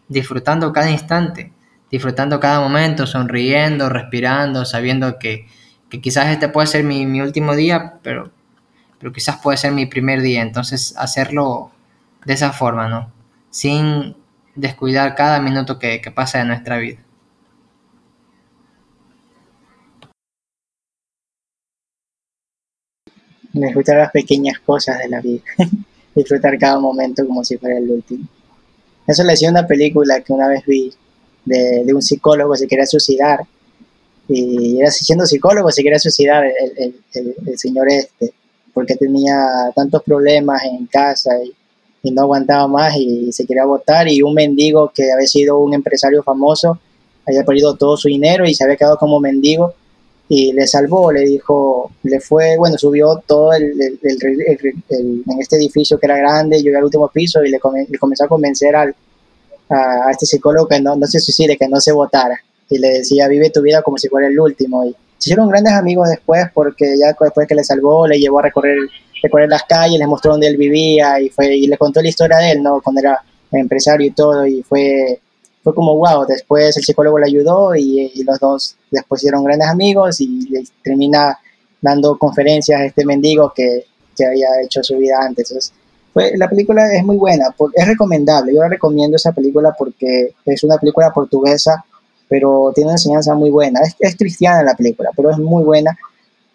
disfrutando 0.07 0.73
cada 0.73 0.89
instante, 0.89 1.53
disfrutando 1.91 2.39
cada 2.39 2.59
momento, 2.59 3.05
sonriendo, 3.05 3.89
respirando, 3.89 4.65
sabiendo 4.65 5.19
que, 5.19 5.47
que 5.89 6.01
quizás 6.01 6.27
este 6.27 6.49
puede 6.49 6.67
ser 6.67 6.83
mi, 6.83 7.05
mi 7.05 7.21
último 7.21 7.55
día, 7.55 7.99
pero 8.01 8.31
pero 8.99 9.13
quizás 9.13 9.37
puede 9.37 9.57
ser 9.57 9.71
mi 9.71 9.85
primer 9.85 10.21
día, 10.21 10.41
entonces 10.41 10.93
hacerlo 10.97 11.71
de 12.25 12.33
esa 12.33 12.51
forma, 12.51 12.89
¿no? 12.89 13.11
Sin 13.49 14.15
descuidar 14.55 15.15
cada 15.15 15.39
minuto 15.39 15.79
que, 15.79 16.01
pasa 16.13 16.41
en 16.41 16.49
nuestra 16.49 16.77
vida. 16.77 16.99
Disfrutar 23.53 23.97
las 23.97 24.11
pequeñas 24.11 24.59
cosas 24.59 24.99
de 24.99 25.09
la 25.09 25.21
vida, 25.21 25.41
disfrutar 26.15 26.57
cada 26.59 26.79
momento 26.79 27.25
como 27.25 27.43
si 27.43 27.57
fuera 27.57 27.77
el 27.77 27.89
último. 27.89 28.27
Eso 29.07 29.23
le 29.23 29.31
decía 29.31 29.49
una 29.49 29.65
película 29.65 30.21
que 30.21 30.33
una 30.33 30.47
vez 30.47 30.63
vi 30.65 30.93
de, 31.45 31.91
un 31.93 32.01
psicólogo 32.01 32.53
que 32.53 32.59
se 32.59 32.67
quería 32.67 32.85
suicidar. 32.85 33.39
Y 34.27 34.79
era 34.79 34.91
siendo 34.91 35.25
psicólogo 35.25 35.71
se 35.71 35.81
quería 35.81 35.97
suicidar 35.97 36.45
el, 36.45 36.95
el 37.13 37.57
señor 37.57 37.89
este 37.89 38.33
porque 38.79 38.95
tenía 38.95 39.35
tantos 39.75 40.03
problemas 40.03 40.63
en 40.63 40.85
casa 40.85 41.31
y, 41.43 41.53
no 42.11 42.21
aguantaba 42.21 42.65
más 42.65 42.95
y 42.95 43.29
se 43.33 43.45
quería 43.45 43.65
votar 43.65 44.07
y 44.07 44.21
un 44.21 44.33
mendigo 44.33 44.89
que 44.95 45.11
había 45.11 45.27
sido 45.27 45.59
un 45.59 45.73
empresario 45.73 46.23
famoso 46.23 46.79
había 47.27 47.43
perdido 47.43 47.75
todo 47.75 47.97
su 47.97 48.07
dinero 48.07 48.45
y 48.45 48.53
se 48.53 48.63
había 48.63 48.77
quedado 48.77 48.97
como 48.97 49.19
mendigo 49.19 49.73
y 50.31 50.53
le 50.53 50.67
salvó, 50.67 51.11
le 51.11 51.21
dijo, 51.21 51.91
le 52.03 52.19
fue, 52.19 52.55
bueno, 52.55 52.77
subió 52.77 53.21
todo 53.25 53.51
el, 53.51 53.73
en 53.81 55.39
este 55.39 55.55
edificio 55.55 55.97
que 55.97 56.05
era 56.05 56.17
grande, 56.17 56.61
llegó 56.61 56.77
al 56.77 56.83
último 56.83 57.07
piso 57.09 57.43
y 57.43 57.49
le, 57.49 57.59
comenzó 57.59 58.25
a 58.25 58.27
convencer 58.27 58.75
al, 58.75 58.95
a, 59.69 60.11
este 60.11 60.27
psicólogo 60.27 60.67
que 60.67 60.79
no, 60.79 60.95
no 60.95 61.07
se 61.07 61.19
suicide, 61.19 61.57
que 61.57 61.67
no 61.67 61.81
se 61.81 61.91
votara 61.91 62.39
y 62.69 62.77
le 62.77 62.89
decía, 62.89 63.27
vive 63.27 63.49
tu 63.49 63.63
vida 63.63 63.81
como 63.81 63.97
si 63.97 64.07
fuera 64.07 64.27
el 64.27 64.39
último 64.39 64.85
y 64.85 64.91
se 65.17 65.29
hicieron 65.31 65.49
grandes 65.49 65.73
amigos 65.73 66.07
después 66.07 66.45
porque 66.53 66.95
ya 66.97 67.07
después 67.07 67.47
que 67.47 67.55
le 67.55 67.63
salvó, 67.63 68.07
le 68.07 68.19
llevó 68.19 68.37
a 68.37 68.43
recorrer, 68.43 68.77
recorrer 69.23 69.49
las 69.49 69.63
calles, 69.63 69.97
les 69.97 70.07
mostró 70.07 70.33
dónde 70.33 70.47
él 70.47 70.57
vivía 70.57 71.19
y, 71.19 71.29
fue, 71.29 71.55
y 71.55 71.65
le 71.65 71.77
contó 71.77 72.03
la 72.03 72.09
historia 72.09 72.37
de 72.37 72.51
él, 72.51 72.63
¿no? 72.63 72.81
Cuando 72.81 73.01
era 73.01 73.19
empresario 73.51 74.05
y 74.05 74.11
todo 74.11 74.45
y 74.45 74.61
fue, 74.61 75.19
fue 75.71 75.75
como 75.75 75.95
wow. 75.95 76.25
Después 76.25 76.75
el 76.77 76.83
psicólogo 76.83 77.19
le 77.19 77.27
ayudó 77.27 77.75
y, 77.75 78.11
los 78.23 78.39
dos 78.39 78.75
después 78.91 79.21
hicieron 79.21 79.43
grandes 79.43 79.67
amigos 79.67 80.19
y 80.21 80.47
termina 80.83 81.37
dando 81.81 82.17
conferencias 82.17 82.81
a 82.81 82.85
este 82.85 83.05
mendigo 83.05 83.51
que, 83.55 83.85
que 84.15 84.25
había 84.25 84.47
hecho 84.63 84.83
su 84.83 84.97
vida 84.97 85.17
antes. 85.21 85.49
Entonces, 85.49 85.73
fue, 86.13 86.33
la 86.37 86.49
película 86.49 86.93
es 86.93 87.03
muy 87.03 87.17
buena, 87.17 87.53
es 87.73 87.87
recomendable. 87.87 88.53
Yo 88.53 88.61
la 88.61 88.69
recomiendo 88.69 89.15
esa 89.15 89.31
película 89.31 89.73
porque 89.77 90.33
es 90.45 90.63
una 90.63 90.77
película 90.77 91.11
portuguesa 91.11 91.85
pero 92.29 92.71
tiene 92.73 92.89
una 92.89 92.93
enseñanza 92.93 93.33
muy 93.33 93.49
buena. 93.49 93.81
Es, 93.99 94.15
cristiana 94.15 94.63
la 94.63 94.75
película, 94.75 95.09
pero 95.15 95.31
es 95.31 95.37
muy 95.39 95.63
buena 95.63 95.97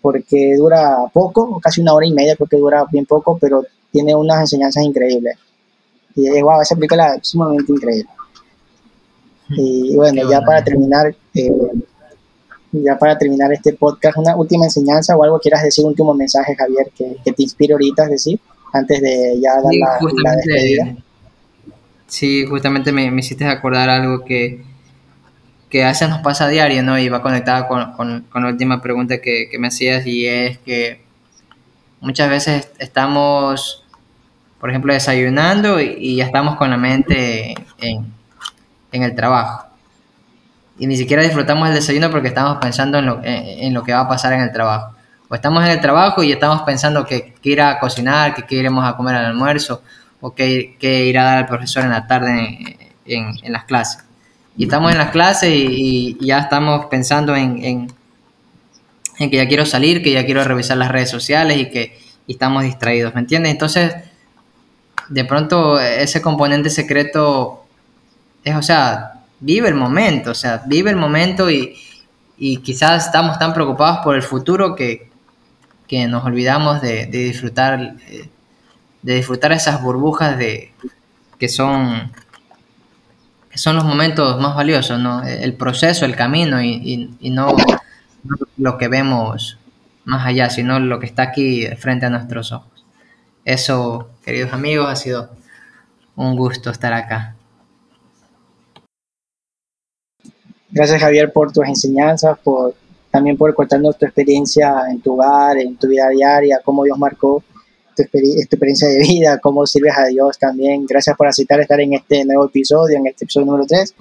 porque 0.00 0.54
dura 0.56 0.98
poco, 1.12 1.60
casi 1.60 1.80
una 1.80 1.94
hora 1.94 2.06
y 2.06 2.12
media, 2.12 2.36
creo 2.36 2.48
que 2.48 2.56
dura 2.56 2.86
bien 2.90 3.04
poco, 3.04 3.36
pero 3.38 3.64
tiene 3.90 4.14
unas 4.14 4.40
enseñanzas 4.40 4.84
increíbles. 4.84 5.36
Y 6.14 6.28
es 6.28 6.42
wow, 6.42 6.60
esa 6.60 6.76
película 6.76 7.16
es 7.16 7.28
sumamente 7.28 7.72
increíble. 7.72 8.08
Y 9.57 9.94
bueno, 9.96 10.28
ya 10.30 10.40
para 10.40 10.62
terminar, 10.62 11.14
eh, 11.34 11.50
ya 12.72 12.98
para 12.98 13.16
terminar 13.18 13.52
este 13.52 13.72
podcast, 13.72 14.18
una 14.18 14.36
última 14.36 14.64
enseñanza 14.64 15.16
o 15.16 15.24
algo 15.24 15.38
quieras 15.38 15.62
decir, 15.62 15.84
un 15.84 15.90
último 15.90 16.14
mensaje, 16.14 16.55
Javier, 16.57 16.90
que, 16.96 17.32
te 17.32 17.42
inspire 17.42 17.72
ahorita, 17.74 18.05
es 18.05 18.11
decir, 18.11 18.40
antes 18.72 19.00
de 19.00 19.40
ya 19.40 19.55
dar 19.55 19.72
la, 19.72 20.36
despedida. 20.36 20.96
Sí, 22.07 22.46
justamente 22.46 22.92
me, 22.92 23.11
me 23.11 23.20
hiciste 23.20 23.44
acordar 23.46 23.88
algo 23.90 24.24
que, 24.24 24.62
que 25.70 25.84
a 25.84 25.88
veces 25.88 26.09
nos 26.09 26.20
pasa 26.20 26.44
a 26.44 26.48
diario, 26.48 26.82
¿no? 26.82 26.98
Y 26.98 27.09
va 27.09 27.22
conectada 27.22 27.66
con, 27.66 27.92
con, 27.94 28.42
la 28.42 28.48
última 28.48 28.80
pregunta 28.80 29.20
que, 29.20 29.48
que, 29.50 29.59
me 29.59 29.68
hacías 29.68 30.07
y 30.07 30.26
es 30.26 30.59
que 30.59 31.05
muchas 32.00 32.28
veces 32.30 32.70
estamos, 32.78 33.82
por 34.61 34.70
ejemplo, 34.70 34.92
desayunando 34.92 35.80
y, 35.80 36.16
ya 36.16 36.26
estamos 36.26 36.57
con 36.57 36.70
la 36.70 36.76
mente 36.76 37.55
en, 37.80 38.12
en, 38.95 39.03
el 39.03 39.14
trabajo. 39.14 39.66
Y 40.78 40.86
ni 40.86 40.97
siquiera 40.97 41.22
disfrutamos 41.22 41.68
el 41.68 41.74
desayuno 41.74 42.11
porque 42.11 42.28
estamos 42.28 42.59
pensando 42.59 42.99
en 42.99 43.07
lo, 43.07 43.20
en, 43.22 43.72
lo 43.74 43.82
que 43.82 43.92
va 43.92 44.01
a 44.01 44.09
pasar 44.09 44.32
en 44.32 44.40
el 44.40 44.53
trabajo. 44.53 44.95
O 45.28 45.34
estamos 45.34 45.64
en 45.64 45.70
el 45.70 45.80
trabajo 45.80 46.22
y 46.22 46.32
estamos 46.32 46.62
pensando 46.62 47.05
que, 47.05 47.34
que 47.40 47.51
ir 47.51 47.61
a 47.61 47.78
cocinar, 47.78 48.34
que, 48.34 48.45
que 48.45 48.57
iremos 48.57 48.84
a 48.84 48.97
comer 48.97 49.14
al 49.16 49.26
almuerzo 49.26 49.82
o 50.20 50.34
que, 50.34 50.76
que 50.78 51.07
ir 51.07 51.18
a 51.18 51.24
dar 51.24 51.38
al 51.38 51.47
profesor 51.47 51.84
en 51.84 51.90
la 51.90 52.07
tarde 52.07 52.92
en, 53.05 53.34
en 53.42 53.53
las 53.53 53.64
clases 53.64 54.05
y 54.57 54.64
estamos 54.64 54.92
en 54.92 54.99
las 54.99 55.11
clases 55.11 55.51
y, 55.53 56.16
ya 56.20 56.38
estamos 56.38 56.86
pensando 56.86 57.34
en, 57.34 57.88
en, 59.18 59.30
que 59.30 59.36
ya 59.36 59.49
quiero 59.49 59.66
salir, 59.66 60.03
que 60.03 60.12
ya 60.12 60.24
quiero 60.24 60.45
revisar 60.45 60.76
las 60.76 60.90
redes 60.90 61.11
sociales 61.11 61.59
y 61.59 61.70
que 61.70 61.99
estamos 62.28 62.62
distraídos, 62.62 63.14
¿me 63.14 63.20
entiendes? 63.20 63.53
Entonces, 63.53 63.95
de 65.09 65.24
pronto 65.24 65.80
ese 65.80 66.22
componente 66.22 66.70
secreto 66.70 67.63
es, 68.45 68.57
o 68.57 68.62
sea, 68.62 69.24
vive 69.40 69.68
el 69.68 69.74
momento, 69.74 70.30
o 70.30 70.34
sea, 70.34 70.62
vive 70.66 70.90
el 70.90 70.97
momento 70.97 71.51
y, 71.51 71.76
y 72.36 72.59
quizás 72.59 73.07
estamos 73.07 73.38
tan 73.38 73.53
preocupados 73.55 73.99
por 74.05 74.14
el 74.14 74.22
futuro 74.22 74.74
que, 74.74 75.11
que 75.88 76.07
nos 76.07 76.24
olvidamos 76.24 76.80
de, 76.80 77.07
de 77.07 77.18
disfrutar 77.24 77.97
de 79.03 79.14
disfrutar 79.16 79.53
esas 79.53 79.82
burbujas 79.82 80.38
de 80.38 80.72
que 81.38 81.49
son 81.49 82.11
son 83.55 83.76
los 83.76 83.84
momentos 83.84 84.40
más 84.40 84.57
valiosos, 84.57 84.99
¿no? 84.99 85.22
El 85.22 85.55
proceso, 85.55 86.05
el 86.05 86.16
camino 86.16 86.61
y, 86.61 87.14
no, 87.30 87.55
lo 88.57 88.78
que 88.78 88.88
vemos 88.88 89.59
más 90.05 90.26
allá, 90.26 90.51
sino 90.51 90.80
lo 90.80 90.99
que 90.99 91.07
está 91.07 91.22
aquí 91.22 91.66
frente 91.78 92.07
a 92.07 92.11
nuestros 92.11 92.51
ojos. 92.51 92.84
Eso, 93.45 94.11
queridos 94.24 94.53
amigos, 94.53 94.88
ha 94.88 94.97
sido 94.97 95.30
un 96.16 96.34
gusto 96.34 96.70
estar 96.70 96.92
acá. 96.95 97.36
Gracias 100.75 101.01
Javier 101.01 101.33
por 101.33 101.53
tus 101.53 101.64
enseñanzas, 101.68 102.37
por 102.43 102.75
también 103.12 103.37
por 103.37 103.55
contarnos 103.55 103.97
tu 103.97 104.07
experiencia 104.07 104.75
en 104.91 105.01
tu 105.01 105.12
hogar, 105.12 105.57
en 105.57 105.77
tu 105.77 105.87
vida 105.87 106.09
diaria, 106.09 106.61
cómo 106.64 106.83
Dios 106.83 106.99
marcó 106.99 107.45
tu, 107.97 108.03
experiencia 108.03 108.89
de 108.89 108.99
vida, 108.99 109.39
cómo 109.39 109.64
sirves 109.66 109.97
a 109.97 110.07
Dios 110.07 110.37
también. 110.37 110.85
Gracias 110.85 111.16
por 111.16 111.29
aceptar 111.29 111.61
estar 111.61 111.81
en 111.81 111.95
este 111.95 112.25
nuevo 112.25 112.47
episodio, 112.47 112.99
en 112.99 113.07
este 113.07 113.25
episodio 113.25 113.47
número 113.47 113.66
3, 113.68 113.95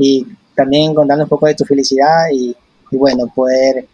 y 0.00 0.26
también 0.56 0.92
contarnos 0.92 1.26
un 1.26 1.28
poco 1.28 1.46
de 1.46 1.54
tu 1.54 1.64
felicidad 1.64 2.24
y, 2.32 2.56
bueno, 2.90 3.32
poder 3.32 3.86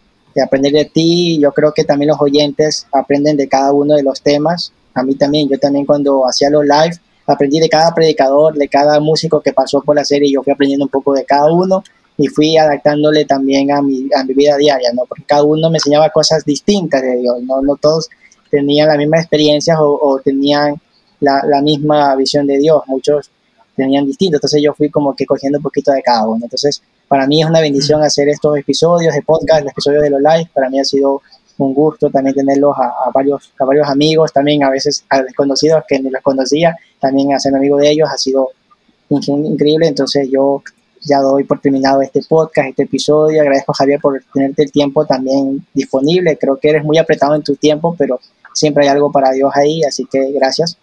aprender 0.43 0.73
de 0.73 0.85
ti. 0.85 1.37
Yo 1.39 1.51
creo 1.51 1.73
que 1.73 1.83
también 1.83 2.09
los 2.09 2.19
oyentes 2.19 2.87
aprenden 2.91 3.37
de 3.37 3.47
cada 3.47 3.71
uno 3.71 3.93
de 3.93 4.01
los 4.01 4.19
temas. 4.19 4.73
A 4.95 5.03
mí 5.03 5.13
también, 5.13 5.47
yo 5.47 5.59
también 5.59 5.85
cuando 5.85 6.27
hacía 6.27 6.49
los 6.49 6.63
live, 6.63 6.97
aprendí 7.27 7.59
de 7.59 7.69
cada 7.69 7.93
predicador, 7.93 8.55
de 8.55 8.67
cada 8.67 8.99
músico 8.99 9.41
que 9.41 9.53
pasó 9.53 9.81
por 9.81 9.95
la 9.95 10.03
serie, 10.03 10.31
yo 10.31 10.41
fui 10.41 10.53
aprendiendo 10.53 10.85
un 10.85 10.89
poco 10.89 11.13
de 11.13 11.23
cada 11.23 11.53
uno 11.53 11.83
y 12.17 12.27
fui 12.27 12.57
adaptándole 12.57 13.25
también 13.25 13.71
a 13.71 13.81
mi, 13.81 14.07
a 14.15 14.23
mi 14.23 14.33
vida 14.33 14.55
diaria, 14.57 14.91
¿no? 14.93 15.03
Porque 15.07 15.23
cada 15.25 15.43
uno 15.43 15.69
me 15.69 15.77
enseñaba 15.77 16.09
cosas 16.09 16.45
distintas 16.45 17.01
de 17.01 17.17
Dios, 17.17 17.41
¿no? 17.43 17.61
No 17.61 17.75
todos 17.75 18.09
tenían 18.49 18.87
la 18.87 18.97
misma 18.97 19.19
experiencia 19.19 19.75
o, 19.79 20.19
tenían 20.23 20.75
la, 21.19 21.43
la, 21.45 21.61
misma 21.61 22.15
visión 22.15 22.47
de 22.47 22.57
Dios, 22.57 22.83
muchos 22.87 23.29
tenían 23.75 24.05
distinto, 24.05 24.37
entonces 24.37 24.61
yo 24.63 24.73
fui 24.73 24.89
como 24.89 25.13
que 25.13 25.25
cogiendo 25.25 25.59
un 25.59 25.63
poquito 25.63 25.91
de 25.91 26.01
cada 26.01 26.25
uno, 26.25 26.45
entonces 26.45 26.81
para 27.09 27.27
mí 27.27 27.41
es 27.41 27.49
una 27.49 27.59
bendición 27.59 28.01
hacer 28.01 28.29
estos 28.29 28.57
episodios 28.57 29.13
de 29.13 29.21
podcast, 29.21 29.63
los 29.63 29.71
episodios 29.73 30.03
de 30.03 30.09
los 30.09 30.21
live, 30.21 30.49
para 30.53 30.69
mí 30.69 30.79
ha 30.79 30.85
sido 30.85 31.21
un 31.57 31.73
gusto 31.73 32.09
también 32.09 32.35
tenerlos 32.35 32.75
a, 32.77 33.09
varios, 33.13 33.51
a 33.59 33.65
varios 33.65 33.87
amigos, 33.87 34.31
también 34.31 34.63
a 34.63 34.69
veces 34.69 35.05
a 35.09 35.21
desconocidos 35.21 35.83
que 35.87 35.99
ni 35.99 36.09
los 36.09 36.21
conocía, 36.21 36.75
también 36.99 37.33
hacer 37.33 37.53
amigo 37.55 37.77
de 37.77 37.91
ellos 37.91 38.09
ha 38.11 38.17
sido 38.17 38.51
increíble, 39.09 39.87
entonces 39.87 40.29
yo 40.31 40.61
ya 41.05 41.19
doy 41.19 41.43
por 41.43 41.59
terminado 41.61 42.01
este 42.01 42.21
podcast, 42.27 42.69
este 42.69 42.83
episodio. 42.83 43.41
Agradezco 43.41 43.71
a 43.71 43.75
Javier 43.75 43.99
por 44.01 44.21
tenerte 44.33 44.63
el 44.63 44.71
tiempo 44.71 45.05
también 45.05 45.65
disponible. 45.73 46.37
Creo 46.37 46.57
que 46.57 46.69
eres 46.69 46.83
muy 46.83 46.97
apretado 46.97 47.35
en 47.35 47.43
tu 47.43 47.55
tiempo, 47.55 47.95
pero 47.97 48.19
siempre 48.53 48.83
hay 48.83 48.89
algo 48.89 49.11
para 49.11 49.31
Dios 49.31 49.51
ahí, 49.55 49.83
así 49.83 50.05
que 50.11 50.31
gracias. 50.31 50.77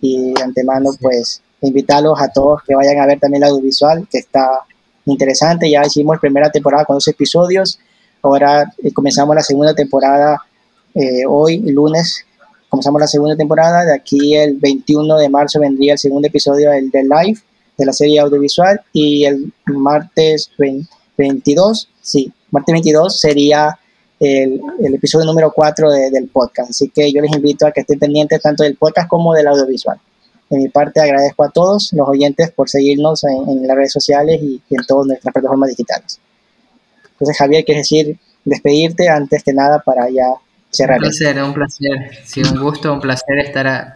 Y 0.00 0.32
de 0.32 0.42
antemano, 0.42 0.90
pues, 1.00 1.42
invitarlos 1.60 2.20
a 2.20 2.28
todos 2.28 2.62
que 2.66 2.74
vayan 2.74 3.00
a 3.00 3.06
ver 3.06 3.20
también 3.20 3.42
la 3.42 3.48
audiovisual, 3.48 4.08
que 4.10 4.18
está 4.18 4.64
interesante. 5.04 5.70
Ya 5.70 5.84
hicimos 5.84 6.18
primera 6.20 6.50
temporada 6.50 6.84
con 6.84 6.96
dos 6.96 7.08
episodios. 7.08 7.78
Ahora 8.22 8.72
eh, 8.82 8.92
comenzamos 8.92 9.36
la 9.36 9.42
segunda 9.42 9.74
temporada 9.74 10.42
eh, 10.94 11.26
hoy, 11.28 11.58
lunes, 11.58 12.24
comenzamos 12.70 13.00
la 13.00 13.06
segunda 13.06 13.36
temporada. 13.36 13.84
De 13.84 13.94
aquí 13.94 14.34
el 14.34 14.56
21 14.56 15.18
de 15.18 15.28
marzo 15.28 15.60
vendría 15.60 15.92
el 15.92 15.98
segundo 15.98 16.28
episodio 16.28 16.70
del, 16.70 16.90
del 16.90 17.08
live 17.08 17.40
de 17.76 17.86
la 17.86 17.92
serie 17.92 18.20
audiovisual 18.20 18.80
y 18.92 19.24
el 19.24 19.52
martes 19.66 20.50
22, 21.16 21.88
sí, 22.00 22.32
martes 22.50 22.72
22 22.72 23.20
sería 23.20 23.78
el, 24.18 24.60
el 24.80 24.94
episodio 24.94 25.26
número 25.26 25.52
4 25.52 25.90
del 25.90 26.28
podcast. 26.28 26.70
Así 26.70 26.88
que 26.88 27.12
yo 27.12 27.20
les 27.20 27.32
invito 27.32 27.66
a 27.66 27.72
que 27.72 27.80
estén 27.80 27.98
pendientes 27.98 28.40
tanto 28.40 28.62
del 28.62 28.76
podcast 28.76 29.08
como 29.08 29.34
del 29.34 29.46
audiovisual. 29.46 29.98
De 30.48 30.58
mi 30.58 30.68
parte 30.68 31.00
agradezco 31.00 31.44
a 31.44 31.50
todos 31.50 31.92
los 31.92 32.08
oyentes 32.08 32.50
por 32.52 32.68
seguirnos 32.68 33.24
en, 33.24 33.66
las 33.66 33.76
redes 33.76 33.92
sociales 33.92 34.40
y, 34.40 34.62
en 34.70 34.86
todas 34.86 35.06
nuestras 35.06 35.32
plataformas 35.32 35.70
digitales. 35.70 36.20
Entonces 37.12 37.36
Javier, 37.36 37.64
¿quieres 37.64 37.88
decir 37.88 38.18
despedirte 38.44 39.08
antes 39.08 39.42
que 39.42 39.52
nada 39.52 39.80
para 39.80 40.08
ya 40.08 40.28
cerrar? 40.70 40.98
Un 40.98 41.02
placer, 41.02 41.42
un 41.42 41.54
placer. 41.54 41.90
Sí, 42.24 42.42
un 42.42 42.62
gusto, 42.62 42.92
un 42.92 43.00
placer 43.00 43.38
estar 43.40 43.92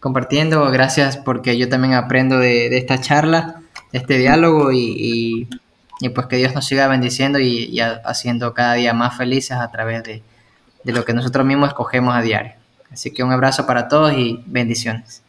compartiendo. 0.00 0.70
Gracias 0.70 1.16
porque 1.16 1.56
yo 1.58 1.68
también 1.68 1.94
aprendo 1.94 2.38
de, 2.38 2.76
esta 2.76 3.00
charla, 3.00 3.62
de 3.92 3.98
este 3.98 4.18
diálogo 4.18 4.70
y, 4.72 5.48
pues 6.14 6.26
que 6.26 6.36
Dios 6.36 6.54
nos 6.54 6.66
siga 6.66 6.88
bendiciendo 6.88 7.38
y, 7.38 7.78
haciendo 8.04 8.54
cada 8.54 8.74
día 8.74 8.94
más 8.94 9.16
felices 9.16 9.56
a 9.56 9.70
través 9.70 10.02
de, 10.04 10.22
de 10.84 10.92
lo 10.92 11.04
que 11.04 11.12
nosotros 11.12 11.46
mismos 11.46 11.68
escogemos 11.68 12.14
a 12.14 12.22
diario. 12.22 12.52
Así 12.90 13.12
que 13.12 13.22
un 13.22 13.32
abrazo 13.32 13.66
para 13.66 13.88
todos 13.88 14.12
y 14.12 14.42
bendiciones. 14.46 15.22